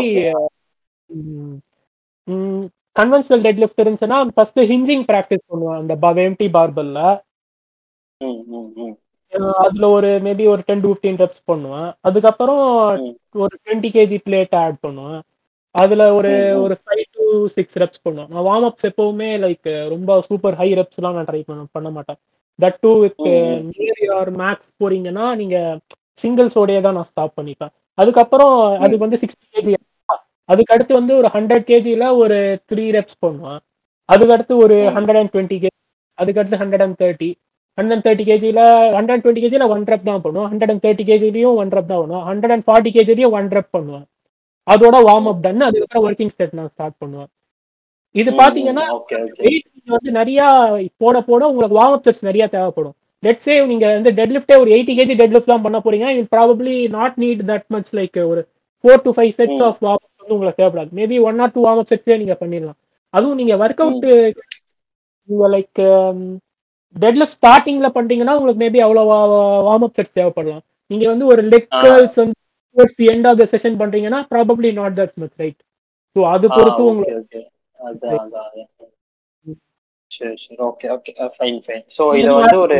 கன்வென்ஷனல் 2.96 3.44
டெட் 3.46 3.60
லிஃப்ட் 3.62 3.82
இருந்துச்சுன்னா 3.82 4.18
ஃபர்ஸ்ட் 4.36 4.60
ஹிஞ்சிங் 4.72 5.04
ப்ராக்டிஸ் 5.10 5.48
பண்ணுவேன். 5.52 5.78
அந்த 5.80 5.94
எம்டி 6.28 6.48
பார்பல்ல 6.56 7.00
அதுல 9.64 9.88
ஒரு 9.96 10.10
மேபி 10.24 10.44
ஒரு 10.52 10.62
டென் 10.66 10.82
டு 10.84 10.90
ஃபிஃப்டீன் 10.90 11.18
ரெப்ஸ் 11.22 11.42
பண்ணுவேன். 11.44 11.88
அதுக்கப்புறம். 12.00 12.62
ஒரு 13.44 13.54
டுவெண்ட்டி 13.64 13.88
கேஜி 13.96 14.18
பிளேட் 14.26 14.54
ஆட் 14.64 14.78
பண்ணுவேன். 14.80 15.18
அதுல 15.74 16.02
ஒரு. 16.18 16.30
ஒரு 16.64 16.74
ஃபைவ் 16.82 17.04
டு 17.16 17.24
சிக்ஸ் 17.46 17.78
ரெப்ஸ் 17.78 18.02
பண்ணுவேன். 18.02 18.30
நான் 18.32 18.46
வார்ம் 18.48 18.66
அப்ஸ் 18.68 18.88
எப்பவுமே 18.90 19.30
லைக் 19.44 19.68
ரொம்ப 19.94 20.20
சூப்பர் 20.20 20.56
ஹை 20.60 20.68
ரெப்ஸ்லாம் 20.80 21.16
நான் 21.18 21.28
ட்ரை 21.30 21.42
பண்ண 21.46 21.64
பண்ண 21.72 21.90
மாட்டேன். 21.90 22.18
That 22.58 22.78
too 22.80 22.92
with 23.00 23.26
near 23.70 24.02
your 24.10 24.30
max 24.36 24.70
போறீங்கன்னா 24.82 25.26
நீங்க 25.36 25.56
சிங்கிள்ஸோடயே 26.22 26.80
தான் 26.80 26.96
நான் 26.98 27.10
ஸ்டாப் 27.10 27.36
பண்ணிப்பேன். 27.40 27.72
அதுக்கப்புறம் 27.98 28.54
அது 28.84 28.94
வந்து 29.04 29.18
சிக்ஸ்டி 29.22 29.46
கேஜி 29.54 29.72
அதுக்கு 30.52 30.74
அடுத்து 30.74 30.92
வந்து 31.00 31.12
ஒரு 31.20 31.28
ஹண்ட்ரட் 31.36 31.66
கேஜில 31.70 32.04
ஒரு 32.22 32.36
த்ரீ 32.70 32.84
ரெப்ஸ் 32.96 33.22
பண்ணுவேன். 33.24 33.60
அதுக்கு 34.12 34.34
அடுத்து 34.34 34.54
ஒரு. 34.64 34.76
ஹண்ட்ரட் 34.96 35.18
அண்ட் 35.20 35.32
டுவெண்ட்டி 35.34 35.56
கேஜி 35.62 35.76
அதுக்கு 36.18 36.40
அடுத்து 36.42 36.60
hundred 36.62 36.84
and 36.86 36.98
thirty 37.02 37.30
hundred 37.78 37.94
and 37.96 38.06
thirty 38.06 38.24
கேஜில 38.28 38.60
hundred 38.96 39.14
and 39.14 39.24
twenty 39.24 39.42
கேஜில 39.44 39.64
ஒன் 39.74 39.86
ரெப் 39.92 40.06
தான் 40.10 40.22
பண்ணுவோம் 40.26 40.48
ஹண்ட்ரட் 40.50 40.72
அண்ட் 40.74 40.84
தேர்ட்டி 40.84 41.06
கேஜிலையும் 41.10 41.56
ஒன் 41.62 41.72
ரெப் 41.76 41.90
தான் 41.92 42.02
பண்ணுவோம் 42.02 42.26
ஹண்ட்ரட் 42.30 42.54
அண்ட் 42.56 42.66
ஃபார்ட்டி 42.68 42.92
கேஜிலையும் 42.96 43.34
ஒன் 43.38 43.50
ரெப் 43.56 43.72
பண்ணுவேன். 43.76 44.06
அதோட 44.66 44.96
வார்ம் 45.08 45.28
அப் 45.32 45.42
டன் 45.46 45.66
அதுக்கப்புறம் 45.68 46.06
ஒர்க்கிங் 46.08 46.32
ஸ்டெட் 46.34 46.54
நான் 46.58 46.70
ஸ்டார்ட் 46.74 46.96
பண்ணுவேன். 47.02 47.30
இது 48.20 48.30
பாத்தீங்கன்னா 48.42 48.84
வெயிட் 49.42 49.66
வந்து 49.96 50.10
நிறைய 50.20 50.40
போட 51.02 51.16
போட 51.28 51.42
உங்களுக்கு 51.52 51.78
வார்ம் 51.80 51.96
அப் 51.96 52.06
செட்ஸ் 52.06 52.26
நிறைய 52.28 52.44
தேவைப்படும். 52.54 52.96
லெட்ஸ் 53.26 53.46
சே 53.46 53.54
நீங்க 53.70 53.86
வந்து 53.92 54.10
டெட் 54.18 54.34
லிஃப்டே 54.34 54.56
ஒரு 54.62 54.70
எயிட்டி 54.76 54.94
கேஜி 54.98 55.14
டெட் 55.20 55.34
லிஃப்ட் 55.34 55.52
தான் 55.52 55.64
பண்ண 55.64 55.78
போறீங்க 55.84 56.08
இல் 56.14 56.30
probably 56.32 56.74
not 56.96 57.16
need 57.22 57.42
that 57.50 57.66
much 57.74 57.90
like 57.98 58.18
ஒரு 58.26 58.42
four 58.84 59.04
to 59.04 59.12
five 59.16 59.32
sets. 59.38 59.62
Of 59.66 59.80
warm 59.84 60.02
வந்து 60.14 60.34
உங்களுக்கு 60.36 60.60
தேவைப்படாது. 60.60 60.90
Maybe 60.98 61.16
one 61.28 61.40
or 61.44 61.54
two 61.54 61.62
warm 61.64 61.82
up 61.82 61.90
செட்ஸே 61.92 62.18
நீங்க 62.18 62.36
பண்ணிடலாம். 62.40 62.78
அதுவும் 63.14 63.38
நீங்க 63.40 63.54
ஒர்க் 63.62 63.82
அவுட் 63.84 64.06
நீங்க 65.28 65.46
லைக் 65.54 65.80
டெட் 66.96 67.18
லிஃப்ட் 67.20 67.36
ஸ்டார்டிங்ல 67.36 67.88
பண்றீங்கன்னா 67.96 68.36
உங்களுக்கு 68.36 68.62
மேபி 68.64 68.80
அவ்வளோ 68.84 69.04
வார்ம் 69.66 69.86
அப் 69.86 69.96
செட்ஸ் 69.98 70.16
தேவைப்படலாம். 70.18 70.62
நீங்க 70.90 71.04
வந்து 71.12 71.26
ஒரு 71.26 71.42
லெக் 71.52 71.70
ஆ. 71.72 71.80
கர்ல்ஸ் 71.84 72.18
வந்து 72.22 72.36
towards 72.76 72.98
the 73.00 73.06
end 73.12 73.26
of 73.28 73.40
the 73.40 73.46
session 73.52 73.78
பண்றீங்கன்னா 73.80 74.20
probably 74.32 74.70
not 74.78 74.98
that 74.98 75.14
much 75.22 75.36
right 75.38 75.60
so 76.16 76.22
அது 76.34 76.46
பொறுத்து 76.50 76.82
உங்களுக்கு 76.90 77.16
ஓகே 77.16 77.40
ஓகே 77.40 77.42
அதான் 77.80 78.20
அதான் 78.20 78.46
அதான். 78.46 78.70
சரி 80.10 80.36
சரி. 80.42 80.56
Okay 80.68 80.86
okay 80.94 81.12
fine 81.34 81.60
fine 81.64 81.84
so 81.96 82.02
இதை 82.20 82.32
வந்து 82.38 82.58
ஒரு? 82.64 82.78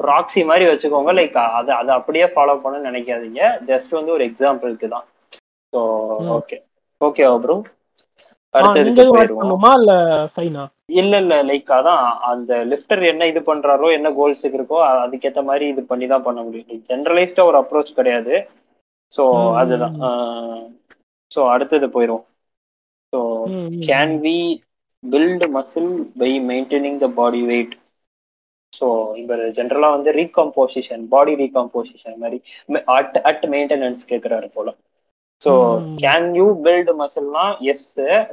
ப்ராக்ஸி 0.00 0.42
மாதிரி 0.48 0.64
வச்சுக்கோங்க. 0.68 1.12
லைக் 1.18 1.36
அதை 1.58 1.72
அதை 1.76 1.92
அப்படியே 1.98 2.26
ஃபாலோ 2.34 2.54
பண்ண 2.62 2.76
நினைக்காதீங்க. 2.88 3.40
ஜஸ்ட் 3.70 3.92
வந்து 3.98 4.14
ஒரு 4.16 4.24
எக்ஸாம்பிளுக்கு 4.28 4.88
தான். 4.88 5.06
ஸோ. 5.72 5.80
ஓகே 6.36 6.56
ஓகே 7.00 7.24
ப்ரோ 7.44 7.56
இல்ல 11.00 11.14
இல்ல 11.22 11.34
லைக் 11.48 11.68
அதான் 11.76 12.00
அந்த 12.30 12.52
லிஃப்டர் 12.70 13.02
என்ன 13.10 13.26
இது 13.26 13.40
பண்றாரோ 13.42 13.88
என்ன 13.98 14.08
கோல்ஸுக்கு 14.16 14.58
இருக்கோ 14.58 14.78
அதுக்கேத்த 15.02 15.42
மாதிரி 15.44 15.66
இது 15.72 15.82
பண்ணி 15.84 16.06
தான் 16.06 16.26
பண்ண 16.26 16.40
முடியும். 16.42 16.80
ஜென்ரலைஸ்டா 16.88 17.44
ஒரு 17.50 17.58
அப்ரோச் 17.60 17.98
கிடையாது. 17.98 18.34
ஸோ 19.12 19.22
அதுதான். 19.60 19.94
ஸோ 21.30 21.40
அடுத்தது 21.52 21.86
போயிடும் 21.94 22.24
so 23.12 23.18
can 23.86 24.14
we 24.24 24.36
build 25.04 25.46
muscle 25.54 25.90
by 26.20 26.30
maintaining 26.50 26.98
the 27.00 27.08
body 27.18 27.42
weight 27.46 27.74
so 28.72 28.86
இப்போ 29.20 29.36
ஜென்ரலாக 29.56 29.94
வந்து 29.96 30.10
ரீகம்போசிஷன் 30.18 31.02
பாடி 31.12 31.32
ரீகம்போசிஷன் 31.40 32.18
மாதிரி 32.22 32.38
அட் 32.96 33.16
அட் 33.30 33.46
மெயின்டெனன்ஸ் 33.54 34.02
கேட்குறாரு 34.10 34.48
போல. 34.56 34.68
ஸோ. 35.40 35.52
கேன் 36.02 36.28
யூ 36.38 36.46
பில்ட் 36.66 36.92
மசில்னா 37.00 37.44
எஸ் 37.72 37.86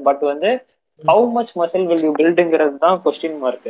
பட் 0.07 0.23
வந்து 0.31 0.49
how 1.01 1.25
much 1.33 1.53
muscle 1.55 1.87
will 1.89 2.03
you 2.05 2.11
பில்டுங்கிறது 2.15 2.77
தான் 2.77 2.97
question 3.03 3.39
mark 3.41 3.67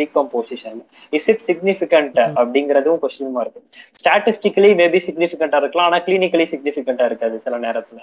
recomposition 0.00 0.80
is 1.12 1.28
it 1.32 1.44
significant 1.48 2.18
அப்படிங்கிறதும் 2.36 3.00
கொஸ்டின் 3.02 3.34
மார்க் 3.36 3.58
ஸ்டாட்டிஸ்டிக்கலி 3.98 4.70
மேபி 4.80 5.00
சிக்னிஃபிகண்டா 5.08 5.60
இருக்கலாம். 5.62 5.88
ஆனா 5.88 6.00
கிளினிக்கலி 6.06 6.46
சிக்னிஃபிகண்டா 6.52 7.06
இருக்காது 7.10 7.38
சில 7.46 7.58
நேரத்துல. 7.66 8.00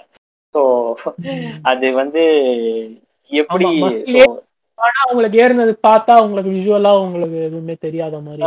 ஸோ 0.54 0.62
அது 1.64 1.86
வந்து 2.00 2.22
எப்படி 3.30 3.66
ஆனா 4.78 5.00
உங்களுக்கு 5.10 5.40
ஏறினது 5.42 5.72
பார்த்தா 5.86 6.14
உங்களுக்கு 6.24 6.50
விஷுவலா 6.56 6.92
உங்களுக்கு 7.02 7.38
எதுவுமே 7.48 7.74
தெரியாத 7.80 8.16
மாதிரி. 8.20 8.46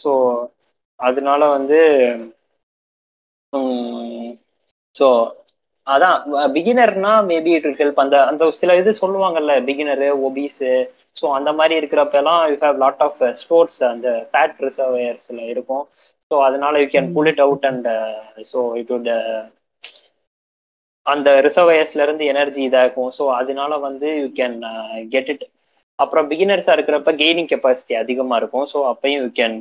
ஸோ 0.00 0.12
அதனால 1.00 1.42
வந்து 1.56 1.78
ஸோ 4.94 5.06
அதான் 5.86 6.16
பிகினர்னா 6.54 7.12
மேபி 7.28 7.50
இட் 7.56 7.66
வில் 7.66 7.78
ஹெல்ப் 7.78 8.00
அந்த 8.02 8.16
அந்த 8.30 8.48
சில 8.58 8.74
இது 8.80 8.90
சொல்லுவாங்கல்ல 9.00 9.52
பிகினரு 9.68 10.08
ஒபீஸு 10.28 10.72
ஸோ 11.16 11.26
அந்த 11.38 11.50
மாதிரி 11.58 11.74
இருக்கிறப்ப 11.80 12.20
எல்லாம் 12.20 12.42
you 12.50 12.56
have 12.64 12.82
lot 12.84 13.02
of 13.06 13.22
stores 13.40 13.78
அந்த 13.92 14.08
ஃபேட் 14.30 14.58
ரிசர்வயர்ஸ்ல 14.66 15.40
இருக்கும். 15.54 15.84
ஸோ 16.30 16.36
அதனால 16.46 16.80
you 16.82 16.88
can 16.90 17.10
pull 17.14 17.30
it 17.32 17.42
out 17.46 17.66
and 17.70 17.88
so 18.50 18.60
it 18.80 18.90
would 18.90 19.08
அந்த 21.08 21.28
ரிசர்வயர்ஸ்ல 21.46 22.04
இருந்து 22.06 22.24
எனர்ஜி 22.32 22.62
இதாகும். 22.68 23.12
ஸோ 23.18 23.24
அதனால 23.40 23.78
வந்து 23.86 24.08
யூ 24.20 24.28
கேன் 24.38 24.58
கெட் 25.14 25.30
இட் 25.34 25.46
அப்புறம் 25.98 26.26
பிகினர்ஸா 26.30 26.72
இருக்கிறப்ப 26.76 27.12
கெய்னிங் 27.20 27.48
கெப்பாசிட்டி 27.52 27.94
அதிகமா 28.00 28.34
இருக்கும். 28.40 28.66
ஸோ 28.72 28.78
அப்பையும் 28.90 29.22
you 29.22 29.30
can 29.38 29.56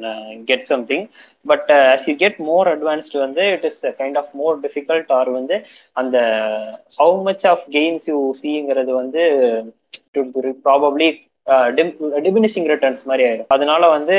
get 0.50 0.66
something 0.72 1.06
but 1.46 1.70
as 1.94 2.06
you 2.10 2.14
get 2.24 2.40
more 2.50 2.70
advanced 2.74 3.24
வந்து 3.26 3.44
it 3.56 3.66
is 3.70 3.82
kind 4.02 4.20
of 4.22 4.34
more 4.42 4.58
difficult 4.66 5.12
or 5.18 5.32
வந்து 5.40 5.58
அந்த 5.96 6.18
how 7.00 7.16
much 7.28 7.46
of 7.54 7.66
gains 7.78 8.06
you 8.12 8.20
சீங்கிறது 8.44 8.94
வந்து 9.02 9.24
ப்ராபப்ளி 10.68 11.10
டிமினிஷிங் 12.26 12.70
ரிட்டர்ன்ஸ் 12.72 13.04
மாதிரி 13.10 13.26
ஆயிடும் 13.28 13.54
அதனால 13.56 13.84
வந்து 13.90 14.18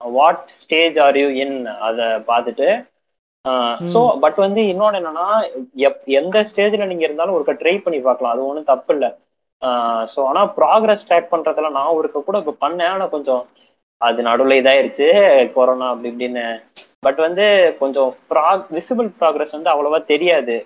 what 0.00 0.44
stage 0.62 0.96
are 1.06 1.18
you 1.20 1.28
in 1.44 1.56
அதை 1.88 2.06
பார்த்துட்டு 2.30 2.68
ஸோ 3.92 4.00
பட் 4.22 4.38
வந்து 4.44 4.60
இன்னொன்று 4.72 4.98
என்னன்னா 5.00 5.26
எந்த 6.20 6.38
ஸ்டேஜில் 6.48 6.88
நீங்கள் 6.90 7.08
இருந்தாலும் 7.08 7.36
ஒருக்க 7.36 7.54
ட்ரை 7.62 7.74
பண்ணி 7.84 7.98
பார்க்கலாம். 8.08 8.34
அது 8.34 8.48
ஒன்றும் 8.50 8.70
தப்பு 8.72 8.92
இல்லை. 8.96 9.10
ஸோ 10.12 10.18
ஆனால் 10.30 10.48
ப்ராக்ரஸ் 10.58 11.06
ட்ராக் 11.08 11.32
பண்ணுறதுல 11.34 11.70
நான் 11.78 11.96
ஒருக்க 11.98 12.24
கூட 12.28 12.38
இப்போ 12.42 12.54
பண்ணேன். 12.64 12.92
ஆனால் 12.94 13.12
கொஞ்சம் 13.14 13.42
அது 14.00 14.20
நடுவில் 14.28 14.58
இதாயிருச்சு 14.60 15.06
கொரோனா 15.56 15.86
அப்படி 15.92 16.10
இப்படின்னு. 16.12 16.46
பட் 17.06 17.20
வந்து 17.26 17.44
கொஞ்சம் 17.80 18.10
ப்ராக் 18.32 18.66
விசிபிள் 18.76 19.08
ப்ராக்ரஸ் 19.20 19.54
வந்து 19.56 19.72
அவ்வளோவா 19.74 20.00
தெரியாது. 20.12 20.56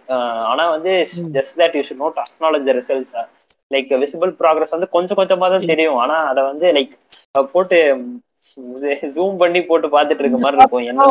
ஆனால் 0.50 0.72
வந்து 0.76 0.92
just 1.36 1.58
that 1.60 1.76
you 1.78 1.82
should 1.88 2.02
note 2.04 2.18
acknowledge 2.24 2.70
results 2.80 3.14
like 3.70 3.90
visible 4.02 4.32
progress 4.40 4.74
வந்து 4.76 4.88
கொஞ்சம் 4.96 5.18
கொஞ்சமாக 5.20 5.50
தான் 5.54 5.70
தெரியும். 5.72 5.98
ஆனால் 6.04 6.28
அதை 6.30 6.42
வந்து 6.50 6.66
லைக் 6.78 6.94
போட்டு 7.54 7.78
ஜூம் 9.16 9.36
பண்ணி 9.42 9.60
போட்டு 9.68 9.88
பார்த்துட்டு 9.96 10.22
இருக்க 10.24 10.38
மாதிரி 10.44 10.58
இருக்கும். 10.60 10.86
என்ன 10.92 11.02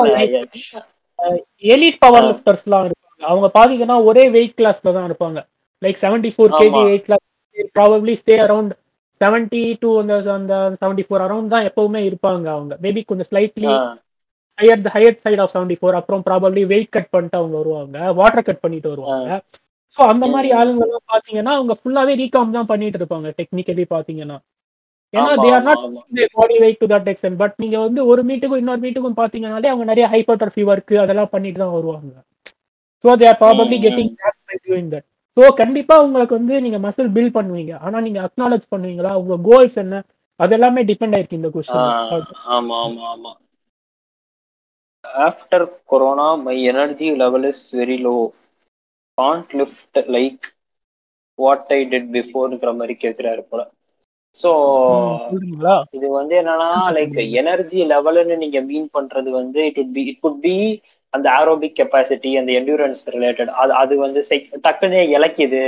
எலிட் 1.71 2.01
பவர் 2.03 2.27
லிஃப்டர்ஸ்லாம் 2.29 2.85
இருப்பாங்க. 2.87 2.97
அவங்க 3.21 3.47
பாத்தீங்கன்னா 3.55 3.97
ஒரே 4.09 4.23
வெயிட் 4.35 4.57
கிளாஸ்ல 4.59 4.93
தான் 4.97 5.07
இருப்பாங்க. 5.09 5.39
Like 5.81 5.99
seventy 6.03 6.29
four 6.35 6.53
kg 6.59 6.81
weight 6.89 7.07
class 7.07 7.25
probably 7.77 8.13
stay 8.21 8.35
around 8.45 8.73
seventy 9.21 9.63
two 9.81 9.89
அந்த 10.01 10.15
அந்த 10.37 10.53
செவன்டி 10.81 11.03
ஃபோர் 11.07 11.23
அரௌண்ட் 11.25 11.53
தான் 11.53 11.67
எப்பவுமே 11.69 12.01
இருப்பாங்க 12.09 12.45
அவங்க. 12.55 12.73
மேபி 12.85 13.01
கொஞ்சம் 13.09 13.29
slightly 13.31 13.71
higher 14.57 14.83
the 14.85 14.89
higher 14.95 15.17
side 15.25 15.41
of 15.43 15.53
seventy 15.55 15.75
four 15.79 15.97
அப்புறம் 15.99 16.23
ப்ராபப்ளி 16.27 16.63
வெயிட் 16.71 16.93
கட் 16.95 17.11
பண்ணிட்டு 17.13 17.39
அவங்க 17.41 17.55
வருவாங்க. 17.61 17.97
வாட்டர் 18.19 18.47
கட் 18.49 18.63
பண்ணிட்டு 18.63 18.91
வருவாங்க. 18.93 19.27
ஸோ 19.97 20.01
அந்த 20.11 20.25
மாதிரி 20.33 20.49
ஆளுங்க 20.59 20.83
எல்லாம் 20.87 21.09
பாத்தீங்கன்னா 21.13 21.53
அவங்க 21.57 21.73
ஃபுல்லாவே 21.79 22.13
ரீகாம் 22.21 22.55
தான் 22.57 22.69
பண்ணிட்டு 22.71 22.99
இருப்பாங்க 23.01 23.29
டெக்னிக்கலி 23.39 23.85
பாத்தீங்கன்னா. 23.95 24.37
ஏன்னா 25.13 25.31
they 25.43 25.49
are 25.53 25.67
not 25.67 25.83
body 26.33 26.55
weight 26.63 26.81
to 26.81 26.87
that 26.87 27.09
extent 27.11 27.39
but 27.41 27.55
நீங்க 27.57 27.77
வந்து 27.85 28.01
ஒரு 28.05 28.21
மீட்டுக்கும் 28.23 28.61
இன்னொரு 28.61 28.81
மீட்டுக்கும் 28.85 29.19
பாத்தீங்கன்னாலே 29.21 29.71
அவங்க 29.71 29.85
நிறைய 29.91 30.07
ஹைப்பர்ட்ரஃபி 30.13 30.63
ஒர்க் 30.71 30.93
அதெல்லாம் 31.03 31.33
பண்ணிட்டு 31.35 31.61
தான் 31.63 31.75
வருவாங்க. 31.77 32.11
So 33.03 33.15
they 33.21 33.27
are 33.27 33.39
probably 33.43 33.79
getting 33.85 34.11
doing 34.67 34.91
that 34.93 35.07
so 35.37 35.43
கண்டிப்பா 35.61 35.95
உங்களுக்கு 36.05 36.37
வந்து 36.37 36.55
நீங்க 36.61 36.77
மசில் 36.85 37.11
பில்ட் 37.15 37.35
பண்ணுவீங்க. 37.35 37.73
ஆனா 37.79 37.97
நீங்க 38.05 38.19
அக்னாலஜ் 38.27 38.65
பண்ணுவீங்களா? 38.73 39.11
உங்க 39.21 39.35
கோல்ஸ் 39.49 39.77
என்ன? 39.83 39.97
அது 40.39 40.53
எல்லாமே 40.57 40.81
டிபெண்ட் 40.89 41.15
ஆயிருக்கு 41.15 41.39
இந்த 41.39 41.49
கொஸ்டின் 41.49 41.85
ஆமா 42.55 42.75
ஆமா 42.85 43.05
ஆமா. 43.13 43.31
After 45.27 45.65
corona 45.85 46.27
my 46.45 46.55
energy 46.63 47.07
level 47.23 47.47
is 47.51 47.63
very 47.79 47.97
low 48.01 48.15
can't 49.17 49.53
lift 49.61 49.99
like 50.17 50.45
what 51.39 51.71
I 51.77 51.81
did 51.93 52.09
பிஃபோர்ங்கிற 52.17 52.71
மாதிரி 52.75 52.95
கேட்குறாரு 53.03 53.43
போல. 53.51 53.61
சொல்றீங்களா 54.35 55.75
இது 55.97 56.07
வந்து 56.17 56.33
என்னன்னா 56.41 56.69
லைக் 56.97 57.19
எனர்ஜி 57.41 57.79
லெவல்னு 57.91 58.35
நீங்க 58.37 58.59
மீன் 58.69 58.89
பண்றது 58.97 59.29
வந்து 59.33 59.59
it 59.69 59.79
would 59.79 59.93
be 59.93 60.03
it 60.11 60.21
could 60.21 60.41
be 60.41 60.55
அந்த 61.13 61.27
ஆரோபிக் 61.39 61.77
கெப்பாசிட்டி 61.77 62.31
அந்த 62.39 62.51
என்டூரன்ஸ் 62.59 63.03
ரிலேட்டட் 63.15 63.51
அது 63.61 63.73
அது 63.81 63.93
வந்து 64.05 64.21
டக்குனே 64.65 65.01
இலக்கிது 65.15 65.63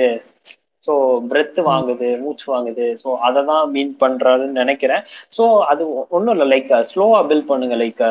ஸோ 0.88 0.94
பிரெத் 1.32 1.60
வாங்குது 1.68 2.08
மூச்சு 2.22 2.46
வாங்குது. 2.54 2.86
ஸோ 3.02 3.10
அதை 3.28 3.42
தான் 3.50 3.66
மீன் 3.74 3.92
பண்றாருன்னு 4.02 4.62
நினைக்கிறேன். 4.62 5.04
ஸோ 5.38 5.44
அது 5.72 5.84
ஒன்றும் 6.10 6.34
இல்லை. 6.36 6.48
லைக் 6.54 6.72
ஸ்லோவா 6.90 7.20
பில்ட் 7.30 7.50
பண்ணுங்க. 7.52 7.76
லைக் 7.84 8.02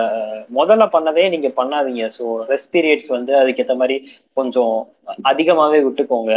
முதல்ல 0.59 0.87
பண்ணதே 0.95 1.25
நீங்க 1.35 1.51
பண்ணாதீங்க. 1.59 2.05
ஸோ 2.17 2.23
ரெஸ்ட் 2.53 2.73
பீரியட்ஸ் 2.75 3.11
வந்து 3.17 3.35
அதுக்கேற்ற 3.41 3.77
மாதிரி 3.77 3.97
கொஞ்சம் 4.37 4.75
அதிகமாகவே 5.31 5.81
விட்டுக்கோங்க. 5.87 6.35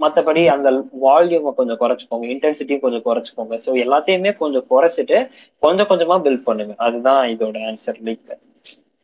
மற்றபடி 0.00 0.42
அந்த 0.54 0.68
வால்யூமை 1.04 1.52
கொஞ்சம் 1.60 1.80
குறைச்சிக்கோங்க 1.80 2.26
இன்டென்சிட்டியும் 2.34 2.84
கொஞ்சம் 2.84 3.04
குறைச்சிக்கோங்க. 3.06 3.54
ஸோ 3.64 3.70
எல்லாத்தையுமே 3.84 4.32
கொஞ்சம் 4.42 4.66
குறைச்சிட்டு 4.72 5.18
கொஞ்சம் 5.62 5.90
கொஞ்சமா 5.92 6.18
பில்ட் 6.26 6.46
பண்ணுங்க. 6.48 6.74
அதுதான் 6.86 7.22
இதோட 7.34 7.56
ஆன்சர் 7.70 7.98
லைக் 8.08 8.30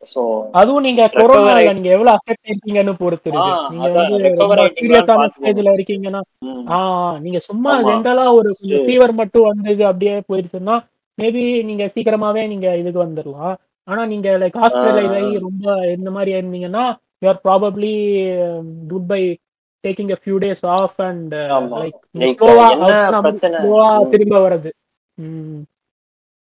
ஸோ 0.07 0.21
அதுவும் 0.59 0.85
நீங்க 0.87 1.03
கொரோனால 1.13 1.73
நீங்க 1.77 1.89
எவ்வளவு 1.95 2.15
அஃபெக்ட் 2.17 2.49
இருக்கீங்கன்னு 2.49 2.93
பொறுத்து 3.03 3.29
நீங்க 3.35 3.87
இருக்கீங்கன்னா 5.75 6.21
நீங்க 7.25 7.39
சும்மா 7.47 7.71
ஜென்ரலா 7.87 8.25
ஒரு 8.39 8.49
கொஞ்சம் 8.57 8.83
ஃபீவர் 8.87 9.13
மட்டும் 9.21 9.47
வந்தது 9.49 9.83
அப்படியே 9.91 10.15
போயிருச்சுன்னா 10.29 10.75
மேபி 11.17 11.43
நீங்க 11.69 11.83
சீக்கிரமாவே 11.95 12.43
நீங்க 12.51 12.67
இதுக்கு 12.81 12.99
வந்துடலாம். 13.05 13.55
ஆனா 13.87 14.01
நீங்க 14.11 14.29
லைக் 14.41 14.61
ஹாஸ்பிட்டலைஸ் 14.63 15.15
ஆகி 15.17 15.33
ரொம்ப 15.47 15.63
இந்த 15.97 16.09
மாதிரி 16.15 16.31
இருந்தீங்கன்னா 16.37 16.85
you 17.21 17.27
are 17.31 17.41
probably 17.47 17.91
good 18.91 19.09
by 19.11 19.21
taking 19.85 20.11
a 20.17 20.19
few 20.25 20.37
days 20.45 20.61
off 20.77 20.93
and 21.09 21.33
uh, 21.43 21.61
like 21.83 21.99
ஸ்லோவா 23.61 23.87
திரும்ப 24.13 24.35
வரது 24.47 24.71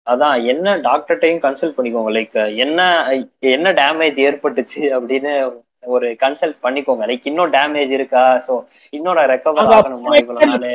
அதான் 0.06 0.36
என்ன 0.52 0.76
டாக்டர்ட்டையும் 0.88 1.40
கன்சல்ட் 1.46 1.74
பண்ணிக்கோங்க. 1.76 2.10
லைக் 2.18 2.36
என்ன 2.64 2.80
என்ன 3.54 3.72
டேமேஜ் 3.80 4.18
ஏற்பட்டுச்சு 4.28 4.82
அப்படின்னு 4.98 5.32
ஒரு 5.94 6.06
கன்சல்ட் 6.22 6.56
பண்ணிக்கோங்க. 6.62 7.02
லைக் 7.10 7.26
இன்னும் 7.30 7.52
டேமேஜ் 7.56 7.92
இருக்கா? 7.96 8.22
சோ 8.46 8.54
இன்னொரு 8.96 9.24
ரெக்கவர் 9.32 9.72
ஆகணுமா 9.76 10.14
இவ்வளவு 10.22 10.48
நாள்? 10.52 10.66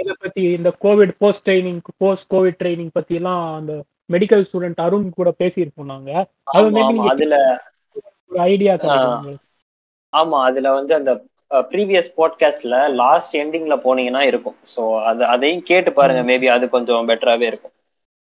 இத 0.00 0.12
பத்தி 0.24 0.42
இந்த 0.58 0.70
covid 0.84 1.12
post 1.22 1.44
training 1.48 1.80
post 2.02 2.28
covid 2.34 2.58
training 2.62 2.92
பத்தி 2.92 3.14
எல்லாம் 3.20 3.42
அந்த 3.58 3.72
மெடிக்கல் 4.14 4.44
ஸ்டூடெண்ட் 4.48 4.80
அருண் 4.86 5.08
கூட 5.18 5.30
பேசியிருப்போம் 5.42 5.92
நாங்க. 5.94 6.10
அது 6.56 6.84
அதுல 7.12 7.36
ஒரு 8.30 8.40
ஐடியா 8.52 8.74
ஆமா 10.12 10.40
அதுல 10.48 10.72
வந்து 10.78 10.92
அந்த 10.94 11.12
ப்ரீவியஸ் 11.50 12.08
பாட்காஸ்ட்ல 12.16 12.76
லாஸ்ட் 13.02 13.34
எண்டிங்ல 13.42 13.74
போனீங்கன்னா 13.86 14.22
இருக்கும். 14.30 14.56
ஸோ 14.74 14.82
அது 15.02 15.22
அதையும் 15.26 15.62
கேட்டு 15.62 15.92
பாருங்க. 15.92 16.22
மேபி 16.30 16.48
அது 16.56 16.68
கொஞ்சம் 16.68 17.08
பெட்டராகவே 17.08 17.46
இருக்கும். 17.46 17.74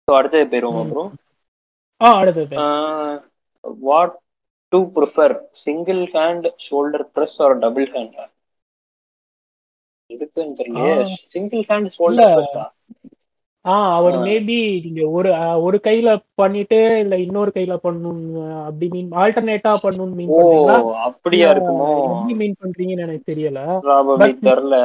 ஸோ 0.08 0.14
அடுத்தது 0.20 0.46
போயிருவோம் 0.52 0.82
அப்புறம். 0.84 1.10
ஆ 2.02 2.10
அடுத்தது 2.22 2.56
what 3.88 4.16
do 4.72 4.80
prefer 4.96 5.36
single 5.66 6.02
hand 6.16 6.48
shoulder 6.66 7.06
press 7.16 7.38
or 7.42 7.56
double 7.60 7.88
hand 7.96 8.18
இதுக்குன்னு 10.10 10.58
தெரியலையே. 10.60 10.94
சிங்கிள் 11.34 11.64
ஹேண்ட் 11.72 11.90
ஷோல்டர் 11.98 12.32
ப்ரெஸ்ஸா 12.36 12.66
ஆ 13.66 13.74
அவர் 13.96 14.16
மேபி 14.26 14.56
நீங்க 14.86 15.02
ஒரு 15.12 15.30
ஒரு 15.64 15.78
கையில 15.86 16.10
பண்ணிட்டு 16.36 16.78
இல்ல 17.02 17.16
இன்னொரு 17.24 17.52
கையில 17.52 17.76
பண்ணணும் 17.84 18.22
அப்படி 18.64 18.88
மீன் 18.94 19.10
ஆல்டர்னேட்டா 19.22 19.74
பண்ணணும் 19.84 20.14
மீன் 20.16 20.32
அப்படியா 21.08 21.48
இருக்குமோ? 21.54 21.90
எப்படி 22.12 22.36
மீன் 22.40 22.56
பண்றீங்கன்னு 22.62 23.06
எனக்கு 23.08 23.30
தெரியல. 23.32 23.62
தெரியல 24.50 24.80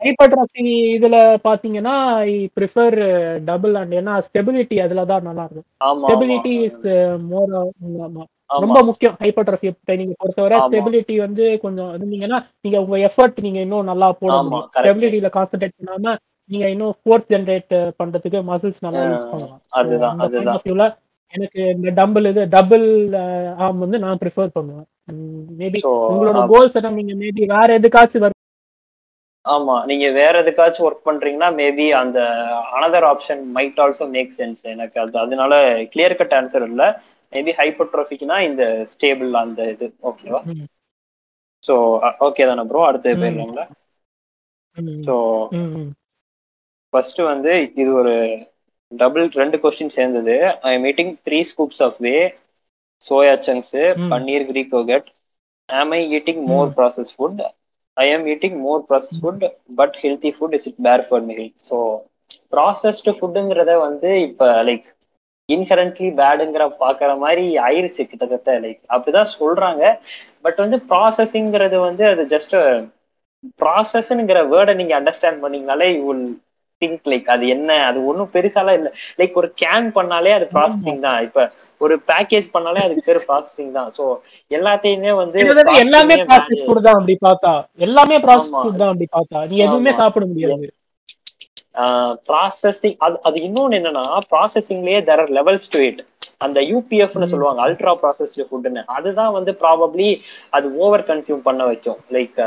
ஹைப்பர்ட்ராஃபி 0.00 0.62
இதுல 0.94 1.16
பாத்தீங்கன்னா 1.46 1.94
ஐ 2.26 2.34
ப்ரிஃபர் 2.56 2.94
டபுள் 3.44 3.74
ஹேண்ட் 3.78 3.98
ஏன்னா 3.98 4.12
ஸ்டெபிலிட்டி 4.26 4.76
அதுல 4.84 5.04
தான் 5.10 5.26
நல்லா 5.28 5.44
இருக்கும். 5.46 5.66
ஸ்டெபிலிட்டி 6.04 6.52
இஸ் 6.66 6.78
மோர் 7.26 7.52
ரொம்ப 8.60 8.78
முக்கியம் 8.88 9.16
ஹைப்பர்ட்ராஃபி 9.20 9.68
ட்ரைனிங் 9.82 10.12
பொறுத்தவரை 10.18 10.58
ஸ்டெபிலிட்டி 10.66 11.14
வந்து 11.24 11.44
கொஞ்சம் 11.64 11.90
இருந்தீங்கன்னா 11.94 12.38
நீங்க 12.64 12.78
உங்க 12.84 12.98
எஃபர்ட் 13.08 13.44
நீங்க 13.46 13.60
இன்னும் 13.64 13.90
நல்லா 13.90 14.08
போட 14.14 14.32
முடியும். 14.44 14.66
ஸ்டெபிலிட்டியில 14.78 15.30
கான்சென்ட்ரேட் 15.36 15.76
பண்ணாம 15.80 16.14
நீங்க 16.50 16.66
இன்னும் 16.68 16.94
ஃபோர்ஸ் 17.00 17.30
ஜென்ரேட் 17.32 17.70
பண்றதுக்கு 18.00 18.40
மசில்ஸ் 18.50 18.84
நல்லா 18.84 19.02
யூஸ் 19.06 19.30
பண்ணலாம். 19.32 19.62
அதுதான் 19.78 20.20
அதுதான். 20.24 20.94
எனக்கு 21.34 21.60
இந்த 21.74 21.90
டம்பிள் 21.98 22.28
இது 22.30 22.42
டபுள் 22.48 22.86
ஆர்ம் 23.64 23.82
வந்து 23.84 23.98
நான் 24.04 24.20
ப்ரிஃபர் 24.22 24.54
பண்ணுவேன். 24.56 24.86
மேபி 25.60 25.80
உங்களோட 26.10 26.40
கோல்ஸ் 26.52 26.78
நீங்க 26.98 27.14
மேபி 27.22 27.42
வேற 27.54 27.68
எதுக்காச்சும் 27.78 28.32
ஆமா 29.44 29.74
நீங்க 29.88 30.06
வேற 30.14 30.34
எதுக்காச்சும் 30.42 30.86
ஒர்க் 30.86 31.04
பண்றீங்கன்னா 31.06 31.48
மேபி 31.58 31.84
அந்த 31.98 32.20
another 32.76 33.06
option 33.10 33.42
might 33.56 33.78
also 33.84 34.06
make 34.14 34.32
sense 34.38 34.62
எனக்கு. 34.72 34.96
அது 35.02 35.18
அதனால 35.24 35.52
கிளியர் 35.92 36.18
கட் 36.20 36.34
ஆன்சர் 36.38 36.66
இல்ல. 36.70 36.82
மேபி 37.32 37.52
ஹைப்பர்ட்ரோஃபிக்னா 37.58 38.38
இந்த 38.48 38.62
ஸ்டேபிள் 38.92 39.32
அந்த 39.42 39.60
இது 39.72 39.86
ஓகேவா 40.10 40.40
ஸோ 41.64 41.74
ஓகே 42.26 42.46
தானே 42.48 42.64
ப்ரோ 42.68 42.82
அடுத்து 42.88 43.14
போயிடலாங்களா 43.14 43.64
ஸோ 45.06 45.14
ஃபர்ஸ்ட் 46.96 47.20
வந்து 47.26 47.52
இது 47.74 47.90
ஒரு 47.94 48.14
டபுள் 48.92 49.26
ரெண்டு 49.34 49.56
கொஸ்டின் 49.62 49.94
சேர்ந்தது. 49.96 50.34
I 50.64 50.72
am 50.74 50.84
meeting 50.86 51.12
three 51.26 51.38
scoops 51.48 51.82
of 51.86 51.98
whey 52.02 52.14
soya 53.00 53.34
chunks 53.46 53.76
paneer 54.12 54.44
Greek 54.48 54.74
yogurt 54.74 55.08
am 55.68 55.92
I 55.92 56.02
eating 56.16 56.42
more 56.50 56.68
process 56.76 57.12
food 57.14 57.40
I 57.96 58.06
am 58.14 58.26
eating 58.32 58.58
more 58.64 58.82
process 58.88 59.18
food 59.20 59.44
but 59.80 59.96
healthy 60.02 60.32
food 60.36 60.56
is 60.58 60.68
it 60.70 60.80
fair 60.86 61.04
for 61.08 61.24
me 61.28 61.36
so 61.66 61.78
processed 62.52 63.16
ஃபுட்டுங்கிறத 63.18 63.72
வந்து 63.86 64.10
இப்போ 64.28 64.48
like 64.68 64.86
இன்ஹரண்ட்லி 65.48 66.08
பேடுங்கிற 66.20 66.64
பாக்குற 66.80 67.10
மாதிரி 67.20 67.44
ஆயிருச்சு 67.66 68.02
கிட்டத்தட்ட 68.04 68.52
like 68.64 68.80
அப்படிதான் 68.94 69.32
சொல்றாங்க. 69.36 69.82
But 70.44 70.58
வந்து 70.64 70.78
ப்ராசஸிங்கிறது 70.90 71.78
வந்து 71.84 72.04
அது 72.12 72.24
ஜஸ்ட் 72.34 72.54
ப்ராசஸ்ங்கிற 73.60 74.40
வேர்டை 74.52 74.74
நீங்க 74.80 74.94
அண்டர்ஸ்டாண்ட் 74.98 75.42
பண்ணீங்கனாலே 75.44 75.88
யூ 75.94 76.02
வில் 76.08 76.26
திங்க் 76.82 77.06
லைக் 77.10 77.28
அது 77.34 77.44
என்ன? 77.54 77.70
அது 77.88 77.98
ஒன்றும் 78.10 78.30
பெருசாலாம் 78.34 78.76
இல்லை. 78.78 78.90
லைக் 79.20 79.38
ஒரு 79.40 79.48
கேன் 79.62 79.88
பண்ணாலே 79.96 80.32
அது 80.38 80.46
ப்ராசஸிங் 80.54 81.00
தான். 81.06 81.18
இப்ப 81.26 81.40
ஒரு 81.80 81.94
பேக்கேஜ் 82.10 82.48
பண்ணாலே 82.54 82.82
அதுக்கு 82.86 83.06
பேர் 83.08 83.20
ப்ராசஸிங் 83.28 83.72
தான். 83.78 83.90
ஸோ 83.96 84.04
எல்லாத்தையுமே 84.50 85.12
வந்து 85.22 85.40
எல்லாமே 85.82 86.16
ப்ராசஸ் 86.28 86.64
ஃபுட் 86.66 86.86
தான் 86.86 86.98
அப்படி 86.98 87.16
பார்த்தா? 87.20 87.54
எல்லாமே 87.86 88.18
ப்ராசஸ் 88.26 88.56
ஃபுட் 88.56 88.80
தான் 88.82 88.92
அப்படி 88.92 89.08
பார்த்தா? 89.10 89.40
நீ 89.50 89.56
எதுவுமே 89.66 89.94
சாப்பிட 90.00 90.26
முடியாது. 90.32 90.68
ப்ராசஸிங் 92.28 92.98
அது 93.06 93.16
அது 93.28 93.38
இன்னொன்னு 93.46 93.78
என்னன்னா 93.78 94.04
ப்ராசஸிங்லயே 94.30 95.00
there 95.08 95.22
are 95.22 95.32
levels 95.38 95.66
to 95.74 95.80
it 95.88 96.00
அந்த 96.44 96.58
யூபிஎஃப்னு 96.70 97.28
சொல்லுவாங்க 97.32 97.60
அல்ட்ரா 97.66 97.92
ப்ராசஸ்டு 98.00 98.46
ஃபுட்னு 98.48 98.82
அதுதான் 98.96 99.34
வந்து 99.36 99.52
ப்ராபப்ளி 99.62 100.08
அது 100.56 100.66
ஓவர் 100.82 101.08
கன்சியூம் 101.10 101.46
பண்ண 101.48 101.64
வைக்கும். 101.70 102.00
லைக் 102.16 102.38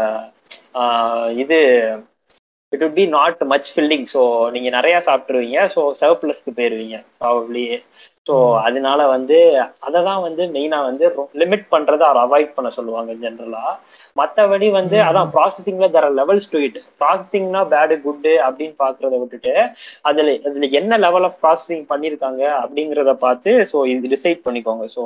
இது 1.43 1.59
it 2.73 2.83
would 2.85 2.97
be 2.97 3.05
not 3.13 3.39
much 3.51 3.69
filling 3.73 4.05
so 4.11 4.21
நீங்க 4.55 4.69
நிறைய 4.75 4.95
சாப்பிட்டுருவீங்க. 5.07 5.59
ஸோ 5.73 5.81
சர்ப்ளஸ்க்கு 6.01 6.51
போயிருவீங்க 6.57 6.97
ப்ராபப்ளி 7.21 7.63
ஸோ 8.27 8.33
அதனால 8.65 8.99
வந்து 9.13 9.37
அதை 9.87 9.99
தான் 10.07 10.21
வந்து 10.25 10.43
மெயினா 10.55 10.79
வந்து 10.87 11.05
லிமிட் 11.41 11.65
பண்றதை 11.71 12.03
அவர் 12.07 12.23
அவாய்ட் 12.23 12.51
பண்ண 12.57 12.69
சொல்லுவாங்க 12.75 13.11
ஜென்ரலா 13.23 13.63
மற்றபடி 14.15 14.67
வந்து 14.77 14.97
அதான் 15.07 15.31
ப்ராசஸிங்ல 15.35 15.87
தர 15.95 16.09
லெவல்ஸ் 16.19 16.51
டு 16.51 16.59
இட் 16.67 16.79
ப்ராசஸிங்னா 17.01 17.61
பேடு 17.73 17.95
குட்டு 18.05 18.33
அப்படின்னு 18.47 18.75
பாக்குறத 18.83 19.17
விட்டுட்டு 19.21 19.53
அதுல 20.09 20.35
அதுல 20.47 20.69
என்ன 20.79 20.99
லெவல் 21.05 21.27
ஆஃப் 21.29 21.39
ப்ராசஸிங் 21.43 21.85
பண்ணிருக்காங்க 21.91 22.43
அப்படிங்கறத 22.61 23.13
பார்த்து 23.25 23.53
ஸோ 23.71 23.77
இது 23.93 24.13
டிசைட் 24.15 24.45
பண்ணிக்கோங்க. 24.47 24.85
ஸோ 24.95 25.03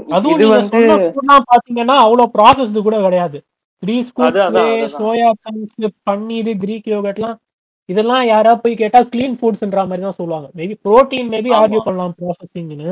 அதுவும் 0.00 0.42
பாத்தீங்கன்னா 1.50 1.96
அவ்வளவு 2.04 2.32
ப்ராசஸ்டு 2.36 2.86
கூட 2.86 2.96
கிடையாது. 3.02 3.38
Three 3.82 3.96
soya 4.96 5.28
chunks 5.44 5.78
paneer 6.08 6.50
Greek 6.62 6.88
யோகட்லாம் 6.94 7.38
இதெல்லாம் 7.88 8.24
யாரா 8.26 8.52
போய் 8.62 8.80
கேட்டா 8.80 9.00
கிளீன் 9.12 9.38
ஃபுட்ஸ்ன்ற 9.38 9.80
மாதிரி 9.88 10.02
தான் 10.06 10.18
சொல்லுவாங்க. 10.18 10.48
மேபி 10.58 10.74
புரோட்டீன் 10.84 11.30
மேபி 11.34 11.50
ஆர்கியூ 11.60 11.80
பண்ணலாம் 11.86 12.14
ப்ராசஸிங்னு 12.18 12.90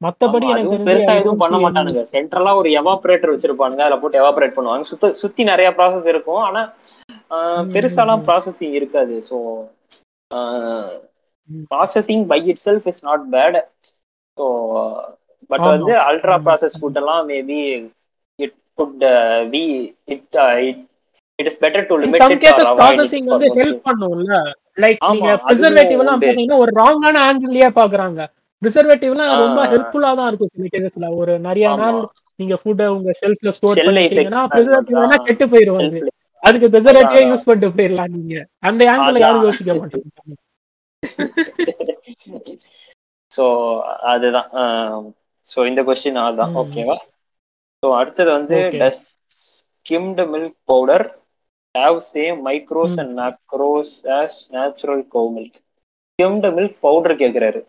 மத்தபடி 0.00 0.46
எனக்கு 0.52 0.76
பெருசா 0.86 1.12
எதுவும் 1.20 1.42
பண்ண 1.42 1.56
மாட்டானுங்க. 1.64 2.02
சென்ட்ரலா 2.14 2.52
ஒரு 2.60 2.68
எவாபரேட்டர் 2.80 3.32
வச்சிருப்பானுங்க. 3.34 3.82
அதுல 3.84 3.98
போட்டு 4.02 4.20
எவாபரேட் 4.22 4.56
பண்ணுவாங்க. 4.56 4.86
சுத்த 4.90 5.12
சுத்தி 5.22 5.42
நிறைய 5.50 5.68
ப்ராசஸ் 5.78 6.08
இருக்கும். 6.12 6.42
ஆனா 6.48 6.62
பெருசாலாம் 7.74 8.24
ப்ராசஸிங் 8.28 8.74
இருக்காது. 8.80 9.14
So 9.28 9.36
processing 11.70 12.24
by 12.32 12.40
itself 12.66 12.86
is 12.92 13.02
not 13.08 13.24
bad 13.34 13.58
so 14.36 14.44
but 15.50 15.66
வந்து 15.72 15.92
அல்ட்ரா 16.08 16.36
ப்ராசஸ் 16.46 16.78
ஃபுட் 16.80 17.00
எல்லாம் 17.00 17.24
maybe 17.32 17.58
be 19.52 19.62
it 20.08 20.36
it 20.64 20.80
it 21.38 21.48
is 21.50 21.58
better 21.62 21.86
to 21.88 21.96
limit 22.02 22.22
some 22.22 22.36
cases 22.42 22.70
processing 22.78 23.28
வந்து 23.32 23.48
ஹெல்ப் 23.58 23.82
பண்ணும்ல. 23.88 24.36
லைக் 24.78 25.00
நீங்க 25.14 25.30
ப்ரிசர்வேட்டிவ் 25.44 26.00
எல்லாம் 26.02 26.20
பாத்தீங்கன்னா 26.22 26.60
ஒரு 26.64 26.72
ராங்கான 26.78 27.16
ஆங்கிள்லயே 27.26 27.70
பாக்குறாங்க 27.78 28.20
ப்ரிசர்வேட்டிவ்லாம் 28.62 29.32
ரொம்ப 29.42 29.60
ஹெல்ப்ஃபுல்லா 29.70 30.10
தான் 30.14 30.28
இருக்கும் 30.28 30.52
சில 30.54 30.68
கேசஸ்ல 30.74 31.08
ஒரு 31.20 31.32
நிறைய 31.46 31.68
நாள் 31.80 32.00
நீங்க 32.38 32.54
ஃபுட் 32.60 32.82
உங்க 32.90 33.12
ஷெல்ஃப்ல 33.18 33.52
ஸ்டோர் 33.56 33.80
பண்ணிட்டீங்கன்னா 33.88 34.42
ப்ரிசர்வேட்டிவ் 34.52 34.98
வேணா 35.00 35.18
கெட்டு 35.26 35.46
போயிடும் 35.52 35.80
அது 35.82 36.00
அதுக்கு 36.42 36.68
அதான். 36.78 37.26
யூஸ் 37.26 37.46
பண்ணிட்டு 37.48 37.68
போயிடலாம் 37.74 38.12
நீங்க. 38.14 38.36
அந்த 38.68 38.82
ஆங்கிள் 38.92 39.18
யாரும். 39.22 39.44
யோசிக்க 39.46 39.74
மாட்டாங்க 39.74 40.38
சோ 43.30 43.44
அதுதான். 44.12 44.48
சோ 45.46 45.58
இந்த 45.68 45.80
கொஸ்டின் 45.86 46.18
அதான். 46.22 46.52
ஓகேவா 46.60 46.96
சோ 47.82 47.88
அடுத்தது 48.00 48.30
வந்து. 48.36 48.58
Does 48.80 49.02
skimmed 49.40 50.24
milk 50.34 50.58
powder 50.64 51.06
have 51.74 51.98
same 52.12 52.38
micros. 52.48 52.96
And 53.02 53.14
macros 53.20 53.94
as 54.20 54.38
natural 54.56 55.04
cow 55.14 55.22
milk 55.36 55.58
skimmed 56.12 56.50
milk 56.58 56.78
powder 56.86 57.20
கேக்குறாரு. 57.22 57.60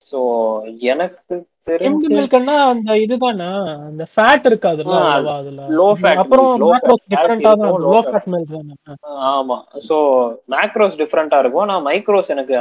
சோ 0.00 0.18
எனக்கு 0.92 1.34
தெரிஞ்சு 1.68 2.08
மில்க்னா 2.14 2.54
அந்த 2.70 2.96
இதுதானே? 3.04 3.46
அந்த 3.88 4.04
ஃபேட் 4.14 4.48
இருக்காதுல்ல 4.50 4.96
அதுல. 5.34 5.60
low 5.78 5.88
fat 6.02 6.18
அப்புறம் 6.22 6.50
மேக்ரோஸ். 6.64 7.04
டிஃபரெண்டா 7.12 7.52
தான் 7.62 7.76
லோ 7.86 7.94
ஃபேட் 8.06 8.28
மில்க் 8.34 8.52
தானே? 8.56 8.74
ஆமா. 9.30 9.56
சோ 9.88 9.96
மேக்ரோஸ் 10.54 10.98
டிஃப்ரெண்டா 11.02 11.38
இருக்கும். 11.42 11.68
நான் 11.72 11.86
மைக்ரோஸ் 11.88 12.32
எனக்கு 12.36 12.56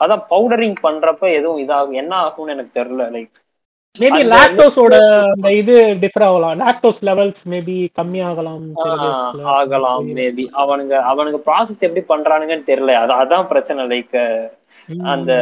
அதான் 0.00 0.24
பவுடரிங் 0.32 0.78
பண்றப்ப 0.86 1.32
எதுவும் 1.38 1.62
இதாகும். 1.64 1.98
என்ன 2.02 2.12
ஆகும்னு 2.26 2.54
எனக்கு 2.56 2.72
தெரியல. 2.80 3.04
லைக் 3.16 3.34
மேபி 3.96 4.20
லாக்டோஸோட 4.32 4.94
அந்த 5.34 5.48
இது 5.60 5.74
டிஃபர் 6.02 6.24
ஆகலாம். 6.26 6.56
லாக்டோஸ் 6.62 7.00
லெவல்ஸ் 7.08 7.42
மேபி 7.52 7.76
கம்மி 7.98 8.20
ஆகலாம். 8.28 8.64
ஆகலாம் 9.54 10.06
மேபி 10.18 10.44
அவனுங்க 10.62 10.94
அவனுங்க 11.10 11.40
ப்ராசஸ் 11.48 11.84
எப்படி 11.86 12.04
பண்றானுங்கன்னு 12.12 12.70
தெரியல. 12.70 12.94
அது 13.02 13.14
அதான் 13.22 13.50
பிரச்சனை. 13.52 13.84
லைக் 13.92 14.16
அந்த 15.12 15.32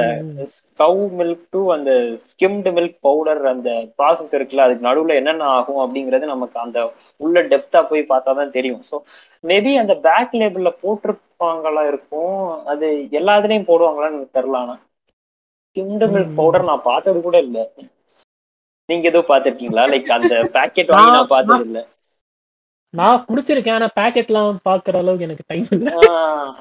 கவ் 0.81 1.01
மில்க் 1.19 1.47
டு 1.49 1.61
அந்த 1.75 1.91
ஸ்கிம்டு 2.25 2.71
மில்க் 2.77 2.97
பவுடர் 3.01 3.43
அந்த 3.53 3.71
ப்ராசஸ் 3.99 4.35
இருக்குல்ல 4.37 4.67
அதுக்கு 4.67 4.89
நடுவுல 4.89 5.17
என்னென்ன 5.21 5.49
ஆகும் 5.57 5.81
அப்படிங்கிறது 5.85 6.27
நமக்கு 6.33 6.59
அந்த 6.61 6.79
உள்ள 7.21 7.43
டெப்தா 7.53 7.83
போய் 7.91 8.11
பார்த்தா 8.13 8.35
தான் 8.41 8.55
தெரியும். 8.57 8.83
ஸோ 8.91 8.99
மேபி 9.45 9.73
அந்த 9.83 9.95
பேக் 10.07 10.35
லேபிள்ல 10.35 10.73
போட்டிருப்பாங்களா 10.83 11.85
இருக்கும். 11.93 12.39
அது 12.73 12.89
எல்லா 13.21 13.35
இதுலயும் 13.41 13.69
போடுவாங்களான்னு 13.71 14.19
எனக்கு 14.19 14.39
தெரியல 14.39 14.63
ஆனா. 14.65 14.77
Skimmed 15.69 16.07
milk. 16.13 16.37
பவுடர் 16.37 16.69
நான் 16.69 16.87
பார்த்தது 16.87 17.19
கூட 17.23 17.37
இல்ல. 17.47 17.59
நீங்க 18.89 19.05
எதுவும் 19.11 19.31
பார்த்திருக்கீங்களா? 19.31 19.85
லைக் 19.93 20.15
அந்த 20.17 20.35
பேக்கெட் 20.57 20.93
வாங்கி 20.93 21.13
நான் 21.17 21.33
பார்த்தது 21.33 21.67
இல்ல 21.69 21.81
நான் 22.95 23.23
குடிச்சிருக்கேன் 23.29 23.77
ஆனா 23.77 23.89
பாக்கெட்லாம் 23.97 24.59
பாக்குற 24.67 24.99
அளவுக்கு 25.03 25.29
எனக்கு 25.29 25.45
டைம் 25.49 25.71
இல்ல. 25.77 25.89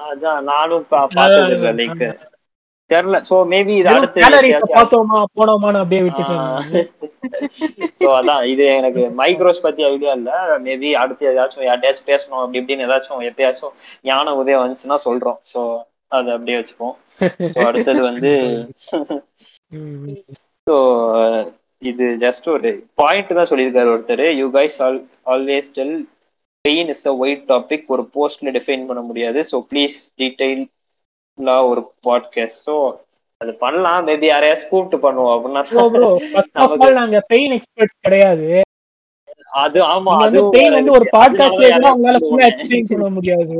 அதான் 0.06 0.40
நானும் 0.48 0.86
பார்த்தது 0.92 1.52
இல்ல 1.56 1.72
லைக் 1.80 2.04
தெரியல 2.90 3.18
சோ 3.26 3.36
மேபி 3.50 3.74
இது 3.76 3.88
அடுத்து 3.90 4.24
பார்த்தோமா 4.72 5.18
போனோமான்னு 5.36 5.80
அப்படியே 5.82 6.02
விட்டுட்டேன் 6.02 6.88
சோ 8.00 8.08
அதான் 8.18 8.42
இது 8.50 8.64
எனக்கு 8.74 9.02
மைக்ரோஸ் 9.20 9.64
பத்தி 9.64 9.82
ஐடியா 9.88 10.12
இல்ல. 10.18 10.30
மேபி 10.66 10.90
அடுத்து 11.02 11.28
ஏதாச்சும் 11.30 11.66
யார்ட்டையாச்சும் 11.68 12.10
பேசணும் 12.10 12.42
அப்படி 12.42 12.60
இப்படின்னு 12.60 12.86
ஏதாச்சும் 12.88 13.24
எப்பயாச்சும் 13.30 13.74
ஞான 14.04 14.34
உதயம் 14.40 14.62
வந்துச்சுன்னா 14.64 14.98
சொல்றோம். 15.06 15.38
சோ 15.52 15.60
அது 16.12 16.28
அப்படியே 16.34 16.58
வச்சுப்போம். 16.58 16.94
அடுத்தது 17.64 18.02
வந்து. 18.08 18.32
ஸோ 20.66 20.74
இது 21.82 22.04
ஜஸ்ட் 22.22 22.46
ஒரு 22.48 22.68
பாயிண்ட் 23.00 23.36
தான் 23.38 23.48
சொல்லியிருக்காரு 23.50 23.92
ஒருத்தர். 23.94 24.24
You 24.40 24.46
guys 24.54 24.76
all 24.84 24.98
always 25.32 25.68
tell 25.78 25.96
pain 26.64 26.90
is 26.94 27.06
a 27.10 27.14
wide 27.22 27.44
topic 27.50 27.86
ஒரு 27.94 28.02
போஸ்ட்ல 28.14 28.52
டிஃபைன் 28.56 28.86
பண்ண 28.88 29.00
முடியாது. 29.08 29.40
ஸோ 29.50 29.58
ப்ளீஸ் 29.70 29.96
டீடைல்லா 30.20 31.56
ஒரு 31.70 31.82
பாட்காஸ்ட் 32.06 32.62
ஸோ 32.68 32.76
அது 33.40 33.52
பண்ணலாம். 33.62 34.04
மேபி 34.08 34.26
யாரையாச்சும் 34.30 34.70
கூப்பிட்டு 34.72 34.98
பண்ணுவோம் 35.06 35.34
அப்படின்னா 35.34 35.62
நாங்க 37.00 37.18
பெயின் 37.32 37.54
எக்ஸ்பர்ட்ஸ் 37.56 38.04
கிடையாது. 38.06 38.48
அது 39.62 39.78
ஆமா 39.92 40.12
அது 40.24 40.38
பெயின் 40.54 40.76
வந்து 40.78 40.94
ஒரு 40.98 41.06
பாட்காஸ்ட்ல 41.16 41.66
கூட 41.74 41.88
உங்களால 41.94 42.20
ஃபுல்லா 42.22 42.46
எக்ஸ்பிளைன் 42.50 42.88
பண்ண 42.92 43.08
முடியாது. 43.16 43.58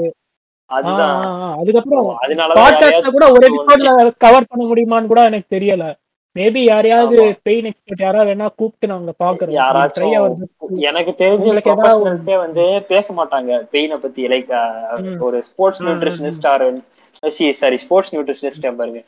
அதுதான். 0.70 1.18
அதுக்கப்புறம் 1.60 2.08
அதனால 2.24 2.54
பாட்காஸ்ட்ல 2.60 3.10
கூட 3.16 3.26
ஒரு 3.34 3.44
எபிசோட்ல 3.50 3.90
கவர் 4.24 4.50
பண்ண 4.50 4.64
முடியுமான்னு 4.70 5.12
கூட 5.12 5.22
எனக்கு 5.30 5.48
தெரியல. 5.56 5.84
மேபி 6.36 6.60
யாரையாவது. 6.70 7.24
பெயின் 7.46 7.66
எக்ஸ்பர்ட் 7.68 8.02
யாராவது 8.04 8.30
வேணா 8.30 8.46
கூப்பிட்டு 8.60 8.86
நாங்க 8.92 9.12
பாக்குறோம் 9.24 9.56
யாராச்சும் 9.58 10.14
எனக்கு 10.90 11.12
தெரிஞ்ச 11.22 12.34
வந்து 12.44 12.64
பேச 12.92 13.06
மாட்டாங்க 13.18 13.60
பெயினை 13.74 13.98
பத்தி. 14.04 14.22
லைக். 14.34 14.52
ஒரு 15.26 15.38
sports 15.48 15.82
nutritionist 15.86 16.46
or. 16.52 16.66
Sorry 17.58 17.76
sports 17.82 18.12
nutritionist 18.14 18.64
பாருங்க. 18.78 19.00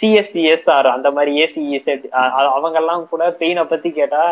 சிஎஸ்சிஎஸ்ஆர் 0.00 0.88
அந்த 0.96 1.08
மாதிரி 1.16 1.32
ஏசிஇசெட் 1.44 2.04
அவங்க 2.56 2.76
எல்லாம் 2.82 3.02
கூட 3.12 3.24
பெயினை 3.40 3.64
பத்தி 3.72 3.90
கேட்டா 3.98 4.22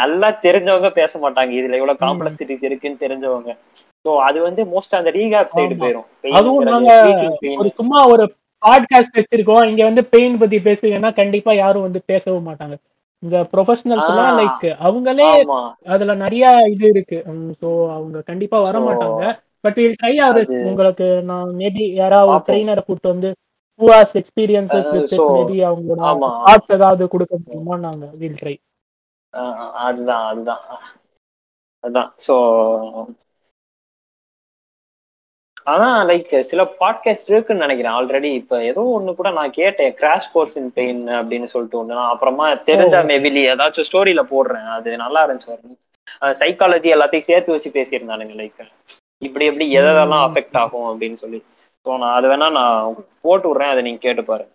நல்லா 0.00 0.28
தெரிஞ்சவங்க 0.46 0.90
பேச 1.00 1.12
மாட்டாங்க. 1.24 1.52
இதுல 1.60 1.78
எவ்வளவு. 1.80 2.02
காம்ப்ளெக்சிட்டிஸ் 2.06 2.64
இருக்குன்னு 2.68 3.02
தெரிஞ்சவங்க. 3.04 3.52
சோ 4.04 4.12
அது 4.28 4.38
வந்து 4.46 4.62
மோஸ்ட் 4.72 4.98
அந்த 5.00 5.10
ரீகாப் 5.18 5.54
சைடு 5.56 5.74
ஆமா. 5.74 5.82
போயிரும். 5.82 6.08
அதுவும் 6.38 6.66
நாங்க 6.72 6.94
ஒரு 7.60 7.70
சும்மா 7.80 8.00
ஒரு 8.14 8.24
பாட்காஸ்ட் 8.64 9.22
வச்சிருக்கோம். 9.22 9.68
இங்க 9.68 9.84
வந்து 9.84 10.04
பெயின் 10.04 10.38
பத்தி 10.38 10.58
பேசுங்கன்னா 10.58 11.14
கண்டிப்பா 11.14 11.52
யாரும் 11.52 11.82
வந்து 11.82 12.02
பேசவும் 12.06 12.48
மாட்டாங்க. 12.48 12.76
இந்த 13.18 13.46
ப்ரொஃபஷனல்ஸ் 13.52 14.08
எல்லாம். 14.08 14.38
லைக் 14.38 14.64
அவங்களே 14.64 15.44
அதுல 15.84 16.14
நிறைய 16.14 16.58
இது 16.70 16.88
இருக்கு. 16.88 17.22
சோ 17.62 17.92
அவங்க 17.92 18.20
கண்டிப்பா 18.20 18.60
வர 18.60 18.78
மாட்டாங்க 18.78 19.38
பட் 19.60 19.74
வில் 19.74 19.94
ட்ரை 20.02 20.06
அது- 20.06 20.64
உங்களுக்கு 20.64 21.22
நான் 21.22 21.54
மேபி 21.58 21.92
யாராவது. 21.92 22.52
ட்ரெயினரை 22.52 22.84
கூட்டு 22.84 23.08
வந்து 23.08 23.34
with 23.80 24.00
it 24.00 25.04
so, 25.04 25.36
மேபி 25.36 25.52
அவங்களோட 25.52 26.02
ஆமா. 26.02 26.42
தாட்ஸ் 26.46 26.72
ஏதாவது 26.72 27.08
கொடுக்க 27.08 27.36
முடியுமா 27.44 27.76
நாங்க? 27.76 28.10
வில் 28.18 28.34
ட்ரை 28.42 28.56
அதுதான் 29.72 30.32
அதுதான். 30.32 30.60
அதான். 31.82 32.12
சோ 32.26 33.04
அதான் 35.66 35.98
லைக் 36.10 36.40
சில 36.40 36.62
பாட்காஸ்ட் 36.80 37.26
இருக்குன்னு 37.26 37.66
நினைக்கிறேன். 37.66 37.92
ஆல்ரெடி 37.92 38.30
இப்ப 38.34 38.64
ஏதோ 38.64 39.00
ஒண்ணு 39.00 39.14
கூட 39.14 39.30
நான் 39.30 39.50
கேட்டேன். 39.50 39.94
கிராஷ் 39.94 40.30
கோர்ஸ் 40.32 40.56
இன் 40.56 40.72
பெயின் 40.72 41.06
அப்படின்னு 41.08 41.44
சொல்லிட்டு 41.44 41.82
ஒண்ணு 41.82 41.98
நான் 42.00 42.08
அப்புறமா 42.08 42.54
தெரிஞ்சா 42.54 43.00
ஓ. 43.02 43.02
மேபி 43.02 43.30
ஏதாச்சும் 43.52 43.88
ஸ்டோரியில 43.92 44.22
போடுறேன். 44.30 44.68
அது 44.68 44.96
நல்லா 44.96 45.26
இருந்துச்சு 45.26 45.76
சைக்காலஜி 46.20 46.88
எல்லாத்தையும் 46.96 47.28
சேர்த்து 47.30 47.52
வச்சு 47.52 47.70
பேசியிருந்தானுங்க 47.70 48.34
லைக் 48.40 48.66
இப்படி 49.18 49.44
எப்படி 49.44 49.76
எதெல்லாம். 49.76 50.24
அஃபெக்ட் 50.28 50.56
ஆகும் 50.56 50.88
அப்படின்னு 50.90 51.12
சொல்லி. 51.12 51.44
ஸோ 51.86 51.98
நான் 51.98 52.14
அது 52.14 52.28
வேணா 52.28 52.50
நான் 52.50 52.94
போட்டு 53.20 53.46
விடுறேன். 53.48 53.70
அதை 53.70 53.82
நீங்க 53.82 53.98
கேட்டு 53.98 54.24
பாருங்க. 54.24 54.50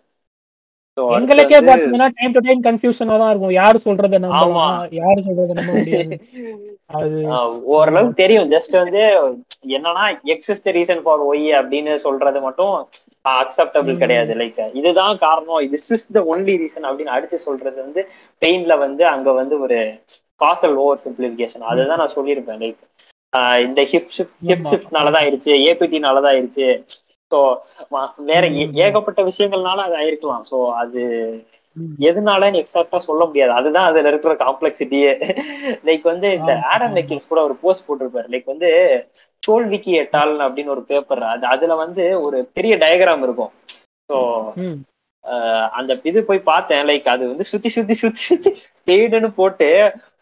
எங்களுக்கே 1.08 1.58
வந்து- 1.58 1.62
பாத்தீங்கன்னா 1.62 2.08
டைம் 2.14 2.32
டு 2.32 2.40
டைம் 2.40 2.62
கன்ஃபியூஷனா 2.62 3.18
தான் 3.18 3.28
இருக்கும். 3.28 3.50
யாரு 3.50 3.78
சொல்றத. 3.84 4.18
நம்பலாம் 4.22 4.86
யாரு 4.90 5.22
சொல்றத 5.26 5.72
முடியாது 5.72 6.20
அது 6.86 7.26
ஓரளவுக்கு 7.64 8.14
தெரியும். 8.14 8.48
ஜஸ்ட் 8.48 8.72
வந்து 8.72 8.98
என்னன்னா 9.68 10.22
X 10.22 10.50
is 10.50 10.62
the 10.62 10.70
reason 10.70 11.00
for 11.00 11.18
why 11.26 11.40
அப்படின்னு 11.40 11.94
சொல்றது 11.94 12.40
மட்டும் 12.40 12.88
அக்செப்டபிள். 13.28 13.96
கிடையாது. 13.96 14.34
லைக் 14.34 14.74
இதுதான் 14.74 15.18
காரணம். 15.18 15.58
இது 15.58 15.72
இஸ் 15.72 16.06
த 16.12 16.20
ஒன்லி 16.20 16.56
ரீசன் 16.56 16.82
அப்படின்னு 16.82 17.18
அடிச்சு 17.18 17.34
சொல்றது 17.34 17.82
வந்து 17.82 18.08
பெயின்ல 18.40 18.78
வந்து 18.78 19.06
அங்க 19.06 19.32
வந்து 19.32 19.60
ஒரு 19.60 20.00
காசல் 20.36 20.74
ஓவர் 20.74 21.00
சிம்பிளிபிகேஷன் 21.04 21.58
அதுதான் 21.58 21.98
நான் 21.98 22.10
சொல்லியிருப்பேன். 22.16 22.74
லைக் 23.28 23.58
இந்த 23.58 23.82
ஹிப் 23.82 24.08
ஷிஃப்ட் 24.18 24.46
ஹிப். 24.46 24.66
ஷிஃப்ட்னாலதான் 24.70 25.22
ஆயிருச்சு 25.22 25.52
ஏபிடினாலதான் 25.54 26.30
ஆயிருச்சு. 26.32 26.84
ஸோ 27.30 27.38
வேற. 28.30 28.42
ஏகப்பட்ட 28.84 29.20
விஷயங்கள்னால 29.22 29.84
அது 29.86 29.96
ஆயிருக்கலாம் 29.96 30.44
ஸோ 30.50 30.58
அது. 30.74 31.02
எதனாலன்னு 32.06 32.60
எக்ஸாக்டா 32.60 32.98
சொல்ல 33.00 33.22
முடியாது 33.24 33.52
அதுதான் 33.52 33.88
அதுல 33.88 34.08
இருக்கிற 34.08 34.32
காம்ப்ளெக்சிட்டியே 34.40 35.10
லைக் 35.84 36.04
வந்து 36.04 36.28
இந்த 36.38 36.52
ஆடம். 36.72 36.94
மெக்கின்ஸ் 36.96 37.28
கூட 37.28 37.40
ஒரு 37.42 37.54
போஸ்ட் 37.62 37.86
போட்டிருப்பாரு 37.86 38.28
லைக் 38.28 38.46
வந்து 38.46 38.70
சோல்விக்கி 39.42 39.92
எட்டால் 40.00 40.34
அப்படின்னு 40.46 40.74
ஒரு 40.76 40.84
பேப்பர் 40.88 41.22
அது 41.24 41.46
அதுல 41.46 41.74
வந்து 41.76 42.04
ஒரு 42.20 42.38
பெரிய 42.52 42.74
டயக்ராம் 42.76 43.22
இருக்கும் 43.22 43.52
ஸோ. 44.08 44.18
அந்த 45.72 45.92
இது 46.02 46.20
போய் 46.24 46.48
பார்த்தேன் 46.50 46.86
லைக் 46.86 47.08
அது 47.08 47.24
வந்து 47.28 47.44
சுத்தி 47.44 47.68
சுத்தி 47.68 47.94
சுத்தி 47.94 48.22
சுத்தி 48.22 48.50
பெய்டுன்னு 48.86 49.30
போட்டு 49.34 49.68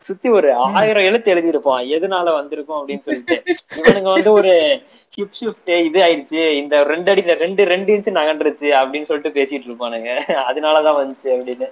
சுத்தி 0.00 0.28
ஒரு 0.28 0.54
ஆயிரம் 0.54 1.02
எழுத்து 1.02 1.34
எழுதியிருப்பான். 1.34 1.86
எதனால 1.96 2.32
வந்திருக்கும் 2.32 2.78
அப்படின்னு 2.80 2.98
சொல்லிட்டு. 2.98 3.42
இவனுங்க 3.76 4.10
வந்து 4.12 4.32
ஒரு 4.32 4.80
ஹிப் 5.16 5.36
ஷிஃப்ட் 5.38 5.84
இது 5.84 6.02
ஆயிடுச்சு. 6.02 6.50
இந்த 6.50 6.82
ரெண்டு 6.84 7.10
அடி 7.10 7.20
ரெண்டு 7.20 7.64
ரெண்டு 7.64 7.96
இன்ச்சு 7.96 8.10
நகண்டுருச்சு 8.18 8.68
அப்படின்னு 8.80 9.02
சொல்லிட்டு 9.02 9.32
பேசிட்டு 9.38 9.68
இருப்பானுங்க. 9.68 10.10
அதனாலதான் 10.50 10.98
வந்துச்சு 11.00 11.28
அப்படின்னு. 11.36 11.68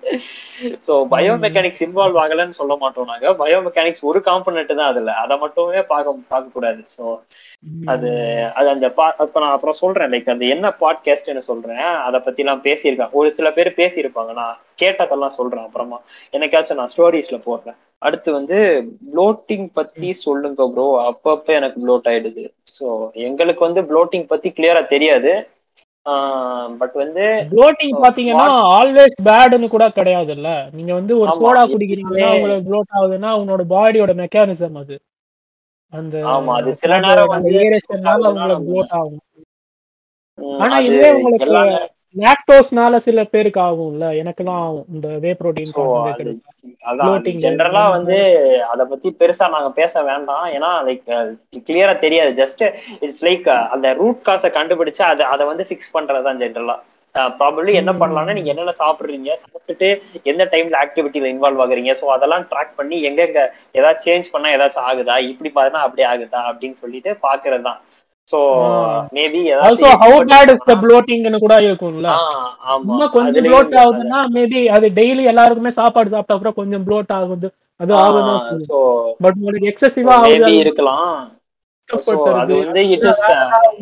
சோ 0.86 0.92
பயோ 1.10 1.34
மெக்கானிக்ஸ் 1.44 1.82
இன்வால்வ் 1.86 2.20
ஆகலன்னு 2.22 2.58
சொல்ல 2.60 2.76
மாட்டோம் 2.76 3.08
நாங்க. 3.12 3.30
பயோ 3.44 3.60
மெக்கானிக்ஸ் 3.68 4.00
ஒரு 4.00 4.22
காம்பனெண்ட் 4.24 4.74
தான் 4.74 4.90
அதுல. 4.92 5.12
அதை 5.12 5.38
மட்டுமே 5.38 5.82
பார்க்க 5.82 6.16
பார்க்க 6.28 6.50
கூடாது 6.52 6.84
சோ 6.98 7.20
அது 7.86 8.10
அது 8.54 8.68
அந்த 8.68 8.90
பா 8.90 9.14
அப்ப 9.18 9.40
நான் 9.40 9.50
அப்புறம் 9.50 9.80
சொல்றேன். 9.82 10.10
லைக் 10.10 10.30
அந்த 10.30 10.44
என்ன 10.44 10.74
பாட்காஸ்ட்னு 10.80 11.48
சொல்றேன். 11.50 11.76
அதை 11.78 12.20
பத்தி 12.20 12.42
எல்லாம் 12.42 12.62
பேசியிருக்கேன் 12.62 13.10
ஒரு 13.10 13.30
சில 13.32 13.50
பேர் 13.50 13.78
பேசியிருப்பாங்க. 13.82 14.32
நான் 14.32 14.58
கேட்டதெல்லாம் 14.82 15.36
சொல்றேன் 15.40 15.64
அப்புறமா. 15.64 16.00
எனக்காச்சும் 16.32 16.80
நான் 16.80 16.90
ஸ்டோரிஸ்ல 16.96 17.38
போடுறேன். 17.48 17.78
அடுத்து 18.02 18.30
வந்து 18.32 18.58
ப்ளோட்டிங் 19.10 19.66
பத்தி 19.72 20.08
சொல்லுங்க 20.20 20.62
ப்ரோ 20.70 20.86
அப்பப்ப 21.06 21.54
எனக்கு 21.54 21.78
ப்ளோட் 21.84 22.08
ஆயிடுது. 22.08 22.44
ஸோ 22.74 22.86
எங்களுக்கு 23.26 23.62
வந்து 23.64 23.82
ப்ளோட்டிங் 23.88 24.26
பத்தி 24.28 24.50
கிளியரா 24.52 24.82
தெரியாது. 24.88 25.32
பட் 26.80 26.94
வந்து 26.94 27.24
ப்ளோட்டிங் 27.50 27.96
பாத்தீங்கன்னா 27.98 28.46
ஆல்வேஸ் 28.76 29.16
பேடுன்னு 29.28 29.68
கூட 29.68 29.84
கிடையாதுல்ல. 29.90 30.48
நீங்க 30.72 30.92
வந்து 30.94 31.14
ஒரு 31.22 31.32
சோடா 31.38 31.62
குடிக்கிறீங்கன்னா 31.66 32.30
உங்களுக்கு 32.36 32.68
ப்ளோட் 32.68 32.94
ஆகுதுன்னா 32.96 33.30
உங்களோட 33.38 33.64
பாடியோட 33.74 34.14
மெக்கானிசம் 34.22 34.78
அது. 34.82 34.96
அந்த 35.92 36.16
ஆமா 36.30 36.52
அது 36.58 36.70
சில 36.80 36.94
நேரம் 37.04 37.32
வந்து 37.32 37.56
உங்களுக்கு 38.32 38.62
ப்ளோட் 38.66 38.92
ஆகும். 38.98 39.22
ஆனா 40.58 40.76
இதுவே 40.86 41.08
உங்களுக்கு 41.18 41.56
லாக்டோஸ்னால 42.16 42.96
சில 43.06 43.20
பேருக்கு 43.32 43.60
ஆகும்ல. 43.64 44.04
எனக்கெல்லாம் 44.20 44.62
ஆகும். 44.62 44.86
இந்த 44.94 45.08
வே 45.24 45.30
புரோட்டீன் 45.40 45.72
அதான். 46.90 47.14
ஜென்ரலா 47.44 47.82
வந்து 47.96 48.16
அத 48.72 48.84
பத்தி 48.92 49.08
பெருசா 49.20 49.46
நாங்க 49.54 49.70
பேச 49.80 50.02
வேண்டாம். 50.02 50.46
ஏன்னா 50.56 50.70
லைக் 50.86 51.04
கிளியரா 51.68 51.94
தெரியாது. 52.04 52.32
ஜஸ்ட் 52.40 52.62
இட்ஸ் 53.04 53.24
லைக் 53.26 53.46
அந்த 53.74 53.88
ரூட் 54.00 54.26
காசை 54.28 54.50
கண்டுபிடிச்சு 54.58 55.02
அதை 55.06 55.24
அதை 55.34 55.46
வந்து 55.50 55.66
ஃபிக்ஸ் 55.68 55.94
பண்றதுதான் 55.96 56.40
ஜென்ரலா 56.44 56.76
ப்ராபப்ளி 57.34 57.72
என்ன. 57.80 57.90
பண்ணலாம்னா 58.00 58.32
நீங்க 58.38 58.50
என்னென்ன 58.52 58.74
சாப்பிடுறீங்க 58.80 59.30
சாப்பிட்டுட்டு 59.42 59.88
எந்த 60.30 60.42
டைம்ல 60.52 60.76
ஆக்டிவிட்டியில 60.84 61.30
இன்வால்வ் 61.32 61.62
ஆகுறீங்க? 61.64 61.92
ஸோ 62.00 62.06
அதெல்லாம் 62.16 62.44
ட்ராக் 62.50 62.76
பண்ணி 62.78 62.96
எங்கெங்க 63.08 63.40
ஏதாச்சும் 63.78 64.04
சேஞ்ச் 64.06 64.32
பண்ணா 64.34 64.48
ஏதாச்சும் 64.56 64.86
ஆகுதா? 64.90 65.16
இப்படி 65.30 65.50
பார்த்தா 65.56 65.84
அப்படி 65.86 66.04
ஆகுதா? 66.10 66.40
அப்படின்னு 66.50 66.78
சொல்லிட்டு 66.82 67.12
பாக்குறது 67.24 67.64
தான் 67.68 67.80
ஆ. 68.32 69.08
Maybe 69.14 69.52
also 69.54 69.88
how 70.00 70.18
bad 70.26 70.50
is 70.50 70.64
the 70.64 70.74
ப்ளோட்டிங்னு 70.74 71.38
கூட 71.38 71.60
இருக்கும்ல? 71.60 72.08
ஆமா. 72.66 73.06
கொஞ்சம் 73.06 73.44
ப்ளோட் 73.44 73.74
ஆகுதுன்னா 73.76 74.20
மேபி 74.32 74.66
அது 74.66 74.88
டெய்லி 74.88 75.22
எல்லாருக்குமே 75.24 75.70
சாப்பாடு 75.70 76.10
சாப்பிட்ட 76.10 76.34
அப்புறம் 76.34 76.54
கொஞ்சம் 76.54 76.86
ப்ளோட் 76.86 77.12
ஆகுது. 77.12 77.48
அது 77.76 77.94
ஆகுதான் 77.94 78.40
ஆ, 78.42 78.56
so 78.66 79.14
பட் 79.20 79.34
உங்களுக்கு 79.36 79.70
எக்ஸசிவா 79.70 80.14
மேபி 80.18 80.42
ஆகுது. 80.42 80.56
இருக்கலாம். 80.56 81.16
அது 81.88 82.52
வந்து 82.60 82.80
it 82.94 83.04
is 83.10 83.22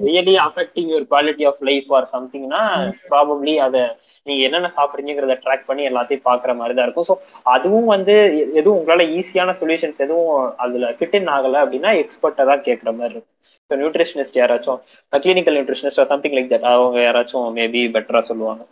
really 0.07 0.35
affecting 0.47 0.89
your 0.91 1.07
quality 1.11 1.45
of 1.51 1.63
life 1.69 1.89
or 1.97 2.07
சம்திங்னா 2.13 2.61
probably 3.09 3.55
அதை 3.67 3.83
நீங்க 4.27 4.41
என்னென்ன 4.47 4.71
சாப்பிடுறீங்கிறத 4.77 5.37
ட்ராக் 5.45 5.67
பண்ணி 5.67 5.83
எல்லாத்தையும் 5.91 6.27
பாக்குற 6.27 6.53
மாதிரி 6.59 6.75
தான் 6.77 6.87
இருக்கும். 6.87 7.09
ஸோ 7.11 7.15
அதுவும் 7.55 7.89
வந்து 7.95 8.15
எதுவும் 8.59 8.79
உங்களால 8.79 9.07
ஈஸியான 9.17 9.55
சொல்யூஷன்ஸ் 9.61 10.03
எதுவும் 10.07 10.33
அதுல 10.65 10.91
ஃபிட் 10.99 11.17
இன் 11.21 11.31
ஆகல 11.37 11.63
அப்படின்னா 11.65 11.93
எக்ஸ்பர்ட்டை 12.03 12.47
தான் 12.51 12.65
கேட்குற 12.69 12.93
மாதிரி 12.99 13.15
இருக்கும். 13.15 13.31
ஸோ 13.71 13.79
நியூட்ரிஷனிஸ்ட் 13.81 14.39
யாராச்சும் 14.41 14.81
clinical 15.23 15.57
nutritionist 15.59 16.11
something 16.13 16.37
like 16.39 16.53
that 16.53 16.69
அவங்க 16.73 16.99
யாராச்சும் 17.07 17.49
மேபி 17.59 17.83
பெட்டரா 17.97 18.23
சொல்லுவாங்க. 18.31 18.63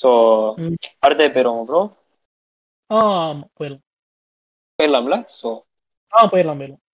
ஸோ. 0.00 0.10
அடுத்த 1.04 1.28
போயிருவோம் 1.30 1.68
ப்ரோ 1.68 1.80
போயிடலாம். 3.56 3.84
போயிடலாம்ல? 4.78 5.16
ஸோ 5.38 5.48
ஆ 6.12 6.20
போயிடலாம் 6.32 6.60
போயிடலாம். 6.60 6.84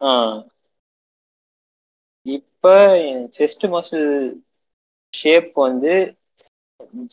ஆ. 0.00 0.12
இப்ப 2.26 2.70
செஸ்ட் 3.38 3.64
மசில் 3.72 4.10
ஷேப் 5.14 5.50
வந்து 5.58 5.92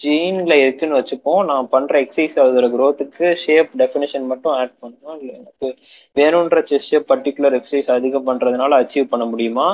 ஜீன்ல 0.04 0.54
இருக்குன்னு 0.60 0.98
வச்சுப்போம். 0.98 1.46
நான் 1.46 1.70
பண்ற 1.70 2.02
எக்ஸசைஸ் 2.02 2.36
அதோட 2.42 2.68
growthக்கு 2.74 3.34
ஷேப் 3.36 3.70
டெஃபினேஷன் 3.78 4.26
மட்டும் 4.26 4.54
ஆட் 4.54 4.74
பண்ணணும்? 4.82 5.18
இல்லை 5.20 5.34
எனக்கு 5.36 5.68
வேணுன்ற 6.16 6.60
செஸ்ட் 6.70 6.90
ஷேப் 6.90 7.12
பர்டிகுலர் 7.12 7.58
எக்ஸசைஸ் 7.58 7.92
அதிகம் 7.92 8.28
பண்றதுனால 8.28 8.80
அச்சீவ் 8.82 9.06
பண்ண 9.06 9.26
முடியுமா? 9.26 9.68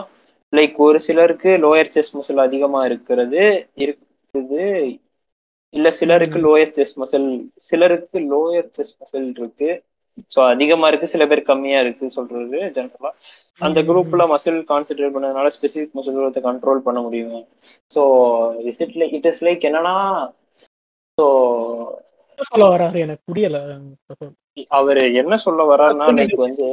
லைக் 0.53 0.75
ஒரு 0.77 0.99
சிலருக்கு 0.99 1.49
லோயர் 1.57 1.91
செஸ்ட் 1.95 2.13
மசில் 2.13 2.37
அதிகமா 2.37 2.85
இருக்கிறது 2.85 3.41
இருக்குது. 3.77 4.63
இல்ல 5.73 5.91
சிலருக்கு 5.91 6.39
ம். 6.39 6.45
லோயர் 6.45 6.73
செஸ்ட் 6.77 6.97
மசில் 6.97 7.27
சிலருக்கு 7.61 8.19
லோயர் 8.31 8.69
செஸ்ட் 8.77 8.97
மசில் 8.99 9.29
இருக்கு. 9.37 9.69
ஸோ 10.33 10.39
அதிகமா 10.49 10.87
இருக்கு 10.87 11.07
சில 11.07 11.25
பேர் 11.27 11.41
கம்மியா 11.43 11.79
இருக்கு 11.79 12.05
சொல்றது 12.15 12.59
ஜென்ரலா 12.75 13.11
அந்த 13.61 13.79
குரூப்ல 13.87 14.25
மசில் 14.31 14.59
கான்சென்ட்ரேட் 14.69 15.15
பண்ணதுனால 15.15 15.49
ஸ்பெசிபிக் 15.55 15.95
மசில் 15.97 16.17
growth 16.17 16.39
கண்ட்ரோல் 16.45 16.85
பண்ண 16.87 16.99
முடியும். 17.01 17.41
So 17.91 18.01
is 18.69 18.81
it 18.85 18.95
like 18.99 19.15
it 19.17 19.29
is 19.31 19.41
like 19.47 19.65
என்னன்னா 19.69 19.95
ஸோ 21.17 21.25
சொல்ல 22.49 22.65
வராரு? 22.73 22.97
எனக்கு 23.05 23.23
புரியல. 23.29 23.57
அவர் 24.71 24.99
என்ன 25.21 25.33
சொல்ல 25.45 25.61
வர்றாருன்னா. 25.71 26.07
லைக் 26.19 26.35
வந்து 26.45 26.67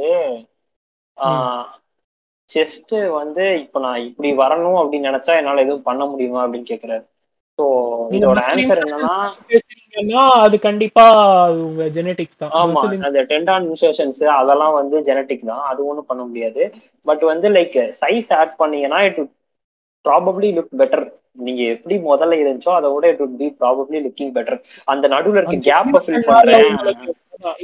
செஸ்ட் 2.49 2.93
வந்து 3.17 3.45
இப்போ 3.63 3.77
நான் 3.79 4.03
இப்படி 4.09 4.29
வரணும் 4.41 4.79
அப்படின்னு 4.81 5.09
நினைச்சா 5.09 5.33
என்னால 5.39 5.63
எதுவும் 5.65 5.87
பண்ண 5.89 6.03
முடியுமா 6.11 6.39
அப்படின்னு 6.43 6.69
கேக்குறாரு. 6.69 7.03
ஸோ 7.59 7.63
இதோட 8.17 8.39
ஆன்சர் 8.49 8.81
என்னன்னா 8.83 9.15
பத்தி 9.97 10.15
பேசுறீங்கன்னா 10.15 10.45
அது 10.45 10.55
கண்டிப்பா 10.65 11.05
உங்க 11.63 11.83
ஜெனெட்டிக்ஸ் 11.97 12.39
தான். 12.39 12.53
ஆமா 12.59 12.81
அந்த 13.07 13.21
டெண்டான் 13.31 13.65
இன்சர்ஷன்ஸ் 13.69 14.21
அதெல்லாம் 14.37 14.75
வந்து 14.79 14.97
ஜெனட்டிக் 15.07 15.49
தான். 15.51 15.63
அது 15.71 15.79
ஒன்றும் 15.89 16.09
பண்ண 16.09 16.21
முடியாது. 16.29 16.63
பட் 17.05 17.23
வந்து 17.31 17.49
லைக் 17.57 17.77
சைஸ் 17.99 18.31
ஆட் 18.39 18.53
பண்ணீங்கன்னா 18.61 18.99
இட் 19.07 19.21
ப்ராபப்ளி 20.05 20.49
லுக் 20.57 20.75
பெட்டர் 20.81 21.05
நீங்க 21.45 21.63
எப்படி 21.73 21.95
முதல்ல 22.05 22.37
இருந்துச்சோ 22.41 22.71
அதை 22.75 22.89
விட 22.93 23.07
it 23.11 23.21
would 23.23 23.35
be 23.39 23.47
probably 23.59 23.97
looking 24.05 24.31
better 24.37 24.59
அந்த 24.87 25.05
நடுவுல 25.13 25.41
இருக்க 25.41 25.57
கேப்பை 25.67 25.99
ஃபில் 26.05 26.27
பண்றேன். 26.29 26.69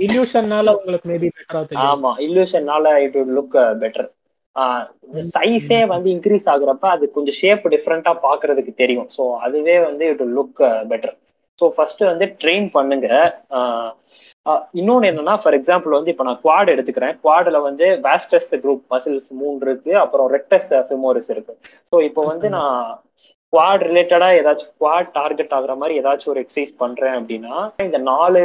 illusionனால 0.04 0.74
உங்களுக்கு 0.78 1.08
மேபி 1.12 1.30
பெட்டரா 1.32 1.62
தெரியும். 1.64 1.90
ஆமா 1.90 2.12
இல்லூஷன்னால 2.26 2.92
இட் 3.06 3.18
would 3.20 3.32
லுக் 3.38 3.56
பெட்டர் 3.82 4.10
சைஸே 5.32 5.80
வந்து 5.92 6.08
இன்க்ரீஸ் 6.14 6.48
ஆகுறப்ப 6.52 6.86
அது 6.96 7.06
கொஞ்சம் 7.16 7.38
ஷேப் 7.40 7.66
டிஃப்ரெண்டா 7.74 8.12
பாக்குறதுக்கு 8.26 8.74
தெரியும். 8.76 9.10
ஸோ 9.16 9.24
அதுவே 9.46 9.76
வந்து 9.88 10.06
it 10.12 10.24
look 10.36 10.62
better 10.92 11.16
so 11.60 11.66
first 11.76 12.02
வந்து 12.12 12.26
ட்ரெயின் 12.42 12.68
பண்ணுங்க. 12.78 13.08
இன்னொன்னு 14.80 15.10
என்னன்னா 15.12 15.36
ஃபார் 15.42 15.58
எக்ஸாம்பிள் 15.60 15.98
வந்து 15.98 16.12
இப்போ 16.14 16.26
நான் 16.30 16.42
குவாட் 16.46 16.74
எடுத்துக்கிறேன். 16.74 17.16
குவாட்ல 17.26 17.60
வந்து 17.70 17.88
வேஸ்டஸ் 18.08 18.52
குரூப் 18.64 18.84
மசில்ஸ் 18.94 19.32
மூணு 19.42 19.58
இருக்கு. 19.68 19.94
அப்புறம் 20.04 20.30
ரெக்டஸ் 20.38 20.70
ஃபிமோரிஸ் 20.90 21.32
இருக்கு. 21.36 21.56
ஸோ 21.92 21.96
இப்போ 22.10 22.24
வந்து 22.32 22.50
நான் 22.58 22.78
குவாட் 23.54 23.84
ரிலேட்டடா 23.90 24.30
ஏதாச்சும் 24.40 24.72
குவாட் 24.84 25.10
டார்கெட் 25.20 25.56
ஆகுற 25.58 25.74
மாதிரி 25.82 26.00
ஏதாச்சும் 26.02 26.32
ஒரு 26.34 26.42
எக்ஸசைஸ் 26.44 26.74
பண்றேன் 26.84 27.18
அப்படின்னா 27.20 27.56
இந்த 27.88 28.00
நாலு 28.12 28.42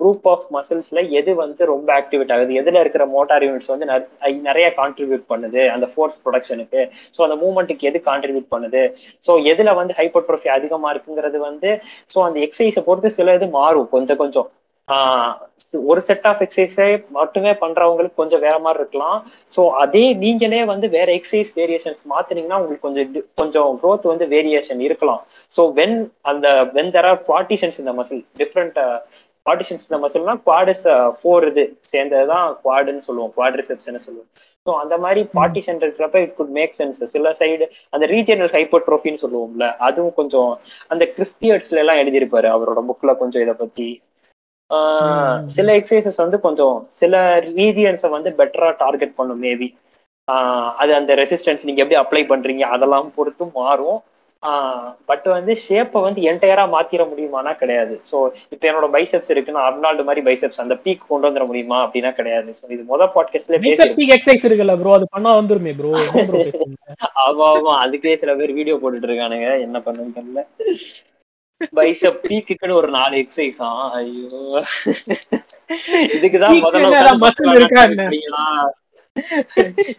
குரூப் 0.00 0.20
ஆஃப் 0.22 0.46
மசில்ஸ்ல 0.52 1.08
எது 1.08 1.34
வந்து 1.34 1.66
ரொம்ப 1.66 2.00
ஆக்டிவேட் 2.00 2.32
ஆகுது? 2.32 2.54
எதுல 2.54 2.80
இருக்கிற 2.80 3.06
மோட்டார் 3.06 3.42
யூனிட்ஸ் 3.42 3.66
வந்து 3.66 3.86
நிறைய- 3.86 4.40
நிறைய 4.40 4.72
கான்ட்ரிபியூட் 4.76 5.24
பண்ணுது? 5.28 5.66
அந்த 5.66 5.86
ஃபோர்ஸ் 5.86 6.20
ப்ரொடக்ஷனுக்கு 6.24 6.90
ஸோ 7.18 7.28
அந்த 7.28 7.36
மூமெண்ட்டுக்கு 7.36 7.78
எது 7.78 8.02
கான்ட்ரிபியூட் 8.04 8.46
பண்ணுது? 8.50 8.94
ஸோ 9.26 9.30
எதுல 9.30 9.74
வந்து 9.74 9.94
ஹைப்பர்ட்ரோஃபி 9.96 10.48
அதிகமா 10.48 10.94
இருக்குங்கிறது 10.94 11.36
வந்து 11.36 11.80
ஸோ 12.14 12.22
அந்த 12.22 12.40
எக்ஸசைஸை 12.40 12.80
பொறுத்து 12.80 13.10
சில 13.10 13.34
இது 13.34 13.46
மாறும். 13.46 13.88
கொஞ்சம் 13.88 14.16
கொஞ்சம். 14.16 14.50
ஒரு 15.90 16.00
செட் 16.06 16.26
ஆஃப் 16.30 16.42
எக்ஸசைஸை 16.44 16.88
மட்டுமே 17.18 17.52
பண்றவங்களுக்கு 17.62 18.20
கொஞ்சம் 18.22 18.42
வேற 18.46 18.56
மாதிரி 18.64 18.80
இருக்கலாம். 18.82 19.18
ஸோ 19.54 19.60
அதே 19.82 20.04
நீங்களே 20.24 20.62
வந்து 20.72 20.86
வேற 20.96 21.08
எக்ஸசைஸ் 21.18 21.52
வேரியேஷன்ஸ் 21.60 22.02
மாத்துனீங்கன்னா 22.12 22.58
உங்களுக்கு 22.60 22.86
கொஞ்சம் 22.86 23.28
கொஞ்சம் 23.40 23.70
growth 23.82 24.04
வந்து 24.12 24.26
வேரியேஷன் 24.34 24.82
இருக்கலாம். 24.88 25.22
ஸோ 25.56 25.62
வென் 25.78 25.96
அந்த 26.32 26.48
வென் 26.76 26.92
தெர் 26.96 27.08
ஆர் 27.10 27.20
பார்ட்டிஷன்ஸ் 27.32 27.80
இந்த 27.84 27.94
மசில் 28.00 28.22
டிஃப்ரெண்ட் 28.42 28.78
பார்ட்டிஷன்ஸ் 29.46 29.86
இந்த 29.86 29.98
மசில்னா 30.02 30.34
குவாடிஸ் 30.48 30.84
ஃபோர் 31.16 31.46
இது 31.50 31.62
சேர்ந்தது 31.92 32.26
தான் 32.34 32.46
குவாடுன்னு 32.64 33.06
சொல்லுவோம் 33.08 33.32
குவாட்ரிசெப்ஷன் 33.38 34.04
சொல்லுவோம். 34.06 34.28
ஸோ 34.66 34.72
அந்த 34.82 34.94
மாதிரி 35.04 35.22
பார்ட்டிஷன் 35.38 35.80
இருக்கிறப்ப 35.84 36.20
இட் 36.24 36.36
குட் 36.38 36.54
மேக் 36.58 36.74
சென்ஸ் 36.78 37.02
சில 37.14 37.32
சைடு 37.40 37.64
அந்த 37.94 38.04
ரீஜனல் 38.14 38.52
ஹைப்போட்ரோஃபின்னு 38.56 39.22
சொல்லுவோம்ல 39.24 39.66
அதுவும் 39.88 40.16
கொஞ்சம் 40.20 40.50
அந்த 40.94 41.06
கிறிஸ்டியர்ஸ்ல 41.16 41.82
எல்லாம் 41.82 42.00
எழுதியிருப்பாரு 42.02 42.50
அவரோட 42.56 42.82
புக்ல 42.90 43.14
கொஞ்சம் 43.22 43.44
இதை 43.46 43.56
பத்தி. 43.62 43.88
சில 45.54 45.68
எக்ஸசைசஸ் 45.78 46.22
வந்து 46.22 46.38
கொஞ்சம் 46.40 46.76
சில 47.00 47.14
ரீஜியன்ஸை 47.58 48.10
வந்து 48.16 48.30
பெட்டரா 48.40 48.70
டார்கெட் 48.82 49.18
பண்ணும் 49.18 49.42
மேபி 49.44 49.68
அது 50.80 50.92
அந்த 50.98 51.12
ரெசிஸ்டன்ஸ் 51.22 51.66
நீங்க 51.68 51.80
எப்படி 51.82 52.00
அப்ளை 52.02 52.22
பண்றீங்க 52.28 52.64
அதெல்லாம் 52.74 53.08
பொறுத்து 53.16 53.46
மாறும். 53.58 54.00
பட் 55.10 55.26
வந்து 55.34 55.52
ஷேப்பை 55.62 56.00
வந்து 56.06 56.20
என்டையரா 56.30 56.64
மாத்திர 56.74 57.02
முடியுமானா 57.10 57.52
கிடையாது. 57.60 57.94
ஸோ 58.10 58.16
இப்போ 58.52 58.64
என்னோட 58.70 58.86
பைசெப்ஸ் 58.96 59.30
இருக்குன்னா 59.34 59.62
அர்னால்டு 59.68 60.06
மாதிரி 60.08 60.22
பைசெப்ஸ் 60.26 60.62
அந்த 60.64 60.74
பீக் 60.84 61.08
கொண்டு 61.10 61.26
வந்துட 61.28 61.44
முடியுமா 61.50 61.78
அப்படின்னா 61.84 62.10
கிடையாது. 62.18 62.50
ஸோ 62.58 62.64
இது 62.74 62.82
முதல் 62.92 63.12
பாட்காஸ்ட்ல 63.14 63.60
பைசெப்டிக் 63.64 64.14
எக்ஸசைஸ் 64.16 64.46
இருக்குல்ல 64.48 64.76
ப்ரோ 64.80 64.94
அது 64.98 65.08
பண்ணா 65.14 65.32
வந்துருமே 65.40 65.74
ப்ரோ 65.80 65.92
ஆமா 67.24 67.46
ஆமா. 67.52 67.72
அதுக்கே 67.84 68.14
சில 68.22 68.34
பேர் 68.34 68.58
வீடியோ 68.58 68.76
போட்டுட்டு 68.82 69.10
இருக்கானுங்க. 69.10 69.48
என்ன 69.66 69.80
தெரியல. 70.18 70.42
பைசப் 71.70 72.20
பீக்குன்னு 72.22 72.72
ஒரு 72.72 72.88
நாலு 72.88 73.16
எக்ஸசைஸ் 73.16 73.90
ஐயோ. 73.90 74.64
இதுக்குதான் 76.16 76.56
முதல்ல 76.62 77.54
இருக்கா 77.54 77.82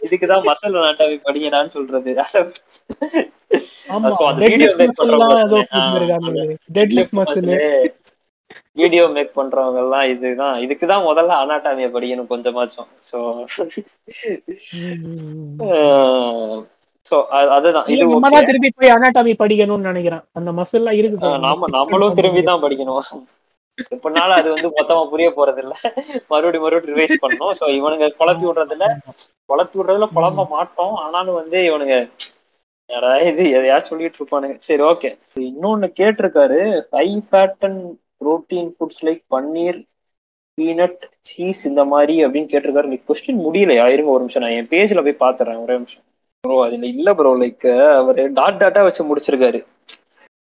இதுக்குதான் 0.04 0.44
மசல் 0.48 0.78
அனாட்டமி 0.80 1.18
படிங்கடான்னு 1.26 1.66
சொல்றது. 1.66 2.12
வீடியோ 8.72 9.08
மேக் 9.08 9.40
பண்றவங்க 9.40 9.78
எல்லாம் 9.78 10.10
இதுதான். 10.10 10.60
இதுக்குதான் 10.60 11.06
முதல்ல 11.10 11.34
அனாட்டாமிய 11.42 11.88
படிக்கணும் 11.96 12.30
கொஞ்சமாச்சும். 12.30 12.90
சோ 13.12 13.20
சோ 17.10 17.16
அதுதான். 17.56 17.88
இது 17.94 18.04
நம்ம 18.04 18.28
ஓகே 18.28 18.36
தான் 18.36 18.48
திருப்பி 18.50 18.70
போய் 18.80 18.94
அனாட்டமி 18.96 19.34
படிக்கணும்னு 19.42 19.90
நினைக்கிறேன். 19.92 20.24
அந்த 20.40 20.52
மசில் 20.60 20.98
இருக்கு. 21.00 21.32
நாம 21.48 21.68
நம்மளும் 21.78 22.18
திரும்பி 22.20 22.44
தான் 22.50 22.64
படிக்கணும். 22.66 23.24
எப்படினாலும் 23.96 24.38
அது 24.40 24.50
வந்து 24.54 24.70
மொத்தமா 24.76 25.02
புரிய 25.14 25.30
போறது 25.38 25.62
இல்ல 25.64 25.74
மறுபடியும் 26.32 26.64
மறுபடியும் 26.66 26.94
ரிவைஸ் 26.94 27.24
பண்ணணும். 27.24 27.56
சோ 27.60 27.66
இவனுங்க 27.80 28.08
குழப்பி 28.20 28.46
விடுறதுல 28.50 28.86
குழப்பி 29.50 29.76
விடுறதுல 29.80 30.08
குழம்ப 30.18 30.46
மாட்டோம். 30.56 30.96
ஆனாலும் 31.04 31.40
வந்து 31.42 31.60
இவனுங்க 31.70 31.98
இது? 33.30 33.44
எதையாச்சும் 33.58 33.92
சொல்லிட்டு 33.92 34.20
இருப்பானுங்க. 34.20 34.56
சரி 34.68 34.84
ஓகே 34.90 35.10
இன்னொன்னு 35.50 35.88
கேட்டிருக்காரு. 36.00 36.60
High 36.98 37.08
fat 37.28 37.66
and 37.68 37.84
protein 38.22 38.70
foods 38.76 39.04
like 39.08 39.22
paneer 39.36 39.80
peanut 40.58 41.02
cheese 41.30 41.62
இந்த 41.70 41.84
மாதிரி 41.94 42.16
அப்படின்னு 42.26 42.52
கேட்டிருக்காரு. 42.52 43.00
கொஸ்டின் 43.10 43.42
முடியலையா? 43.46 43.86
இருங்க 43.94 44.12
ஒரு 44.16 44.24
நிமிஷம். 44.24 44.46
நான் 44.46 44.58
என் 44.60 44.70
பேஜ்ல 44.74 45.04
போய் 45.08 45.24
பாத்துறேன் 45.24 45.64
ஒரே 45.64 45.78
நிமிஷம். 45.80 46.06
ப்ரோ 46.46 46.58
அதுல 46.64 46.90
இல்ல 46.94 47.10
ப்ரோ 47.16 47.32
லைக் 47.40 47.68
அவரு 47.96 48.24
டாட் 48.34 48.62
டாட்டா 48.62 48.82
வச்சு 48.86 49.10
முடிச்சிருக்காரு. 49.10 49.62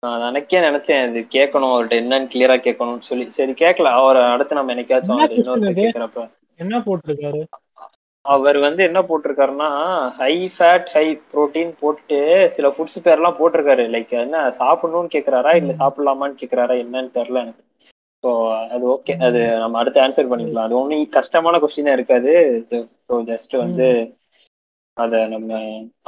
நான் 0.03 0.23
நினைக்கே 0.25 0.59
நினைச்சேன். 0.61 1.01
இது 1.09 1.21
கேட்கணும். 1.33 1.71
அவர்கிட்ட 1.71 1.95
என்னன்னு 2.01 2.31
கிளியரா 2.31 2.55
கேட்கணும்னு 2.59 3.07
சொல்லி. 3.07 3.25
சரி 3.31 3.53
கேட்கல 3.61 3.91
அவர் 3.99 4.19
அடுத்து 4.25 4.59
நம்ம 4.59 4.73
என்னைக்காச்சும் 4.73 5.15
என்ன 5.15 5.25
அது? 5.25 5.35
அது? 5.39 6.81
போட்டிருக்காரு? 6.85 7.41
அவர் 8.25 8.57
வந்து 8.59 8.81
என்ன 8.83 8.99
போட்டிருக்காருன்னா 9.01 9.67
ஹை 10.17 10.33
ஃபேட் 10.55 10.89
ஹை 10.89 11.03
புரோட்டீன் 11.29 11.71
போட்டுட்டு 11.81 12.19
சில 12.55 12.67
ஃபுட்ஸ் 12.69 12.97
பேர்லாம் 13.05 13.37
போட்டிருக்காரு. 13.39 13.85
லைக் 13.95 14.13
என்ன 14.19 14.43
சாப்பிடணும்னு 14.59 15.13
கேக்குறாரா 15.15 15.53
இல்ல. 15.53 15.71
சாப்பிடலாமான்னு 15.79 16.39
கேக்குறாரா 16.41 16.75
என்னன்னு 16.83 17.11
தெரியல 17.13 17.43
எனக்கு. 17.45 17.63
ஸோ 18.23 18.29
அது 18.71 18.85
ஓகே 18.93 19.13
அது 19.27 19.41
நம்ம 19.59 19.77
அடுத்து 19.81 19.99
ஆன்சர் 20.01 20.31
பண்ணிக்கலாம். 20.31 20.67
அது 20.67 20.75
ஒன்றும் 20.75 21.03
கஷ்டமான 21.17 21.59
கொஸ்டினா 21.59 21.93
இருக்காது. 21.97 22.33
ஸோ 23.03 23.13
ஜஸ்ட் 23.29 23.53
வந்து 23.57 23.87
அத 25.03 25.19
நம்ம 25.27 25.59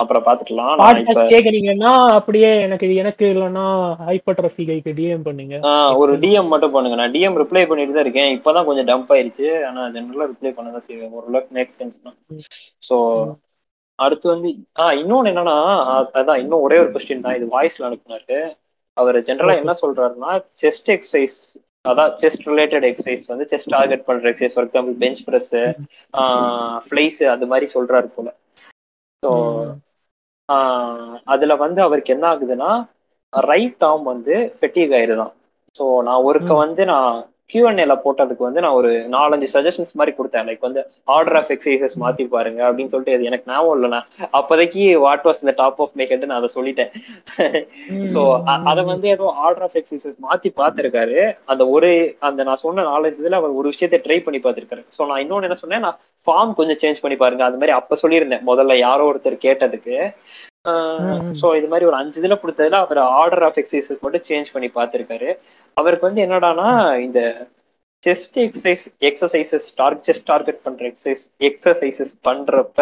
அப்புறம் 0.01 0.23
பாத்துக்கலாம். 0.27 0.71
பாட்காஸ்ட் 0.81 1.33
கேக்குறீங்கன்னா 1.33 1.91
அப்படியே 2.17 2.49
எனக்கு 2.61 2.87
எனக்கு 2.95 3.25
இல்லைன்னா 3.33 3.65
ஹைப்பர்ட்ரஃபி 4.07 4.65
கைக்கு 4.69 4.93
டிஎம் 4.99 5.25
பண்ணுங்க. 5.27 5.55
ஒரு 6.01 6.13
டிஎம் 6.23 6.51
மட்டும் 6.53 6.75
பண்ணுங்க. 6.75 6.97
நான் 7.01 7.13
டிஎம் 7.15 7.39
ரிப்ளை 7.41 7.63
பண்ணிட்டு 7.67 7.95
தான் 7.97 8.05
இருக்கேன். 8.07 8.33
இப்பதான் 8.37 8.67
கொஞ்சம் 8.69 8.89
டம்ப் 8.91 9.13
ஆயிருச்சு. 9.15 9.47
ஆனா 9.69 9.83
ஜென்ரலா 9.95 10.27
ரிப்ளை 10.31 10.51
பண்ண 10.51 10.71
தான் 10.71 10.87
செய்வேன். 10.87 11.11
ஓரளவுக்கு 11.11 11.55
மேக் 11.59 11.77
சென்ஸ் 11.79 12.03
தான். 12.03 12.17
ஸோ. 12.89 12.97
அடுத்து 13.99 14.27
வந்து 14.29 14.49
ஆஹ் 14.79 14.95
இன்னொன்னு 15.01 15.31
என்னன்னா 15.31 15.57
அதான் 16.19 16.41
இன்னும் 16.43 16.63
ஒரே 16.67 16.77
ஒரு 16.77 16.91
கொஸ்டின் 16.91 17.25
தான். 17.25 17.35
இது 17.35 17.47
வாய்ஸ்ல 17.55 17.87
அனுப்புனாரு. 17.89 18.39
அவர் 18.97 19.17
ஜென்ரலா. 19.27 19.55
என்ன 19.61 19.73
சொல்றாருன்னா 19.81 20.31
செஸ்ட் 20.61 20.89
எக்ஸசைஸ் 20.95 21.37
அதான் 21.89 22.11
செஸ்ட் 22.21 22.43
ரிலேட்டட் 22.45 22.85
எக்ஸசைஸ் 22.87 23.23
வந்து 23.27 23.45
செஸ்ட் 23.51 23.73
டார்கெட் 23.75 24.03
பண்ற 24.05 24.31
exercise 24.31 24.53
for 24.55 24.65
example 24.67 24.97
bench 25.03 25.21
press 25.23 25.53
flies 26.87 27.19
அது 27.25 27.45
மாதிரி 27.47 27.67
சொல்றாரு 27.73 28.09
போல. 28.15 28.27
ஸோ. 29.23 29.31
அதுல 31.25 31.55
வந்து 31.55 31.81
அவருக்கு 31.81 32.13
என்ன 32.13 32.25
ஆகுதுன்னா 32.33 32.71
ரைட் 33.33 33.83
ஆர்ம் 33.83 34.03
வந்து 34.03 34.57
ஃபெட்டிக் 34.59 34.93
ஆயிருதான் 34.93 35.33
ஸோ 35.75 36.01
நான் 36.03 36.23
ஒருக்க. 36.23 36.53
வந்து 36.55 36.85
நான் 36.85 37.30
கியூஎன்ஏல 37.53 37.95
போட்டதுக்கு 38.03 38.43
வந்து 38.47 38.63
நான் 38.65 38.77
ஒரு 38.79 38.91
நாலஞ்சு 39.15 39.47
சஜஷன்ஸ் 39.53 39.93
மாதிரி 39.99 40.13
கொடுத்தேன். 40.17 40.45
லைக் 40.49 40.67
வந்து 40.67 40.81
ஆர்டர் 41.15 41.37
ஆஃப் 41.39 41.51
எக்ஸசைசஸ் 41.55 41.95
மாத்தி 42.03 42.25
பாருங்க 42.35 42.61
அப்படின்னு 42.67 42.93
சொல்லிட்டு 42.93 43.15
அது 43.17 43.29
எனக்கு 43.31 43.49
ஞாபகம் 43.53 43.75
இல்லைண்ணா. 43.77 44.01
அப்போதைக்கு 44.39 44.83
வாட் 45.05 45.25
வாஸ் 45.27 45.41
இந்த 45.43 45.53
டாப் 45.61 45.81
ஆஃப் 45.85 45.95
மை 46.01 46.07
ஹெட் 46.11 46.27
நான் 46.31 46.39
அதை 46.41 46.51
சொல்லிட்டேன். 46.57 46.91
ஸோ 48.13 48.21
அதை 48.71 48.83
வந்து 48.91 49.09
ஏதோ 49.15 49.27
ஆர்டர் 49.45 49.65
ஆஃப் 49.67 49.77
எக்ஸசைசஸ் 49.81 50.17
மாத்தி 50.27 50.51
பார்த்திருக்காரு. 50.61 51.17
அந்த 51.53 51.63
ஒரு 51.75 51.91
அந்த 52.29 52.43
நான் 52.49 52.63
சொன்ன 52.65 52.87
நாலஞ்சு 52.91 53.21
இதுல 53.23 53.41
அவர் 53.41 53.57
ஒரு 53.61 53.67
விஷயத்தை 53.73 53.99
ட்ரை 54.05 54.19
பண்ணி 54.27 54.41
பார்த்திருக்காரு. 54.45 54.85
ஸோ 54.97 55.01
நான் 55.11 55.23
இன்னொன்னு 55.25 55.49
என்ன 55.49 55.59
சொன்னேன் 55.63 55.85
நான் 55.87 55.99
ஃபார்ம் 56.27 56.55
கொஞ்சம் 56.61 56.81
சேஞ்ச் 56.83 57.03
பண்ணி 57.05 57.19
பாருங்க. 57.25 57.43
அது 57.49 57.59
மாதிரி 57.61 57.75
அப்ப 57.79 57.97
சொல்லியிருந்தேன். 58.03 58.45
முதல்ல 58.51 58.79
யாரோ 58.87 59.05
ஒருத்தர் 59.11 59.43
கேட்டதுக்கு. 59.47 59.97
ஸோ 61.39 61.47
இது 61.57 61.67
மாதிரி 61.67 61.85
ஒரு 61.85 61.95
அஞ்சு 61.95 62.19
இதுல 62.21 62.35
கொடுத்ததுல 62.41 62.79
அவர் 62.83 62.99
ஆர்டர் 63.19 63.43
ஆஃப் 63.43 63.57
எக்ஸசைசஸ் 63.61 64.03
மட்டும் 64.03 64.25
சேஞ்ச் 64.27 64.53
பண்ணி 64.53 64.69
பார்த்திருக்காரு. 64.75 65.29
அவருக்கு 65.77 66.07
வந்து 66.09 66.23
என்னடானா 66.25 66.67
இந்த 66.99 67.19
செஸ்ட் 68.03 68.37
எக்ஸசைஸ் 68.43 68.83
எக்ஸசைசஸ் 69.09 69.67
டார்க் 69.75 70.05
செஸ்ட் 70.07 70.25
டார்கெட் 70.25 70.61
பண்ற 70.63 70.83
எக்ஸசைஸ் 70.89 71.23
எக்ஸசைசஸ் 71.49 72.13
பண்றப்ப 72.23 72.79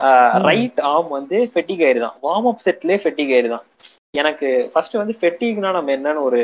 ம். 0.00 0.44
ரைட் 0.46 0.80
ஆர்ம் 0.90 1.10
வந்து 1.10 1.38
ஃபெட்டிக் 1.52 1.82
ஆயிருதான். 1.86 2.16
Warm 2.22 2.48
up 2.50 2.64
செட்லயே 2.64 2.98
ஃபெட்டிக் 3.02 3.32
ஆயிருதான். 3.34 3.66
எனக்கு 4.14 4.48
ஃபர்ஸ்ட் 4.72 5.00
வந்து 5.00 5.14
ஃபெட்டிக்னா 5.20 5.70
நம்ம 5.72 5.92
என்னன்னு 5.96 6.22
ஒரு 6.22 6.40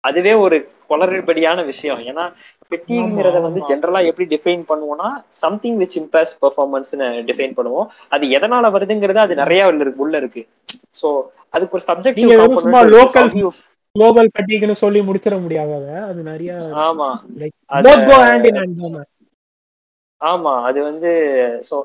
அதுவே 0.00 0.32
ஒரு 0.34 0.56
குளறுபடியான 0.90 1.64
விஷயம். 1.64 1.98
ஏன்னா 1.98 2.24
ஃபெட்டிங்கிறத 2.68 3.38
ஆமா, 3.38 3.42
வந்து. 3.42 3.60
ஜென்ரலா 3.60 4.06
எப்படி 4.06 4.36
டிஃபைன் 4.36 4.64
பண்ணுவோம்னா 4.68 5.08
சம்திங் 5.28 5.78
விச் 5.78 5.96
இம்பேர்ஸ் 5.96 6.34
பெர்ஃபார்மன்ஸ்னு 6.42 7.06
டிஃபைன் 7.28 7.56
பண்ணுவோம். 7.56 7.86
அது 8.08 8.26
எதனால 8.26 8.70
வருதுங்கிறது 8.70 9.14
அது 9.16 9.34
நிறைய 9.34 9.66
உள்ள 9.96 10.20
இருக்கு- 10.20 10.46
சோ 11.02 11.08
அதுக்கு 11.48 11.76
ஒரு 11.76 11.84
வெறும் 12.26 12.56
சும்மா 12.56 12.82
காம்பனன்ட் 12.82 13.50
குளோபல் 13.94 14.30
பட்டிக்குன்னு 14.38 14.72
சொல்லி 14.72 15.00
முடிச்சிட 15.00 15.40
முடியாது 15.40 15.72
அத. 15.74 16.12
நிறைய 16.22 16.52
ஆமா. 16.54 17.08
ஆமா 20.20 20.62
அது 20.62 20.82
வந்து 20.82 21.10
ஸோ 21.70 21.76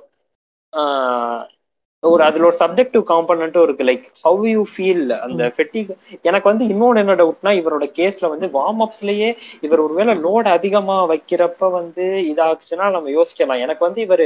ஒரு 2.03 2.21
அதுல 2.25 2.45
ஒரு 2.45 2.57
சப்ஜெக்டிவ் 2.59 3.03
காம்பனண்ட்டும் 3.09 3.65
இருக்கு. 3.65 3.83
லைக் 3.83 4.05
ஹவ் 4.23 4.41
யூ 4.47 4.61
ஃபீல் 4.71 5.03
அந்த 5.19 5.43
ஃபெட்டிக் 5.55 5.91
எனக்கு 6.25 6.47
வந்து 6.51 6.65
இன்னொன்னு 6.71 7.01
என்ன 7.03 7.13
டவுட்னா 7.15 7.51
இவரோட 7.59 7.85
கேஸ்ல 7.97 8.31
வந்து 8.33 8.47
வார்ம் 8.55 8.81
அப்ஸ்லயே 8.85 9.29
இவர் 9.61 9.83
ஒருவேளை 9.85 10.13
லோட் 10.25 10.49
அதிகமா 10.55 10.97
வைக்கிறப்ப 11.11 11.69
வந்து 11.77 12.03
இதாச்சுன்னா 12.31 12.87
நம்ம 12.95 13.09
யோசிக்கலாம். 13.15 13.35
எனக்கு 13.65 13.85
வந்து 13.87 14.01
இவர் 14.07 14.25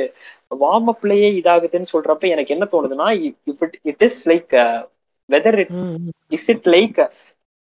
வார்ம் 0.61 0.89
அப்லயே 0.93 1.29
இதாகுதுன்னு 1.39 1.91
சொல்றப்ப 1.93 2.33
எனக்கு 2.35 2.55
என்ன 2.55 2.67
தோணுதுன்னா 2.67 3.07
it 3.21 3.39
it 3.91 4.05
is 4.07 4.21
like 4.27 4.53
whether 5.29 5.59
it 5.63 5.75
is 6.31 6.49
it 6.53 6.67
like 6.69 6.99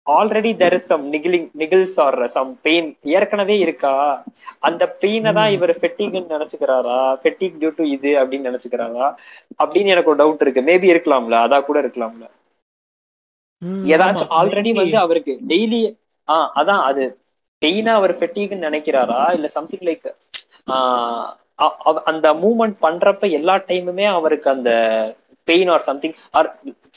already 0.06 0.50
there 0.60 0.74
is 0.76 0.86
some 0.86 1.04
niggling 1.12 1.48
niggles 1.60 1.96
or 2.04 2.16
some 2.34 2.50
pain 2.62 2.88
ஏற்கனவே 3.16 3.56
இருக்கா? 3.64 3.92
அந்த 4.68 4.82
பெயினை 5.02 5.32
தான். 5.38 5.50
இவர் 5.56 5.72
ஃபெட்டிக்னு 5.80 6.22
நினைச்சுக்கிறாரா? 6.34 6.98
ஃபெட்டிக் 7.22 7.58
டியூ 7.60 7.70
டு 7.76 7.84
இது 7.96 8.12
அப்படின்னு 8.20 8.48
நினைச்சுக்கிறாரா? 8.50 9.06
அப்படின்னு 9.62 9.94
எனக்கு 9.94 10.12
ஒரு 10.12 10.20
டவுட் 10.22 10.44
இருக்கு. 10.46 10.68
மேபி 10.70 10.88
இருக்கலாம்ல. 10.94 11.36
அதா 11.46 11.60
கூட 11.68 11.78
இருக்கலாம்ல. 11.84 12.24
ஏதாச்சும் 13.92 14.32
ஆல்ரெடி 14.38 14.70
வந்து 14.74 14.96
அவருக்கு 14.98 15.32
டெய்லி 15.50 15.80
ஆ 16.28 16.36
அதான் 16.60 16.82
அது 16.88 17.04
பெயினா 17.62 17.92
அவர் 18.00 18.14
ஃபெட்டிக்னு 18.18 18.66
நினைக்கிறாரா? 18.68 19.20
இல்ல 19.36 19.48
சம்திங் 19.56 19.86
லைக் 19.88 20.08
அந்த 22.10 22.26
மூவ்மெண்ட் 22.42 22.76
பண்றப்ப 22.80 23.30
எல்லா 23.38 23.54
டைமுமே 23.68 24.06
அவருக்கு 24.12 24.48
அந்த 24.50 24.70
பெயின் 25.48 25.70
ஆர் 25.74 25.86
சம்திங் 25.86 26.16
ஆர் 26.34 26.48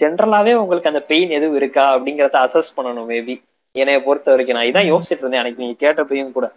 ஜென்ரலாவே 0.01 0.53
உங்களுக்கு 0.61 0.91
அந்த 0.91 1.01
பெயின் 1.11 1.35
எதுவும் 1.37 1.59
இருக்கா 1.61 1.85
அப்படிங்கறத 1.95 2.39
அசஸ் 2.45 2.75
பண்ணணும் 2.77 3.09
மேபி 3.11 3.35
என்னைய 3.75 3.99
பொறுத்த 4.03 4.27
வரைக்கும் 4.31 4.57
நான் 4.57 4.69
இதான். 4.69 4.91
யோசிச்சுட்டு 4.91 5.23
இருந்தேன் 5.23 5.43
எனக்கு 5.43 5.63
நீங்க 5.63 5.77
கேட்டப்பையும் 5.81 6.35
கூட. 6.35 6.47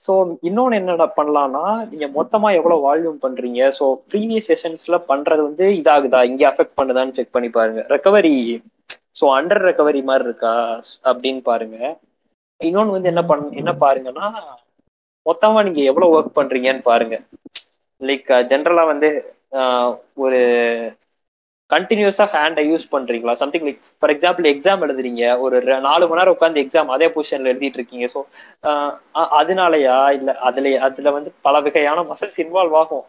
ஸோ 0.00 0.12
இன்னொன்னு 0.48 0.78
என்னடா 0.80 1.06
பண்ணலாம்னா 1.16 1.62
நீங்க 1.90 2.06
மொத்தமா 2.16 2.48
எவ்வளவு 2.58 2.84
வால்யூம் 2.84 3.18
பண்றீங்க? 3.24 3.60
ஸோ 3.78 3.84
ப்ரீவியஸ் 4.10 4.48
செஷன்ஸ்ல 4.50 4.96
பண்றது 5.10 5.42
வந்து 5.48 5.66
இதாகுதா? 5.80 6.20
இங்க 6.30 6.44
அஃபெக்ட் 6.50 6.78
பண்ணுதான்னு 6.78 7.16
செக் 7.18 7.34
பண்ணி 7.36 7.50
பாருங்க. 7.50 7.82
ரெக்கவரி 7.94 8.34
ஸோ 9.18 9.24
அண்டர் 9.36 9.64
ரெக்கவரி 9.68 10.00
மாதிரி 10.04 10.24
இருக்கா? 10.28 10.54
அப்படின்னு 11.10 11.42
பாருங்க. 11.44 11.78
இன்னொன்னு 12.60 12.94
வந்து 12.96 13.10
என்ன 13.12 13.22
பண் 13.26 13.44
என்ன 13.60 13.70
பாருங்கன்னா 13.82 14.26
மொத்தமா 15.26 15.58
நீங்க 15.66 15.80
எவ்வளவு 15.90 16.14
ஒர்க் 16.16 16.36
பண்றீங்கன்னு 16.36 16.82
பாருங்க. 16.84 17.16
லைக் 18.04 18.22
ஜென்ரலா 18.50 18.84
வந்து 18.92 19.10
ஆஹ், 19.58 19.92
ஒரு 20.18 20.38
கண்டினியூஸா 21.70 22.24
ஹேண்டை 22.32 22.62
யூஸ் 22.66 22.84
பண்றீங்களா? 22.92 23.32
Something 23.40 23.64
like 23.66 23.78
for 23.98 24.12
example 24.14 24.46
exam 24.50 24.82
எழுதுறீங்க. 24.86 25.22
ஒரு 25.44 25.56
நாலு 25.86 26.04
மணி 26.04 26.20
நேரம் 26.20 26.34
உட்காந்து 26.34 26.62
எக்ஸாம் 26.62 26.92
அதே 26.94 27.06
பொசிஷன்ல 27.14 27.52
எழுதிட்டு 27.52 27.78
இருக்கீங்க. 27.80 28.06
ஸோ 28.14 28.20
அதனாலயா? 29.34 29.96
இல்ல 30.18 30.30
அதுல 30.48 30.74
அதுல 30.88 31.12
வந்து 31.16 31.30
பல 31.42 31.60
வகையான 31.60 32.04
மசில்ஸ் 32.10 32.42
இன்வால்வ் 32.44 32.76
ஆகும். 32.82 33.04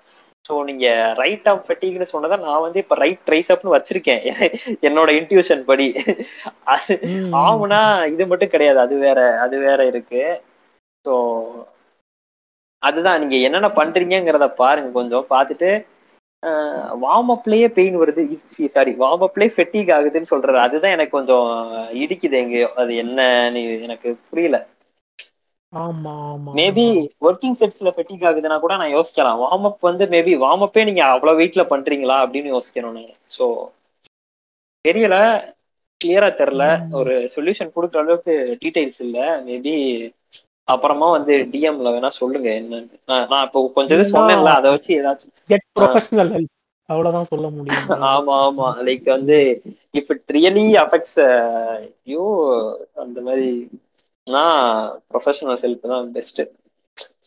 ஸோ 0.46 0.56
நீங்க 0.68 0.88
ரைட் 1.20 1.48
ஆஃப் 1.52 1.64
ஃபெட்டிக்னு 1.68 2.08
சொன்னதை 2.10 2.36
நான் 2.42 2.64
வந்து 2.66 2.80
இப்ப 2.84 2.96
ரைட் 3.00 3.22
ட்ரைசப்னு 3.28 3.76
வச்சிருக்கேன். 3.76 4.24
என்னோட 4.88 5.10
இன்ட்யூஷன் 5.20 5.64
படி. 5.66 5.88
அது 6.74 6.96
ஆகுனா 7.42 7.82
இது 8.14 8.24
மட்டும் 8.32 8.54
கிடையாது. 8.54 8.80
அது 8.86 8.96
வேற 9.00 9.18
அது 9.46 9.58
வேற 9.66 9.80
இருக்கு. 9.92 10.24
ஸோ 11.06 11.14
அதுதான் 12.86 13.20
நீங்க 13.22 13.36
என்னென்ன 13.46 13.70
பண்றீங்கங்கிறத 13.78 14.48
பாருங்க 14.58 14.90
கொஞ்சம் 14.94 15.28
பார்த்துட்டு 15.30 15.70
வார்ம் 17.02 17.32
அப்லயே 17.34 17.68
பெயின் 17.74 17.98
வருது. 17.98 18.24
சாரி 18.74 18.92
வார்ம் 19.00 19.26
அப்லயே 19.28 19.50
ஃபெட்டிக் 19.56 19.92
ஆகுதுன்னு 19.96 20.32
சொல்றாரு. 20.32 20.60
அதுதான் 20.66 20.96
எனக்கு 20.96 21.18
கொஞ்சம் 21.18 21.48
இடிக்குது 22.02 22.38
எங்கேயோ 22.42 22.70
அது 22.82 22.94
என்னன்னு 23.04 23.62
எனக்கு 23.88 24.02
புரியல. 24.28 24.60
மேபி 26.54 26.84
ஒர்க்கிங் 27.26 27.58
செட்ஸ்ல 27.60 27.92
ஃபெட்டிக் 27.96 28.26
ஆகுதுன்னா 28.28 28.58
கூட 28.60 28.76
நான் 28.78 28.94
யோசிக்கலாம். 28.94 29.40
வார்ம் 29.44 29.68
அப் 29.70 29.80
வந்து 29.82 30.06
மேபி 30.12 30.34
வார்ம் 30.40 30.66
அப்பே 30.66 30.86
நீங்க 30.86 31.04
அவ்வளவு 31.10 31.40
வெயிட்ல 31.40 31.66
பண்றீங்களா 31.72 32.18
அப்படின்னு 32.24 32.54
யோசிக்கணும் 32.54 32.98
நான் 32.98 33.08
ஸோ 33.32 33.46
தெரியல 34.86 35.16
கிளியரா 36.02 36.30
தெரியல. 36.36 36.64
ஒரு 37.00 37.14
சொல்யூஷன் 37.34 37.74
கொடுக்குற 37.74 38.02
அளவுக்கு 38.04 38.34
டீடைல்ஸ் 38.62 39.02
இல்ல. 39.06 39.18
மேபி 39.46 39.74
அப்புறமா 40.68 41.08
வந்து 41.12 41.34
டிஎம்ல 41.52 41.90
வேணா 41.96 42.10
சொல்லுங்க 42.16 42.50
என்னன்னு. 42.60 42.96
நான் 43.32 43.46
இப்போ 43.48 43.60
கொஞ்சம் 43.76 43.98
இது 43.98 44.06
சொன்னேன்ல 44.12 44.52
அதை 44.60 44.70
வச்சு 44.76 44.92
ஏதாச்சும். 44.98 45.34
கெட் 45.50 45.66
ப்ரொஃபஷனல் 45.78 46.32
ஹெல்ப் 46.36 46.54
அவ்வளவுதான் 46.90 47.30
சொல்ல 47.30 47.48
முடியும். 47.50 47.68
ஆமா 48.12 48.36
ஆமா. 48.46 48.68
லைக் 48.88 49.08
வந்து 49.14 49.38
if 49.94 50.12
it 50.14 50.26
really 50.36 50.66
affects 50.84 51.20
you 52.08 52.24
அந்த 53.04 53.18
மாதிரி 53.22 53.50
நான் 54.28 54.62
ப்ரொஃபஷனல் 55.10 55.60
ஹெல்ப் 55.62 55.86
தான் 55.88 56.08
பெஸ்ட் 56.16 56.42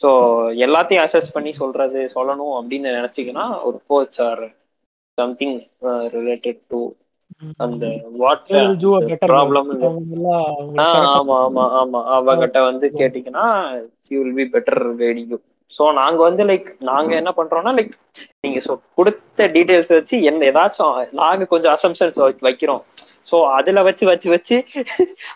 ஸோ 0.01 0.09
எல்லாத்தையும் 0.65 1.05
அசஸ் 1.05 1.35
பண்ணி 1.35 1.53
சொல்றது 1.57 2.01
சொல்லணும் 2.15 2.55
அப்படின்னு 2.59 2.97
நினைச்சீங்கன்னா 2.99 3.47
ஒரு 3.67 3.79
coach 3.89 4.19
or 4.27 4.45
something 5.19 5.57
related 6.17 6.63
to 6.71 6.81
அந்த 7.59 7.85
what 8.17 8.45
They 8.49 8.61
will 8.61 8.79
do 8.79 8.91
a 8.95 9.03
better 9.03 9.29
problem 9.31 9.69
work. 9.73 9.83
அவங்க 9.89 10.15
எல்லாம் 10.17 10.45
உங்களுக்கு 10.57 10.85
ஆஹ் 10.85 10.95
correct 10.95 11.11
ஆ 11.11 11.19
ஆமா 11.19 11.37
ஆமா 11.49 11.65
ஆமா. 11.81 12.01
அவகிட்ட 12.17 12.59
வந்து 12.69 12.87
கேட்டீங்கன்னா 12.95 13.47
will 14.13 14.35
be 14.35 14.47
better 14.55 14.81
guiding 15.01 15.31
you 15.33 15.39
so 15.73 15.85
நாங்க 15.95 16.21
வந்து 16.23 16.43
லைக் 16.45 16.69
நாங்க 16.89 17.11
என்ன 17.21 17.31
பண்றோம்னா 17.39 17.73
லைக் 17.79 17.95
நீங்க 18.41 18.59
சொ 18.61 18.75
கொடுத்த 18.95 19.49
டீடைல்ஸ் 19.55 19.93
வச்சு 19.97 20.17
என்ன 20.31 20.47
ஏதாச்சும் 20.51 20.93
நாங்க 21.21 21.47
கொஞ்சம் 21.53 21.75
அசம்ஷன்ஸ் 21.77 22.19
வைக்கிறோம். 22.41 22.83
ஸோ 23.29 23.37
அதுல 23.57 23.83
வச்சு 23.87 24.05
வச்சு 24.07 24.29
வச்சு 24.31 24.57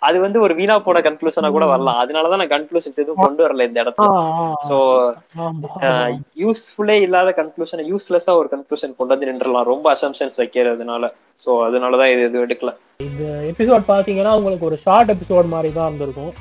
அது 0.01 0.17
வந்து 0.21 0.39
ஒரு 0.41 0.55
வீணா 0.55 0.75
போன 0.85 1.03
கன்க்ளூஷனா 1.07 1.51
கூட 1.51 1.67
வரலாம். 1.67 1.99
அதனாலதான் 2.03 2.43
நான் 2.43 2.55
கன்க்ளூஷன்ஸ் 2.55 3.01
எதுவும் 3.03 3.25
கொண்டு 3.25 3.43
வரல 3.45 3.67
இந்த 3.69 3.79
இடத்துல. 3.85 4.09
ஆமா. 5.43 5.71
யூஸ்ஃபுல்லே 6.43 6.97
இல்லாத 7.07 7.31
கன்க்ளூஷன் 7.41 7.83
யூஸ்லெஸ்ஸா 7.91 8.35
ஒரு 8.41 8.49
கன்க்ளூஷன் 8.55 8.97
கொண்டு 8.97 9.15
வந்து 9.15 9.29
நின்றுலாம் 9.31 9.71
ரொம்ப 9.73 9.87
அசம்ஷன்ஸ் 9.95 10.41
வைக்கிறதுனால. 10.43 11.11
ஸோ 11.47 11.51
அதனாலதான் 11.67 12.13
இது 12.13 12.23
எதுவும் 12.23 12.47
எடுக்கல. 12.47 12.73
எபிசோட் 13.51 13.91
பாத்தீங்கன்னா 13.91 14.33
உங்களுக்கு 14.33 14.69
ஒரு 14.71 14.79
ஷார்ட் 14.79 15.11
எபிசோட் 15.11 15.53
மாதிரி 15.55 15.73
தான் 15.73 15.89
இருந்திருக்கும். 15.89 16.33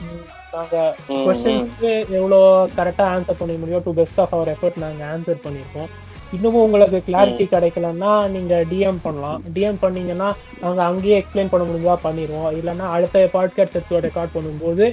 நாங்க. 0.53 0.77
கொஸ்டின்ஸ்க்கு 1.25 1.89
எவ்வளோ 2.19 2.39
கரெக்டா 2.77 3.05
ஆன்சர் 3.13 3.39
பண்ண 3.39 3.53
முடியும் 3.57 3.83
to 3.83 3.93
best 3.93 4.19
of 4.19 4.33
our 4.33 4.51
effort 4.55 4.77
நாங்க 4.77 5.03
ஆன்சர் 5.13 5.43
பண்ணியிருக்கோம். 5.45 5.89
இன்னமும் 6.34 6.63
உங்களுக்கு 6.63 7.03
கிளாரிட்டி 7.07 7.45
கிடைக்கலன்னா 7.53 8.29
நீங்க 8.29 8.63
டிஎம் 8.71 9.01
பண்ணலாம். 9.03 9.43
டிஎம் 9.53 9.79
பண்ணீங்கன்னா 9.79 10.29
நாங்க 10.61 10.84
அங்கேயே 10.84 11.17
எக்ஸ்பிளைன் 11.21 11.49
பண்ண 11.49 11.63
முடிஞ்சா 11.69 11.95
பண்ணிடுவோம். 12.05 12.51
இல்லைன்னா 12.59 12.86
அடுத்த 12.95 13.29
பாட்காஸ்ட் 13.34 13.77
எபிசோட் 13.79 14.05
ரெக்கார்ட் 14.07 14.36
பண்ணும்போது 14.38 14.86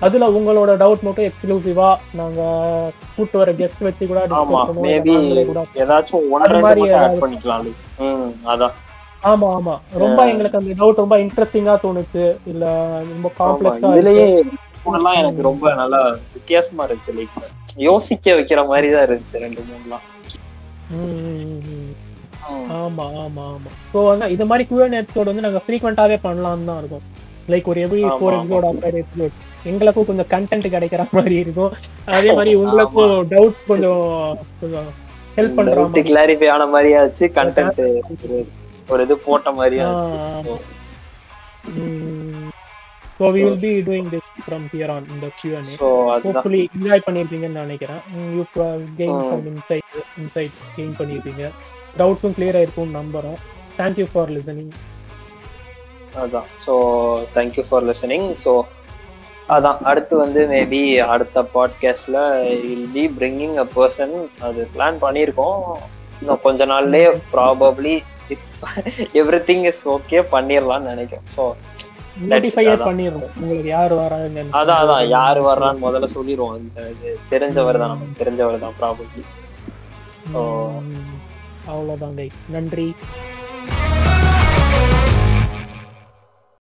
அதுல 0.00 0.24
உங்களோட 0.30 0.70
டவுட் 0.82 1.02
மட்டும் 1.02 1.26
எக்ஸ்க்ளூசிவா 1.28 1.96
நாங்க 2.14 2.40
கூட்டு 3.16 3.38
வர 3.38 3.52
கெஸ்ட் 3.52 3.84
வச்சு 3.86 4.06
கூட 4.06 4.20
டிஸ்கஸ் 4.26 4.50
பண்ணுவோம். 4.68 4.88
நாங்களே 5.14 5.44
ஏதாச்சும் 5.84 6.26
மாதிரி 6.66 6.80
ஆட் 7.02 7.22
பண்ணிக்கலாம். 7.22 7.68
அதான். 8.54 8.74
ஆமா 9.22 9.46
ஆமா. 9.58 9.74
ரொம்ப 10.02 10.18
எங்களுக்கு 10.32 10.58
அந்த 10.58 10.74
டவுட் 10.80 11.02
ரொம்ப 11.04 11.16
இன்ட்ரெஸ்டிங்கா 11.18 11.76
தோணுச்சு. 11.86 12.24
இல்ல 12.46 12.64
ரொம்ப 13.12 13.30
காம்ப்ளெக்ஸா 13.38 13.90
இதுலயே 14.00 14.26
எனக்கு 15.20 15.42
ரொம்ப 15.42 15.74
நல்லா 15.74 16.00
வித்தியாசமா 16.34 16.86
இருந்துச்சு 16.86 17.14
லைக் 17.16 17.38
யோசிக்க 17.76 18.34
வைக்கிற 18.34 18.66
மாதிரி 18.66 18.90
தான் 18.92 19.06
இருந்துச்சு 19.06 19.40
ரெண்டு 19.44 19.62
மூணுலாம். 19.70 20.04
ஆமா 22.76 23.04
ஆமா 23.20 23.44
ஆமா. 23.48 23.70
ஸோ 23.92 23.98
வந்து 24.08 24.26
இது 24.28 24.44
மாதிரி 24.46 24.64
கியூஎன் 24.68 24.98
எபிசோட் 24.98 25.30
வந்து 25.30 25.46
நாங்க 25.46 25.62
ஃப்ரீக்வெண்டாவே 25.64 26.16
பண்ணலாம்னு 26.22 26.68
தான் 26.70 26.80
இருக்கும். 26.82 27.04
லைக் 27.48 27.68
ஒரு 27.68 27.80
every 27.84 28.02
four. 28.12 28.36
Episode 28.38 28.66
after 28.68 28.98
episode 29.00 29.34
எங்களுக்கும் 29.64 30.08
கொஞ்சம் 30.08 30.30
கண்டென்ட் 30.32 30.72
கிடைக்கிற 30.74 31.02
மாதிரி 31.12 31.36
இருக்கும். 31.36 31.72
அதே 32.10 32.30
மாதிரி 32.32 32.52
உங்களுக்கும் 32.62 33.14
டவுட் 33.32 33.66
கொஞ்சம் 33.66 34.04
கொஞ்சம் 34.60 34.88
ஹெல்ப் 35.36 35.56
பண்ற 35.58 35.74
மாதிரி. 35.78 36.04
கிளாரிஃபை 36.10 36.50
ஆன 36.54 36.66
மாதிரியா 36.74 37.00
இருந்துச்சு 37.00 37.28
கண்டென்ட் 37.38 37.82
ஒரு 38.88 39.02
இது 39.02 39.16
போட்ட 39.20 39.50
மாதிரியா 39.52 39.86
ஆ, 39.88 39.94
இருந்துச்சு 39.94 40.54
so 43.18 43.26
we 43.34 43.42
will 43.44 43.60
be 43.60 43.70
doing 43.86 44.08
this 44.14 44.30
from 44.46 44.64
here 44.72 44.90
on 44.94 45.06
இந்த 45.14 45.26
Q and A 45.38 45.76
hopefully 46.24 46.60
enjoy 46.76 47.04
பண்ணியிருப்பீங்கன்னு 47.06 47.62
நினைக்கிறேன். 47.66 48.00
You 48.36 48.42
gain. 48.98 49.20
Some 49.30 49.46
insight 49.52 49.94
insights 50.22 50.60
gain 50.76 50.96
பண்ணியிருப்பீங்க 50.98 51.44
டவுட்ஸும் 52.00 52.34
கிளியர் 52.38 52.58
ஆயிருக்கும்னு 52.60 52.98
நம்புறோம். 53.00 53.38
தேங்க்யூ 53.78 54.06
ஃபார் 54.12 54.32
லிசனிங் 54.36 54.72
அதான் 56.22 56.48
so 56.64 56.74
thank you 57.36 57.64
for 57.68 57.86
listening 57.90 58.26
so 58.44 58.52
அதான். 59.54 59.78
அடுத்து 59.90 60.14
வந்து 60.22 60.40
மேபி 60.52 60.82
அடுத்த 61.14 61.42
பாட்காஸ்ட்ல 61.54 62.18
will 62.64 62.88
be 62.94 63.04
bringing 63.18 63.56
a 63.64 63.66
person 63.76 64.14
அது 64.48 64.60
பிளான் 64.74 64.98
பண்ணியிருக்கோம். 65.04 65.58
இன்னும் 66.20 66.42
கொஞ்ச 66.46 66.66
நாள்லயே 66.72 67.08
probably 67.34 67.94
every 69.22 69.40
thing 69.50 69.64
is 69.70 69.82
okay 69.96 70.20
பண்ணிடலாம்னு 70.34 70.92
நினைக்கிறோம். 70.92 71.28
ஸோ 71.36 71.42
நோட்டிஃபையே 72.24 72.70
அதான். 72.70 72.86
பண்ணிடுறோம் 72.88 73.32
உங்களுக்கு 73.36 73.68
யார் 73.68 73.92
வராங்க 73.96 74.44
அதான் 74.58 74.80
அதான். 74.82 75.02
யார் 75.10 75.40
வர்றான்னு 75.46 75.84
முதல்ல 75.84 76.08
சொல்லிடுவோம் 76.12 76.56
இது 76.92 77.10
தெரிஞ்சவர் 77.30 77.80
தான் 77.82 77.92
நமக்கு 77.94 78.20
தெரிஞ்சவர் 78.22 78.64
தான் 78.64 78.76
ப்ராபப்ளி 78.78 79.24
அவ்வளோதான் 81.68 82.16
நன்றி. 82.52 82.88